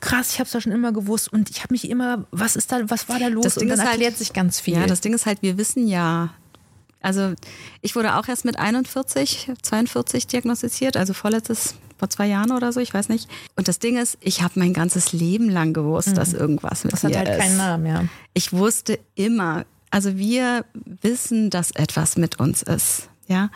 Krass, 0.00 0.32
ich 0.32 0.38
habe 0.38 0.46
es 0.46 0.54
ja 0.54 0.60
schon 0.60 0.72
immer 0.72 0.92
gewusst 0.92 1.30
und 1.30 1.50
ich 1.50 1.62
habe 1.62 1.74
mich 1.74 1.90
immer, 1.90 2.24
was 2.30 2.56
ist 2.56 2.72
da, 2.72 2.80
was 2.88 3.08
war 3.10 3.18
da 3.18 3.26
los? 3.26 3.44
Das 3.44 3.54
Ding 3.56 3.64
und 3.64 3.76
dann 3.76 3.80
halt- 3.80 3.96
erklärt 3.96 4.16
sich 4.16 4.32
ganz 4.32 4.60
viel. 4.60 4.74
Ja, 4.74 4.86
das 4.86 5.00
Ding 5.00 5.12
ist 5.12 5.26
halt, 5.26 5.42
wir 5.42 5.58
wissen 5.58 5.86
ja, 5.86 6.30
also 7.00 7.34
ich 7.80 7.94
wurde 7.96 8.16
auch 8.16 8.28
erst 8.28 8.44
mit 8.44 8.58
41, 8.58 9.52
42 9.62 10.26
diagnostiziert, 10.26 10.96
also 10.96 11.12
vorletztes, 11.12 11.74
vor 11.98 12.10
zwei 12.10 12.26
Jahren 12.26 12.52
oder 12.52 12.72
so, 12.72 12.80
ich 12.80 12.92
weiß 12.92 13.08
nicht. 13.08 13.28
Und 13.56 13.68
das 13.68 13.78
Ding 13.78 13.96
ist, 13.96 14.18
ich 14.20 14.42
habe 14.42 14.58
mein 14.58 14.72
ganzes 14.72 15.12
Leben 15.12 15.48
lang 15.48 15.72
gewusst, 15.72 16.16
dass 16.16 16.32
irgendwas 16.32 16.84
mit 16.84 16.92
das 16.92 17.04
hat 17.04 17.10
mir 17.12 17.18
halt 17.18 17.28
ist. 17.28 17.38
keinen 17.38 17.56
Namen, 17.56 17.86
ja. 17.86 18.04
Ich 18.34 18.52
wusste 18.52 18.98
immer, 19.14 19.64
also 19.90 20.16
wir 20.16 20.64
wissen, 20.84 21.50
dass 21.50 21.70
etwas 21.72 22.16
mit 22.16 22.38
uns 22.40 22.62
ist, 22.62 23.08
ja. 23.26 23.50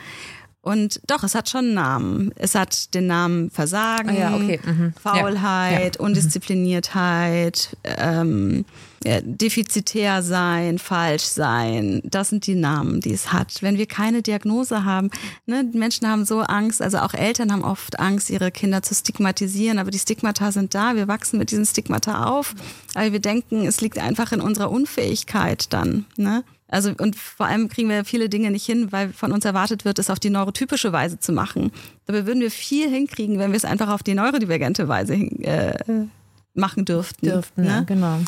Und 0.61 1.01
doch, 1.09 1.25
es 1.25 1.35
hat 1.35 1.51
schon 1.51 1.65
einen 1.67 1.75
Namen. 1.75 2.33
Es 2.37 2.55
hat 2.55 2.95
den 2.95 3.09
Namen 3.09 3.51
Versagen, 3.51 4.11
Ah 4.11 4.13
ja, 4.13 4.35
okay, 4.37 4.61
mhm. 4.65 4.95
Ja, 4.95 5.01
Faulheit, 5.01 5.97
Undiszipliniertheit, 5.99 7.77
ähm, 7.83 8.65
ja, 8.65 8.92
defizitär 9.05 10.23
sein, 10.23 10.79
falsch 10.79 11.25
sein. 11.25 12.01
Das 12.05 12.29
sind 12.29 12.47
die 12.47 12.55
Namen, 12.55 13.01
die 13.01 13.13
es 13.13 13.33
hat. 13.33 13.63
Wenn 13.63 13.79
wir 13.79 13.87
keine 13.87 14.23
Diagnose 14.23 14.85
haben, 14.85 15.11
ne, 15.47 15.65
Menschen 15.73 16.09
haben 16.09 16.25
so 16.25 16.41
Angst, 16.41 16.81
also 16.81 16.99
auch 16.99 17.15
Eltern 17.15 17.53
haben 17.53 17.65
oft 17.65 17.99
Angst, 17.99 18.31
ihre 18.31 18.51
Kinder 18.51 18.83
zu 18.83 18.95
stigmatisieren, 18.95 19.79
aber 19.79 19.91
die 19.91 19.99
Stigmata 19.99 20.53
sind 20.53 20.75
da, 20.75 20.97
wir 20.97 21.09
wachsen 21.09 21.39
mit 21.39 21.51
diesen 21.51 21.67
Stigmata 21.67 22.27
auf, 22.27 22.55
aber 22.95 23.13
wir 23.13 23.21
denken, 23.21 23.67
es 23.67 23.81
liegt 23.81 23.99
einfach 23.99 24.33
in 24.33 24.41
unserer 24.41 24.71
Unfähigkeit 24.71 25.73
dann. 25.73 26.07
Ne? 26.17 26.45
Also 26.69 26.93
und 26.99 27.17
vor 27.17 27.47
allem 27.47 27.69
kriegen 27.69 27.91
wir 27.91 28.05
viele 28.05 28.29
Dinge 28.29 28.51
nicht 28.51 28.65
hin, 28.65 28.93
weil 28.93 29.13
von 29.13 29.33
uns 29.33 29.45
erwartet 29.45 29.85
wird, 29.85 29.99
es 29.99 30.09
auf 30.09 30.19
die 30.19 30.31
neurotypische 30.31 30.93
Weise 30.93 31.19
zu 31.19 31.33
machen. 31.33 31.71
Dabei 32.07 32.27
würden 32.27 32.41
wir 32.41 32.51
viel 32.51 32.89
hinkriegen, 32.89 33.39
wenn 33.39 33.51
wir 33.51 33.59
es 33.59 33.67
einfach 33.67 33.91
auf 33.91 34.03
die 34.03 34.15
neurodivergente 34.15 34.89
Weise 34.89 35.15
hin, 35.15 35.43
äh, 35.43 36.07
machen 36.55 36.85
dürften. 36.85 37.27
Dürften, 37.27 37.65
ja, 37.65 37.81
ne? 37.81 37.87
genau. 37.87 38.19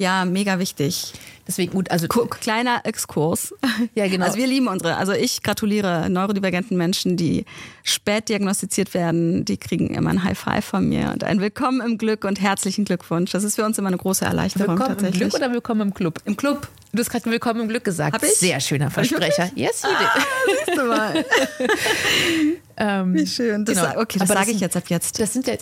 Ja, 0.00 0.24
mega 0.24 0.58
wichtig. 0.58 1.12
Deswegen 1.50 1.72
gut, 1.72 1.90
also 1.90 2.06
Guck, 2.08 2.40
kleiner 2.40 2.82
Exkurs. 2.84 3.52
Ja, 3.96 4.06
genau. 4.06 4.26
Also 4.26 4.38
wir 4.38 4.46
lieben 4.46 4.68
unsere, 4.68 4.96
also 4.98 5.10
ich 5.10 5.42
gratuliere 5.42 6.08
neurodivergenten 6.08 6.76
Menschen, 6.76 7.16
die 7.16 7.44
spät 7.82 8.28
diagnostiziert 8.28 8.94
werden, 8.94 9.44
die 9.44 9.56
kriegen 9.56 9.92
immer 9.92 10.10
ein 10.10 10.22
High 10.22 10.38
Five 10.38 10.64
von 10.64 10.88
mir 10.88 11.10
und 11.12 11.24
ein 11.24 11.40
Willkommen 11.40 11.80
im 11.80 11.98
Glück 11.98 12.24
und 12.24 12.40
herzlichen 12.40 12.84
Glückwunsch. 12.84 13.32
Das 13.32 13.42
ist 13.42 13.56
für 13.56 13.64
uns 13.64 13.76
immer 13.78 13.88
eine 13.88 13.96
große 13.96 14.24
Erleichterung 14.24 14.68
willkommen 14.78 14.90
im 14.90 14.94
tatsächlich. 14.98 15.28
Glück 15.30 15.34
oder 15.42 15.52
willkommen 15.52 15.80
im 15.80 15.92
Club? 15.94 16.20
Im 16.24 16.36
Club. 16.36 16.68
Du 16.92 17.00
hast 17.00 17.10
gerade 17.10 17.28
willkommen 17.30 17.62
im 17.62 17.68
Glück 17.68 17.82
gesagt. 17.84 18.14
Hab 18.14 18.22
ich? 18.22 18.34
Sehr 18.34 18.60
schöner 18.60 18.90
Versprecher. 18.90 19.50
Yes, 19.56 19.82
you 19.82 19.88
did. 19.88 20.56
Siehst 20.66 20.78
du 20.78 20.84
mal. 20.86 21.24
Ähm, 22.82 23.12
Wie 23.14 23.26
schön. 23.26 23.66
Das 23.66 23.76
Genau. 23.76 24.00
okay, 24.00 24.18
das 24.18 24.30
Aber 24.30 24.38
sage 24.40 24.52
ich 24.52 24.56
sind- 24.56 24.60
jetzt 24.62 24.74
ab 24.74 24.84
jetzt. 24.88 25.20
Das 25.20 25.34
sind 25.34 25.46
ja, 25.46 25.52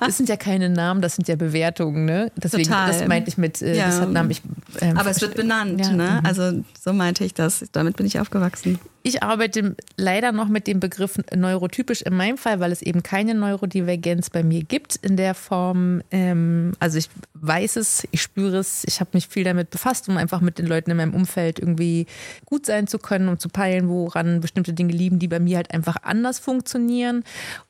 das 0.00 0.16
sind 0.16 0.28
ja 0.28 0.36
keine 0.36 0.68
Namen, 0.68 1.00
das 1.00 1.14
sind 1.14 1.28
ja 1.28 1.36
Bewertungen, 1.36 2.06
ne? 2.06 2.32
Deswegen, 2.34 2.64
Total. 2.64 2.88
das 2.90 3.06
meinte 3.06 3.28
ich 3.28 3.38
mit, 3.38 3.62
äh, 3.62 3.76
Ja. 3.76 3.86
das 3.86 4.00
hat 4.00 4.10
Namen. 4.10 4.32
Ich, 4.32 4.42
ähm, 4.80 4.93
Aber 4.96 5.10
es 5.10 5.20
wird 5.20 5.34
benannt, 5.34 5.80
Ja, 5.80 5.92
ne? 5.92 6.18
mhm. 6.20 6.26
Also 6.26 6.64
so 6.80 6.92
meinte 6.92 7.24
ich 7.24 7.34
das. 7.34 7.64
Damit 7.72 7.96
bin 7.96 8.06
ich 8.06 8.18
aufgewachsen. 8.18 8.78
Ich 9.06 9.22
arbeite 9.22 9.76
leider 9.98 10.32
noch 10.32 10.48
mit 10.48 10.66
dem 10.66 10.80
Begriff 10.80 11.20
neurotypisch 11.36 12.00
in 12.00 12.16
meinem 12.16 12.38
Fall, 12.38 12.58
weil 12.60 12.72
es 12.72 12.80
eben 12.80 13.02
keine 13.02 13.34
Neurodivergenz 13.34 14.30
bei 14.30 14.42
mir 14.42 14.64
gibt 14.64 14.96
in 14.96 15.18
der 15.18 15.34
Form. 15.34 16.00
Ähm, 16.10 16.72
also 16.80 16.96
ich 16.96 17.10
weiß 17.34 17.76
es, 17.76 18.08
ich 18.12 18.22
spüre 18.22 18.56
es, 18.56 18.82
ich 18.86 19.00
habe 19.00 19.10
mich 19.12 19.28
viel 19.28 19.44
damit 19.44 19.68
befasst, 19.68 20.08
um 20.08 20.16
einfach 20.16 20.40
mit 20.40 20.58
den 20.58 20.64
Leuten 20.64 20.90
in 20.90 20.96
meinem 20.96 21.12
Umfeld 21.12 21.58
irgendwie 21.58 22.06
gut 22.46 22.64
sein 22.64 22.86
zu 22.86 22.98
können, 22.98 23.28
um 23.28 23.38
zu 23.38 23.50
peilen, 23.50 23.90
woran 23.90 24.40
bestimmte 24.40 24.72
Dinge 24.72 24.94
liegen, 24.94 25.18
die 25.18 25.28
bei 25.28 25.38
mir 25.38 25.58
halt 25.58 25.74
einfach 25.74 25.96
anders 26.02 26.38
funktionieren. 26.38 27.24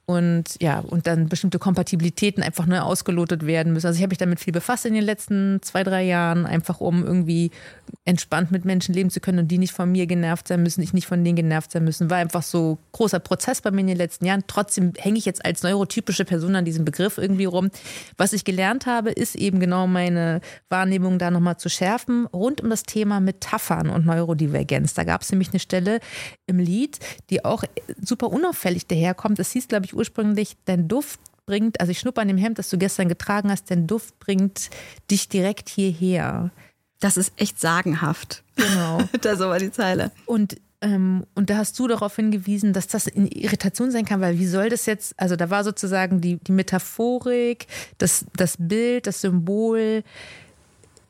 Und 0.07 0.61
ja, 0.61 0.80
und 0.80 1.07
dann 1.07 1.30
bestimmte 1.30 1.59
Kompatibilitäten 1.59 2.43
einfach 2.43 2.66
neu 2.66 2.80
ausgelotet 2.80 3.47
werden 3.47 3.72
müssen. 3.72 3.87
Also 3.87 3.97
ich 3.97 4.03
habe 4.03 4.11
mich 4.11 4.18
damit 4.18 4.39
viel 4.39 4.53
befasst 4.53 4.85
in 4.85 4.93
den 4.93 5.03
letzten 5.03 5.62
zwei, 5.62 5.82
drei 5.82 6.05
Jahren, 6.05 6.45
einfach 6.45 6.80
um 6.80 7.03
irgendwie 7.03 7.51
entspannt 8.05 8.51
mit 8.51 8.66
Menschen 8.66 8.95
leben 8.95 9.09
zu 9.09 9.20
können 9.20 9.39
und 9.39 9.49
die 9.49 9.57
nicht 9.57 9.72
von 9.72 9.91
mir 9.91 10.07
genervt 10.07 10.47
sein 10.47 10.62
müssen, 10.62 10.82
ich 10.82 10.93
nicht 10.93 11.07
von 11.07 11.24
denen 11.25 11.37
genervt 11.37 11.72
sein 11.72 11.85
müssen. 11.85 12.11
War 12.11 12.18
einfach 12.18 12.43
so 12.43 12.79
großer 12.93 13.20
Prozess 13.20 13.61
bei 13.61 13.70
mir 13.70 13.81
in 13.81 13.87
den 13.89 13.97
letzten 13.97 14.27
Jahren. 14.27 14.45
Trotzdem 14.47 14.93
hänge 14.97 15.18
ich 15.18 15.25
jetzt 15.25 15.45
als 15.45 15.62
neurotypische 15.62 16.25
Person 16.25 16.57
an 16.57 16.64
diesem 16.64 16.85
Begriff 16.85 17.18
irgendwie 17.18 17.45
rum. 17.45 17.70
Was 18.16 18.33
ich 18.33 18.45
gelernt 18.45 18.87
habe, 18.87 19.11
ist 19.11 19.35
eben 19.35 19.61
genau 19.61 19.87
meine 19.87 20.41
Wahrnehmung 20.68 21.18
da 21.18 21.31
nochmal 21.31 21.57
zu 21.57 21.68
schärfen, 21.68 22.27
rund 22.27 22.61
um 22.61 22.70
das 22.70 22.83
Thema 22.83 23.20
Metaphern 23.20 23.91
und 23.91 24.07
Neurodivergenz. 24.07 24.95
Da 24.95 25.05
gab 25.05 25.22
es 25.22 25.31
nämlich 25.31 25.51
eine 25.51 25.61
Stelle 25.61 26.01
im 26.47 26.59
Lied, 26.59 26.99
die 27.31 27.45
auch 27.45 27.64
super 28.01 28.31
unauffällig 28.31 28.87
daherkommt. 28.87 29.39
Es 29.39 29.53
hieß, 29.53 29.68
glaube 29.68 29.87
ich, 29.87 29.95
ursprünglich, 29.95 30.57
dein 30.64 30.89
Duft 30.89 31.20
bringt, 31.47 31.81
also 31.81 31.91
ich 31.91 31.99
schnupper 31.99 32.22
an 32.22 32.29
dem 32.29 32.39
Hemd, 32.39 32.59
das 32.59 32.70
du 32.70 32.79
gestern 32.79 33.09
getragen 33.09 33.51
hast, 33.51 33.70
dein 33.70 33.87
Duft 33.87 34.18
bringt 34.18 34.70
dich 35.11 35.29
direkt 35.29 35.68
hierher. 35.68 36.51
Das 37.01 37.16
ist 37.16 37.33
echt 37.37 37.61
sagenhaft. 37.61 38.43
Genau. 38.57 39.01
da 39.20 39.37
so 39.37 39.49
war 39.49 39.59
die 39.59 39.70
Zeile. 39.70 40.11
Und, 40.27 40.57
ähm, 40.85 41.24
und 41.35 41.49
da 41.49 41.57
hast 41.57 41.78
du 41.78 41.89
darauf 41.89 42.14
hingewiesen, 42.14 42.74
dass 42.74 42.87
das 42.87 43.09
eine 43.09 43.28
Irritation 43.28 43.91
sein 43.91 44.05
kann, 44.05 44.20
weil 44.20 44.39
wie 44.39 44.47
soll 44.47 44.68
das 44.68 44.85
jetzt, 44.85 45.14
also 45.18 45.35
da 45.35 45.49
war 45.49 45.64
sozusagen 45.64 46.20
die, 46.20 46.37
die 46.37 46.53
Metaphorik, 46.53 47.66
das, 47.97 48.26
das 48.37 48.57
Bild, 48.59 49.07
das 49.07 49.22
Symbol 49.22 50.05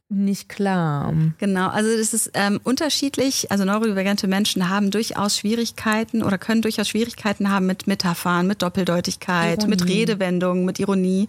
nicht 0.09 0.49
klar. 0.49 1.13
Genau, 1.39 1.69
also 1.71 1.91
das 1.97 2.15
ist 2.15 2.31
ähm, 2.35 2.61
unterschiedlich. 2.63 3.51
Also 3.51 3.65
neurodivergente 3.65 4.29
Menschen 4.29 4.69
haben 4.69 4.93
durchaus 4.93 5.39
Schwierigkeiten 5.39 6.23
oder 6.23 6.39
können 6.39 6.63
durchaus 6.63 6.89
Schwierigkeiten 6.89 7.51
haben 7.51 7.67
mit 7.67 7.89
Metaphern, 7.89 8.47
mit 8.47 8.63
Doppeldeutigkeit, 8.63 9.59
Ironie. 9.59 9.71
mit 9.71 9.89
Redewendungen, 9.89 10.65
mit 10.65 10.79
Ironie. 10.79 11.27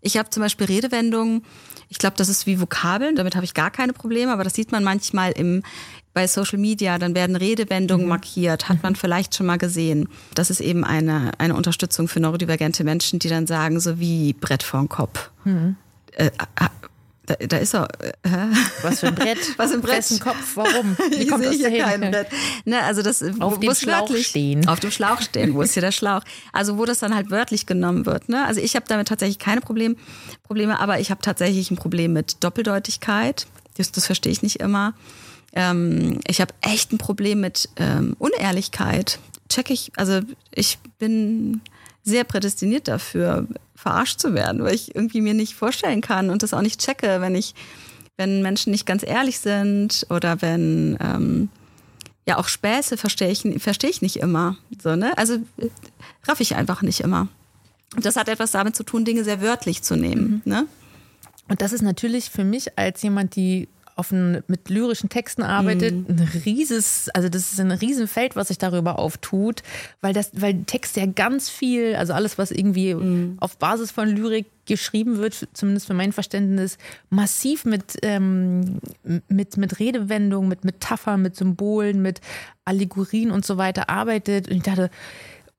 Ich 0.00 0.16
habe 0.16 0.30
zum 0.30 0.42
Beispiel 0.42 0.66
Redewendungen, 0.66 1.44
ich 1.90 1.98
glaube, 1.98 2.16
das 2.16 2.30
ist 2.30 2.46
wie 2.46 2.58
Vokabeln, 2.58 3.16
damit 3.16 3.34
habe 3.34 3.44
ich 3.44 3.52
gar 3.52 3.70
keine 3.70 3.92
Probleme, 3.92 4.32
aber 4.32 4.44
das 4.44 4.54
sieht 4.54 4.72
man 4.72 4.82
manchmal 4.82 5.32
im 5.32 5.62
bei 6.14 6.26
Social 6.26 6.58
Media, 6.58 6.98
dann 6.98 7.14
werden 7.14 7.36
Redewendungen 7.36 8.06
markiert, 8.06 8.68
hat 8.68 8.82
man 8.82 8.96
vielleicht 8.96 9.34
schon 9.34 9.46
mal 9.46 9.58
gesehen. 9.58 10.08
Das 10.34 10.50
ist 10.50 10.60
eben 10.60 10.84
eine, 10.84 11.32
eine 11.38 11.54
Unterstützung 11.54 12.08
für 12.08 12.20
neurodivergente 12.20 12.84
Menschen, 12.84 13.18
die 13.18 13.28
dann 13.28 13.46
sagen, 13.46 13.80
so 13.80 13.98
wie 13.98 14.32
Brett 14.34 14.62
vorm 14.62 14.88
Kopf. 14.88 15.30
Äh, 16.14 16.30
ah, 16.56 16.68
da, 17.24 17.34
da 17.36 17.56
ist 17.58 17.74
er. 17.74 17.88
Äh, 18.00 18.28
hä? 18.28 18.36
Was 18.82 19.00
für 19.00 19.06
ein 19.06 19.14
Brett? 19.14 19.38
Was 19.56 19.70
für 19.70 19.76
ein 19.76 19.80
Brett? 19.80 19.98
Wessen 19.98 20.18
Kopf? 20.20 20.56
Warum? 20.56 20.96
Wie 21.10 21.14
ich 21.14 21.28
kommt 21.28 21.44
das 21.44 21.54
hier 21.54 21.70
kein 21.78 22.00
Brett. 22.00 22.26
Ne, 22.64 22.82
also 22.82 23.00
das, 23.02 23.22
Auf 23.38 23.56
wo, 23.56 23.60
dem 23.60 23.74
Schlauch 23.74 24.08
wörtlich- 24.10 24.26
stehen. 24.26 24.68
Auf 24.68 24.80
dem 24.80 24.90
Schlauch 24.90 25.20
stehen. 25.22 25.54
Wo 25.54 25.62
ist 25.62 25.72
hier 25.74 25.82
der 25.82 25.92
Schlauch? 25.92 26.22
Also 26.52 26.78
wo 26.78 26.84
das 26.84 26.98
dann 26.98 27.14
halt 27.14 27.30
wörtlich 27.30 27.64
genommen 27.66 28.06
wird. 28.06 28.28
Ne? 28.28 28.44
Also 28.44 28.60
ich 28.60 28.74
habe 28.74 28.84
damit 28.88 29.08
tatsächlich 29.08 29.38
keine 29.38 29.60
Problem, 29.60 29.96
Probleme, 30.42 30.80
aber 30.80 30.98
ich 31.00 31.10
habe 31.10 31.22
tatsächlich 31.22 31.70
ein 31.70 31.76
Problem 31.76 32.12
mit 32.12 32.42
Doppeldeutigkeit. 32.44 33.46
Das, 33.76 33.92
das 33.92 34.04
verstehe 34.06 34.32
ich 34.32 34.42
nicht 34.42 34.56
immer. 34.56 34.92
Ähm, 35.52 36.20
ich 36.26 36.40
habe 36.40 36.54
echt 36.60 36.92
ein 36.92 36.98
Problem 36.98 37.40
mit 37.40 37.68
ähm, 37.76 38.16
Unehrlichkeit. 38.18 39.18
Check 39.48 39.70
ich, 39.70 39.92
also 39.96 40.20
ich 40.50 40.78
bin 40.98 41.60
sehr 42.02 42.24
prädestiniert 42.24 42.88
dafür, 42.88 43.46
verarscht 43.74 44.20
zu 44.20 44.34
werden, 44.34 44.62
weil 44.62 44.74
ich 44.74 44.94
irgendwie 44.94 45.20
mir 45.20 45.34
nicht 45.34 45.54
vorstellen 45.54 46.00
kann 46.00 46.30
und 46.30 46.42
das 46.42 46.54
auch 46.54 46.62
nicht 46.62 46.80
checke, 46.80 47.20
wenn 47.20 47.34
ich, 47.34 47.54
wenn 48.16 48.42
Menschen 48.42 48.70
nicht 48.70 48.86
ganz 48.86 49.02
ehrlich 49.02 49.40
sind 49.40 50.06
oder 50.10 50.40
wenn 50.40 50.96
ähm, 51.00 51.48
ja 52.26 52.38
auch 52.38 52.48
Späße 52.48 52.96
verstehe 52.96 53.30
ich, 53.30 53.44
verstehe 53.62 53.90
ich 53.90 54.02
nicht 54.02 54.16
immer. 54.16 54.56
So, 54.82 54.96
ne? 54.96 55.16
Also 55.18 55.38
raff 56.26 56.40
ich 56.40 56.54
einfach 56.54 56.82
nicht 56.82 57.00
immer. 57.00 57.28
Und 57.94 58.06
das 58.06 58.16
hat 58.16 58.28
etwas 58.28 58.52
damit 58.52 58.74
zu 58.74 58.84
tun, 58.84 59.04
Dinge 59.04 59.24
sehr 59.24 59.42
wörtlich 59.42 59.82
zu 59.82 59.96
nehmen. 59.96 60.42
Ne? 60.44 60.66
Und 61.48 61.60
das 61.60 61.72
ist 61.72 61.82
natürlich 61.82 62.30
für 62.30 62.44
mich 62.44 62.78
als 62.78 63.02
jemand, 63.02 63.36
die 63.36 63.68
auf 63.96 64.10
ein, 64.12 64.42
mit 64.46 64.68
lyrischen 64.68 65.08
Texten 65.08 65.42
arbeitet, 65.42 66.08
Mhm. 66.08 66.16
ein 66.18 66.28
rieses, 66.44 67.08
also 67.14 67.28
das 67.28 67.52
ist 67.52 67.60
ein 67.60 67.70
Riesenfeld, 67.70 68.36
was 68.36 68.48
sich 68.48 68.58
darüber 68.58 68.98
auftut, 68.98 69.62
weil 70.00 70.12
das, 70.12 70.30
weil 70.34 70.64
Text 70.64 70.96
ja 70.96 71.06
ganz 71.06 71.48
viel, 71.50 71.94
also 71.96 72.12
alles, 72.12 72.38
was 72.38 72.50
irgendwie 72.50 72.94
Mhm. 72.94 73.36
auf 73.40 73.56
Basis 73.58 73.90
von 73.90 74.08
Lyrik 74.08 74.46
geschrieben 74.66 75.18
wird, 75.18 75.48
zumindest 75.54 75.86
für 75.88 75.94
mein 75.94 76.12
Verständnis, 76.12 76.78
massiv 77.10 77.64
mit, 77.64 77.96
ähm, 78.02 78.78
mit, 79.28 79.56
mit 79.56 79.78
Redewendungen, 79.80 80.48
mit 80.48 80.64
Metaphern, 80.64 81.20
mit 81.20 81.36
Symbolen, 81.36 82.00
mit 82.00 82.20
Allegorien 82.64 83.30
und 83.32 83.44
so 83.44 83.56
weiter 83.56 83.88
arbeitet. 83.90 84.48
Und 84.48 84.56
ich 84.58 84.62
dachte, 84.62 84.88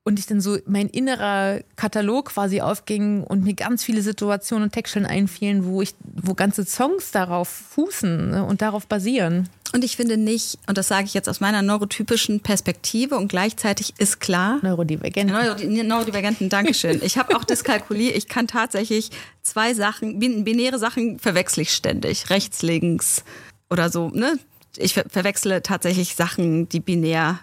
und 0.04 0.18
ich 0.18 0.26
dann 0.26 0.40
so 0.40 0.58
mein 0.66 0.88
innerer 0.88 1.60
Katalog 1.76 2.26
quasi 2.26 2.60
aufging 2.60 3.24
und 3.24 3.42
mir 3.42 3.54
ganz 3.54 3.82
viele 3.82 4.02
Situationen 4.02 4.64
und 4.64 4.72
Textstellen 4.72 5.08
einfielen, 5.08 5.64
wo 5.64 5.80
ich, 5.80 5.94
wo 6.00 6.34
ganze 6.34 6.66
Songs 6.66 7.10
darauf 7.10 7.48
fußen 7.48 8.30
ne, 8.30 8.44
und 8.44 8.60
darauf 8.60 8.86
basieren. 8.86 9.48
Und 9.72 9.82
ich 9.82 9.96
finde 9.96 10.18
nicht, 10.18 10.58
und 10.68 10.76
das 10.76 10.88
sage 10.88 11.06
ich 11.06 11.14
jetzt 11.14 11.28
aus 11.28 11.40
meiner 11.40 11.62
neurotypischen 11.62 12.40
Perspektive 12.40 13.16
und 13.16 13.28
gleichzeitig 13.28 13.94
ist 13.98 14.20
klar. 14.20 14.58
Neurodivergenten. 14.62 15.34
Neuro, 15.34 15.56
Neurodivergenten, 15.84 16.50
Dankeschön. 16.50 17.00
Ich 17.02 17.16
habe 17.16 17.34
auch 17.34 17.42
Dyskalkulie. 17.42 18.10
Ich 18.10 18.28
kann 18.28 18.46
tatsächlich 18.46 19.10
zwei 19.42 19.72
Sachen, 19.72 20.18
binäre 20.18 20.78
Sachen 20.78 21.18
verwechsel 21.18 21.62
ich 21.62 21.72
ständig. 21.72 22.28
Rechts, 22.28 22.62
links 22.62 23.24
oder 23.70 23.88
so. 23.88 24.10
Ne? 24.10 24.38
Ich 24.76 24.94
ver 24.94 25.04
verwechsle 25.08 25.62
tatsächlich 25.62 26.14
Sachen, 26.14 26.68
die 26.68 26.80
binär 26.80 27.40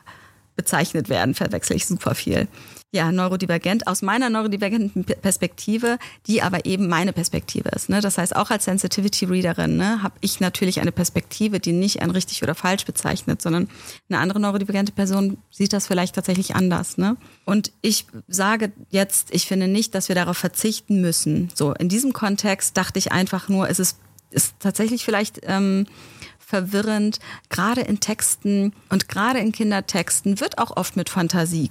bezeichnet 0.55 1.09
werden, 1.09 1.33
verwechsel 1.33 1.75
ich 1.75 1.85
super 1.85 2.15
viel. 2.15 2.47
Ja, 2.93 3.13
neurodivergent 3.13 3.87
aus 3.87 4.01
meiner 4.01 4.29
neurodivergenten 4.29 5.05
Perspektive, 5.05 5.97
die 6.27 6.41
aber 6.41 6.65
eben 6.65 6.89
meine 6.89 7.13
Perspektive 7.13 7.69
ist. 7.69 7.87
Ne? 7.87 8.01
Das 8.01 8.17
heißt, 8.17 8.35
auch 8.35 8.51
als 8.51 8.65
Sensitivity 8.65 9.23
Readerin 9.23 9.77
ne, 9.77 10.03
habe 10.03 10.15
ich 10.19 10.41
natürlich 10.41 10.81
eine 10.81 10.91
Perspektive, 10.91 11.61
die 11.61 11.71
nicht 11.71 12.01
ein 12.01 12.11
richtig 12.11 12.43
oder 12.43 12.53
falsch 12.53 12.83
bezeichnet, 12.83 13.41
sondern 13.41 13.69
eine 14.09 14.19
andere 14.19 14.41
neurodivergente 14.41 14.91
Person 14.91 15.37
sieht 15.51 15.71
das 15.71 15.87
vielleicht 15.87 16.15
tatsächlich 16.15 16.53
anders. 16.53 16.97
Ne? 16.97 17.15
Und 17.45 17.71
ich 17.81 18.07
sage 18.27 18.73
jetzt, 18.89 19.33
ich 19.33 19.45
finde 19.45 19.69
nicht, 19.69 19.95
dass 19.95 20.09
wir 20.09 20.15
darauf 20.15 20.37
verzichten 20.37 20.99
müssen. 20.99 21.49
So 21.55 21.73
in 21.73 21.87
diesem 21.87 22.11
Kontext 22.11 22.75
dachte 22.75 22.99
ich 22.99 23.13
einfach 23.13 23.47
nur, 23.47 23.69
es 23.69 23.79
ist, 23.79 23.99
ist 24.31 24.55
tatsächlich 24.59 25.05
vielleicht 25.05 25.39
ähm, 25.43 25.85
verwirrend. 26.51 27.19
Gerade 27.49 27.81
in 27.81 27.99
Texten 28.01 28.73
und 28.89 29.07
gerade 29.07 29.39
in 29.39 29.53
Kindertexten 29.53 30.39
wird 30.41 30.57
auch 30.57 30.75
oft 30.75 30.97
mit 30.97 31.09
Fantasie 31.09 31.69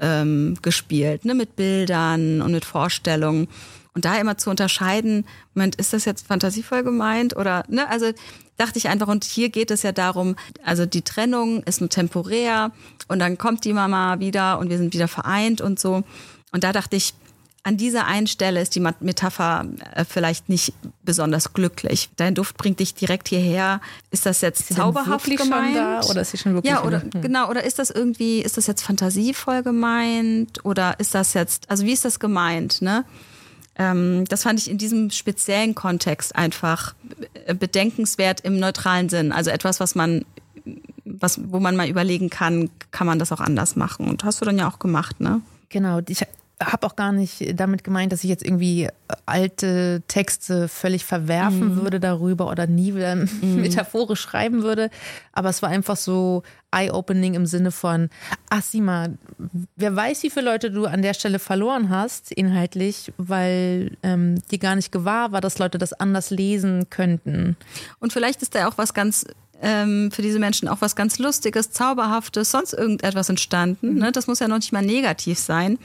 ähm, 0.00 0.56
gespielt, 0.62 1.24
ne? 1.24 1.34
mit 1.34 1.56
Bildern 1.56 2.40
und 2.40 2.52
mit 2.52 2.64
Vorstellungen. 2.64 3.48
Und 3.92 4.04
da 4.04 4.16
immer 4.18 4.38
zu 4.38 4.50
unterscheiden, 4.50 5.26
Moment, 5.54 5.74
ist 5.74 5.92
das 5.92 6.04
jetzt 6.04 6.28
fantasievoll 6.28 6.84
gemeint 6.84 7.36
oder, 7.36 7.64
ne, 7.66 7.88
also 7.88 8.12
dachte 8.56 8.78
ich 8.78 8.88
einfach, 8.88 9.08
und 9.08 9.24
hier 9.24 9.48
geht 9.48 9.72
es 9.72 9.82
ja 9.82 9.90
darum, 9.90 10.36
also 10.64 10.86
die 10.86 11.02
Trennung 11.02 11.64
ist 11.64 11.80
nur 11.80 11.90
temporär 11.90 12.70
und 13.08 13.18
dann 13.18 13.36
kommt 13.36 13.64
die 13.64 13.72
Mama 13.72 14.20
wieder 14.20 14.60
und 14.60 14.70
wir 14.70 14.78
sind 14.78 14.94
wieder 14.94 15.08
vereint 15.08 15.60
und 15.60 15.80
so. 15.80 16.04
Und 16.52 16.62
da 16.62 16.72
dachte 16.72 16.94
ich, 16.94 17.14
an 17.62 17.76
dieser 17.76 18.06
einen 18.06 18.26
Stelle 18.26 18.60
ist 18.60 18.74
die 18.74 18.80
Metapher 18.80 19.66
äh, 19.94 20.04
vielleicht 20.04 20.48
nicht 20.48 20.72
besonders 21.02 21.52
glücklich. 21.52 22.08
Dein 22.16 22.34
Duft 22.34 22.56
bringt 22.56 22.80
dich 22.80 22.94
direkt 22.94 23.28
hierher. 23.28 23.80
Ist 24.10 24.24
das 24.24 24.40
jetzt 24.40 24.70
ist 24.70 24.76
zauberhaft 24.76 25.26
gemeint? 25.26 25.76
Da, 25.76 26.00
oder 26.08 26.22
ist 26.22 26.30
sie 26.30 26.38
schon 26.38 26.54
wirklich 26.54 26.72
Ja, 26.72 26.84
oder 26.84 27.02
hm. 27.02 27.20
genau, 27.20 27.50
oder 27.50 27.62
ist 27.64 27.78
das 27.78 27.90
irgendwie, 27.90 28.40
ist 28.40 28.56
das 28.56 28.66
jetzt 28.66 28.82
fantasievoll 28.82 29.62
gemeint? 29.62 30.64
Oder 30.64 30.98
ist 31.00 31.14
das 31.14 31.34
jetzt, 31.34 31.70
also 31.70 31.84
wie 31.84 31.92
ist 31.92 32.04
das 32.04 32.18
gemeint, 32.18 32.80
ne? 32.80 33.04
Ähm, 33.76 34.24
das 34.28 34.42
fand 34.42 34.58
ich 34.58 34.70
in 34.70 34.78
diesem 34.78 35.10
speziellen 35.10 35.74
Kontext 35.74 36.34
einfach 36.34 36.94
bedenkenswert 37.58 38.40
im 38.40 38.58
neutralen 38.58 39.08
Sinn. 39.08 39.32
Also 39.32 39.50
etwas, 39.50 39.80
was 39.80 39.94
man 39.94 40.24
was, 41.04 41.40
wo 41.50 41.60
man 41.60 41.76
mal 41.76 41.88
überlegen 41.88 42.30
kann, 42.30 42.70
kann 42.90 43.06
man 43.06 43.18
das 43.18 43.32
auch 43.32 43.40
anders 43.40 43.76
machen. 43.76 44.08
Und 44.08 44.24
hast 44.24 44.40
du 44.40 44.44
dann 44.44 44.58
ja 44.58 44.68
auch 44.68 44.78
gemacht, 44.78 45.20
ne? 45.20 45.40
Genau, 45.68 46.00
ich 46.08 46.24
habe 46.60 46.86
auch 46.86 46.96
gar 46.96 47.12
nicht 47.12 47.58
damit 47.58 47.84
gemeint, 47.84 48.12
dass 48.12 48.22
ich 48.22 48.30
jetzt 48.30 48.44
irgendwie 48.44 48.88
alte 49.24 50.02
Texte 50.08 50.68
völlig 50.68 51.04
verwerfen 51.04 51.76
mhm. 51.76 51.82
würde 51.82 52.00
darüber 52.00 52.48
oder 52.48 52.66
nie 52.66 52.94
wieder 52.94 53.16
mhm. 53.16 53.60
metaphorisch 53.60 54.20
schreiben 54.20 54.62
würde. 54.62 54.90
Aber 55.32 55.48
es 55.48 55.62
war 55.62 55.70
einfach 55.70 55.96
so 55.96 56.42
eye-opening 56.70 57.34
im 57.34 57.46
Sinne 57.46 57.70
von, 57.72 58.10
ach 58.50 58.62
Sima, 58.62 59.08
wer 59.76 59.96
weiß, 59.96 60.22
wie 60.22 60.30
viele 60.30 60.46
Leute 60.46 60.70
du 60.70 60.86
an 60.86 61.02
der 61.02 61.14
Stelle 61.14 61.38
verloren 61.38 61.88
hast, 61.88 62.30
inhaltlich, 62.30 63.12
weil 63.16 63.96
ähm, 64.02 64.40
dir 64.50 64.58
gar 64.58 64.76
nicht 64.76 64.92
gewahr 64.92 65.32
war, 65.32 65.40
dass 65.40 65.58
Leute 65.58 65.78
das 65.78 65.92
anders 65.94 66.30
lesen 66.30 66.90
könnten. 66.90 67.56
Und 67.98 68.12
vielleicht 68.12 68.42
ist 68.42 68.54
da 68.54 68.68
auch 68.68 68.78
was 68.78 68.94
ganz 68.94 69.24
ähm, 69.62 70.10
für 70.10 70.22
diese 70.22 70.38
Menschen 70.38 70.68
auch 70.68 70.80
was 70.80 70.96
ganz 70.96 71.18
Lustiges, 71.18 71.70
Zauberhaftes, 71.70 72.50
sonst 72.50 72.72
irgendetwas 72.72 73.28
entstanden. 73.28 73.94
Mhm. 73.94 73.98
Ne? 73.98 74.12
Das 74.12 74.26
muss 74.26 74.40
ja 74.40 74.48
noch 74.48 74.56
nicht 74.56 74.72
mal 74.72 74.82
negativ 74.82 75.38
sein. 75.38 75.78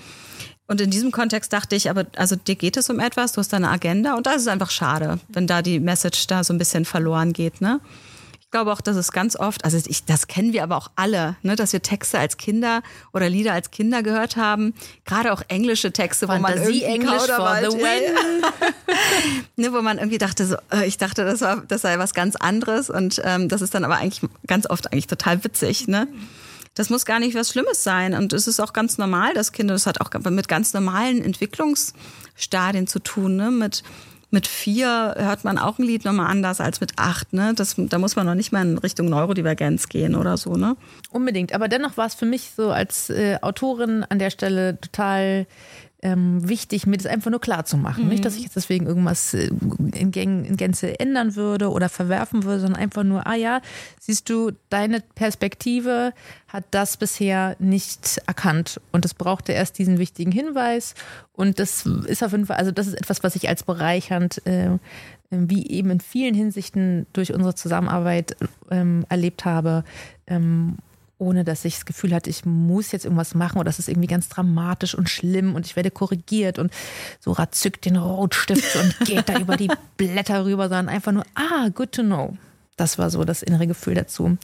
Und 0.68 0.82
in 0.82 0.90
diesem 0.90 1.12
Kontext 1.12 1.54
dachte 1.54 1.76
ich, 1.76 1.90
aber 1.90 2.06
also 2.16 2.36
dir 2.36 2.56
geht 2.56 2.76
es 2.78 2.90
um 2.90 3.00
etwas, 3.00 3.34
du 3.34 3.40
hast 3.40 3.54
deine 3.54 3.70
Agenda 3.70 4.16
und 4.16 4.26
da 4.26 4.34
ist 4.34 4.42
es 4.42 4.48
einfach 4.48 4.72
schade, 4.72 5.20
wenn 5.28 5.46
da 5.46 5.62
die 5.62 5.80
Message 5.80 6.26
da 6.28 6.44
so 6.44 6.54
ein 6.54 6.58
bisschen 6.58 6.86
verloren 6.86 7.34
geht, 7.34 7.62
ne? 7.62 7.80
Ich 8.40 8.52
glaube 8.52 8.72
auch, 8.72 8.80
dass 8.80 8.96
es 8.96 9.12
ganz 9.12 9.36
oft, 9.36 9.66
also 9.66 9.78
ich, 9.86 10.06
das 10.06 10.28
kennen 10.28 10.54
wir 10.54 10.64
aber 10.64 10.78
auch 10.78 10.90
alle, 10.96 11.36
ne, 11.42 11.58
dass 11.58 11.74
wir 11.74 11.82
Texte 11.82 12.20
als 12.20 12.38
Kinder 12.38 12.84
oder 13.12 13.28
Lieder 13.28 13.52
als 13.52 13.70
Kinder 13.70 14.02
gehört 14.02 14.38
haben. 14.38 14.74
Gerade 15.04 15.34
auch 15.34 15.42
englische 15.50 15.92
Texte, 15.92 16.30
wo 16.30 16.38
man 16.38 16.54
Englisch 16.54 17.24
for 17.24 17.58
the 17.60 17.76
win. 17.76 18.44
ne, 19.58 19.74
wo 19.74 19.82
man 19.82 19.98
irgendwie 19.98 20.20
dachte, 20.20 20.46
so, 20.46 20.56
äh, 20.72 20.86
ich 20.86 20.98
dachte, 20.98 21.26
das 21.26 21.42
war, 21.42 21.64
das 21.68 21.82
sei 21.82 22.00
was 22.00 22.14
ganz 22.14 22.38
anderes 22.38 22.90
und 22.90 23.22
ähm, 23.26 23.50
das 23.50 23.62
ist 23.62 23.74
dann 23.74 23.84
aber 23.84 23.98
eigentlich 23.98 24.22
ganz 24.48 24.70
oft 24.70 24.90
eigentlich 24.90 25.08
total 25.08 25.44
witzig, 25.44 25.90
ne? 25.90 26.08
Das 26.76 26.90
muss 26.90 27.06
gar 27.06 27.20
nicht 27.20 27.36
was 27.36 27.50
Schlimmes 27.50 27.84
sein. 27.84 28.14
Und 28.14 28.34
es 28.34 28.48
ist 28.48 28.60
auch 28.60 28.74
ganz 28.74 28.98
normal, 28.98 29.34
dass 29.34 29.52
Kinder, 29.52 29.74
das 29.74 29.88
hat 29.88 30.02
auch 30.02 30.12
mit 30.30 30.48
ganz 30.48 30.74
normalen 30.74 31.24
Entwicklungsstadien 31.24 32.86
zu 32.86 33.00
tun, 33.00 33.36
ne? 33.36 33.50
Mit, 33.50 33.84
mit 34.30 34.48
vier 34.48 35.16
hört 35.18 35.46
man 35.46 35.58
auch 35.58 35.80
ein 35.80 35.86
Lied 35.86 36.04
nochmal 36.04 36.30
anders 36.30 36.60
als 36.60 36.82
mit 36.82 36.94
acht. 36.98 37.32
Ne? 37.32 37.54
Das, 37.56 37.76
da 37.78 37.98
muss 37.98 38.18
man 38.18 38.26
noch 38.26 38.36
nicht 38.36 38.52
mal 38.52 38.64
in 38.64 38.78
Richtung 38.78 39.08
Neurodivergenz 39.08 39.88
gehen 39.88 40.14
oder 40.14 40.36
so. 40.36 40.56
Ne? 40.56 40.76
Unbedingt. 41.10 41.54
Aber 41.54 41.70
dennoch 41.70 41.96
war 41.96 42.08
es 42.08 42.16
für 42.16 42.26
mich 42.26 42.52
so 42.54 42.72
als 42.72 43.10
äh, 43.10 43.38
Autorin 43.42 44.04
an 44.10 44.20
der 44.20 44.32
Stelle 44.32 44.78
total 44.82 45.48
ähm, 46.06 46.48
wichtig, 46.48 46.86
mir 46.86 46.98
das 46.98 47.08
einfach 47.08 47.32
nur 47.32 47.42
klar 47.42 47.66
zu 47.66 47.78
machen. 47.78 48.04
Mhm. 48.04 48.10
Nicht, 48.10 48.26
dass 48.26 48.36
ich 48.36 48.44
jetzt 48.44 48.56
deswegen 48.56 48.86
irgendwas 48.86 49.34
äh, 49.34 49.50
in, 49.96 50.12
Gän 50.12 50.46
in 50.46 50.56
Gänze 50.56 51.00
ändern 51.00 51.36
würde 51.36 51.72
oder 51.72 51.90
verwerfen 51.90 52.44
würde, 52.44 52.60
sondern 52.60 52.80
einfach 52.80 53.04
nur, 53.04 53.26
ah 53.26 53.34
ja, 53.34 53.60
siehst 54.00 54.30
du, 54.30 54.52
deine 54.70 55.02
Perspektive 55.16 56.14
hat 56.48 56.66
das 56.70 56.98
bisher 56.98 57.56
nicht 57.58 58.22
erkannt 58.28 58.80
und 58.92 59.04
es 59.04 59.16
brauchte 59.16 59.52
erst 59.52 59.80
diesen 59.80 59.98
wichtigen 59.98 60.32
Hinweis 60.32 60.94
und 61.34 61.58
das 61.58 61.88
ist 61.88 62.24
auf 62.24 62.34
jeden 62.34 62.46
Fall, 62.46 62.58
also 62.58 62.72
das 62.72 62.86
ist 62.86 62.94
etwas, 62.94 63.24
was 63.24 63.36
ich 63.36 63.50
als 63.50 63.64
bereichernd 63.64 64.46
äh, 64.46 64.78
wie 65.32 65.68
eben 65.68 65.90
in 65.90 66.00
vielen 66.00 66.36
Hinsichten 66.36 67.08
durch 67.14 67.34
unsere 67.34 67.56
Zusammenarbeit 67.56 68.38
ähm, 68.70 69.06
erlebt 69.10 69.44
habe. 69.44 69.84
Ähm, 70.28 70.78
ohne 71.18 71.44
dass 71.44 71.64
ich 71.66 71.76
das 71.76 71.86
Gefühl 71.86 72.14
hatte, 72.14 72.30
ich 72.30 72.46
muss 72.46 72.92
jetzt 72.92 73.06
irgendwas 73.06 73.36
machen 73.36 73.58
oder 73.58 73.66
das 73.66 73.80
ist 73.80 73.88
irgendwie 73.88 74.08
ganz 74.08 74.28
dramatisch 74.28 74.96
und 74.96 75.10
schlimm 75.10 75.56
und 75.56 75.66
ich 75.66 75.76
werde 75.76 75.92
korrigiert 75.92 76.60
und 76.60 76.72
Sora 77.20 77.52
zückt 77.52 77.86
den 77.86 77.96
Rotstift 77.96 78.76
und 78.76 79.00
geht 79.06 79.30
da 79.30 79.40
über 79.40 79.56
die 79.56 79.70
Blätter 79.98 80.46
rüber, 80.46 80.64
sondern 80.64 80.90
einfach 80.90 81.12
nur, 81.12 81.26
ah, 81.36 81.70
good 81.70 81.94
to 81.94 82.04
know. 82.04 82.38
Das 82.76 82.98
war 82.98 83.10
so 83.10 83.24
das 83.24 83.42
innere 83.42 83.68
Gefühl 83.68 83.94
dazu. 83.94 84.38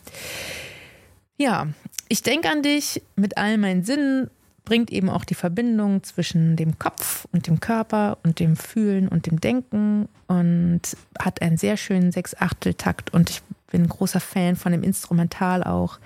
Ja, 1.38 1.68
ich 2.08 2.22
denke 2.22 2.50
an 2.50 2.62
dich 2.62 3.02
mit 3.16 3.38
all 3.38 3.58
meinen 3.58 3.84
Sinnen, 3.84 4.30
bringt 4.64 4.92
eben 4.92 5.10
auch 5.10 5.26
die 5.26 5.36
Verbindung 5.36 6.04
zwischen 6.04 6.56
dem 6.56 6.80
Kopf 6.80 7.28
und 7.32 7.48
dem 7.48 7.60
Körper 7.60 8.20
und 8.24 8.40
dem 8.40 8.56
Fühlen 8.56 9.08
und 9.08 9.26
dem 9.26 9.42
Denken 9.42 10.08
und 10.28 10.82
hat 11.20 11.42
einen 11.42 11.58
sehr 11.58 11.78
schönen 11.78 12.12
Sechs-Achtel-Takt 12.12 13.14
und 13.14 13.30
ich 13.30 13.42
bin 13.72 13.84
ein 13.84 13.90
großer 13.90 14.20
Fan 14.20 14.56
von 14.56 14.72
dem 14.72 14.84
Instrumental 14.84 15.64
auch 15.64 16.00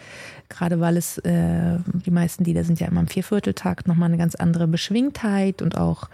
gerade 0.49 0.79
weil 0.79 0.97
es, 0.97 1.17
äh, 1.19 1.77
die 2.05 2.11
meisten 2.11 2.43
Lieder 2.43 2.63
sind 2.63 2.79
ja 2.79 2.87
immer 2.87 3.01
im 3.01 3.07
Viervierteltakt, 3.07 3.87
nochmal 3.87 4.09
eine 4.09 4.17
ganz 4.17 4.35
andere 4.35 4.67
Beschwingtheit 4.67 5.61
und 5.61 5.77
auch 5.77 6.09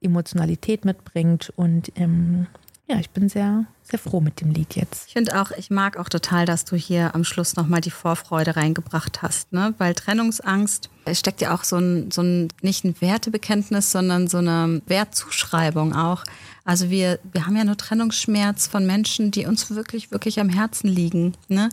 Emotionalität 0.00 0.84
mitbringt. 0.84 1.52
Und 1.56 1.92
ähm, 1.96 2.46
ja, 2.88 2.98
ich 2.98 3.10
bin 3.10 3.28
sehr, 3.28 3.64
sehr 3.82 3.98
froh 3.98 4.20
mit 4.20 4.40
dem 4.40 4.50
Lied 4.50 4.74
jetzt. 4.74 5.06
Ich 5.06 5.12
finde 5.14 5.40
auch, 5.40 5.52
ich 5.52 5.70
mag 5.70 5.96
auch 5.96 6.08
total, 6.08 6.46
dass 6.46 6.64
du 6.64 6.76
hier 6.76 7.14
am 7.14 7.24
Schluss 7.24 7.56
nochmal 7.56 7.80
die 7.80 7.90
Vorfreude 7.90 8.56
reingebracht 8.56 9.22
hast, 9.22 9.52
ne? 9.52 9.74
Weil 9.78 9.94
Trennungsangst 9.94 10.90
steckt 11.12 11.40
ja 11.40 11.54
auch 11.54 11.64
so 11.64 11.76
ein, 11.76 12.10
so 12.10 12.22
ein, 12.22 12.48
nicht 12.60 12.84
ein 12.84 13.00
Wertebekenntnis, 13.00 13.92
sondern 13.92 14.28
so 14.28 14.38
eine 14.38 14.82
Wertzuschreibung 14.86 15.94
auch. 15.94 16.24
Also 16.64 16.90
wir, 16.90 17.18
wir 17.32 17.46
haben 17.46 17.56
ja 17.56 17.64
nur 17.64 17.76
Trennungsschmerz 17.76 18.66
von 18.66 18.86
Menschen, 18.86 19.30
die 19.30 19.46
uns 19.46 19.70
wirklich, 19.70 20.10
wirklich 20.10 20.38
am 20.40 20.48
Herzen 20.48 20.88
liegen, 20.88 21.34
ne? 21.48 21.70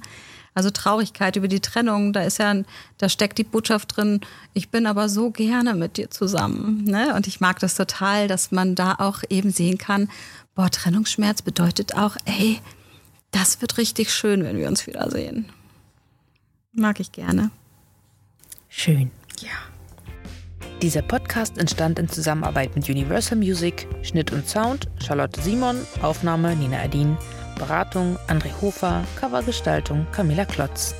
Also 0.55 0.71
Traurigkeit 0.71 1.35
über 1.35 1.47
die 1.47 1.59
Trennung, 1.59 2.11
da 2.11 2.23
ist 2.23 2.39
ja, 2.39 2.53
da 2.97 3.07
steckt 3.07 3.37
die 3.37 3.43
Botschaft 3.43 3.95
drin, 3.95 4.19
ich 4.53 4.69
bin 4.69 4.87
aber 4.87 5.07
so 5.07 5.29
gerne 5.29 5.75
mit 5.75 5.95
dir 5.95 6.09
zusammen. 6.09 6.83
Ne? 6.83 7.13
Und 7.15 7.27
ich 7.27 7.39
mag 7.39 7.59
das 7.59 7.75
total, 7.75 8.27
dass 8.27 8.51
man 8.51 8.75
da 8.75 8.95
auch 8.95 9.21
eben 9.29 9.51
sehen 9.51 9.77
kann, 9.77 10.09
boah, 10.55 10.69
Trennungsschmerz 10.69 11.43
bedeutet 11.43 11.95
auch, 11.95 12.17
ey, 12.25 12.59
das 13.31 13.61
wird 13.61 13.77
richtig 13.77 14.11
schön, 14.11 14.43
wenn 14.43 14.57
wir 14.57 14.67
uns 14.67 14.85
wiedersehen. 14.87 15.45
Mag 16.73 16.99
ich 16.99 17.11
gerne. 17.11 17.51
Schön. 18.67 19.11
Ja. 19.39 19.68
Dieser 20.81 21.01
Podcast 21.01 21.57
entstand 21.57 21.99
in 21.99 22.07
Zusammenarbeit 22.07 22.73
mit 22.73 22.87
Universal 22.87 23.37
Music, 23.37 23.85
Schnitt 24.01 24.31
und 24.31 24.47
Sound, 24.47 24.87
Charlotte 25.05 25.41
Simon, 25.41 25.75
Aufnahme 26.01 26.55
Nina 26.55 26.79
Adin. 26.79 27.17
Beratung 27.57 28.17
André 28.29 28.49
Hofer, 28.61 29.03
Covergestaltung 29.19 30.07
Camilla 30.13 30.45
Klotz. 30.45 30.95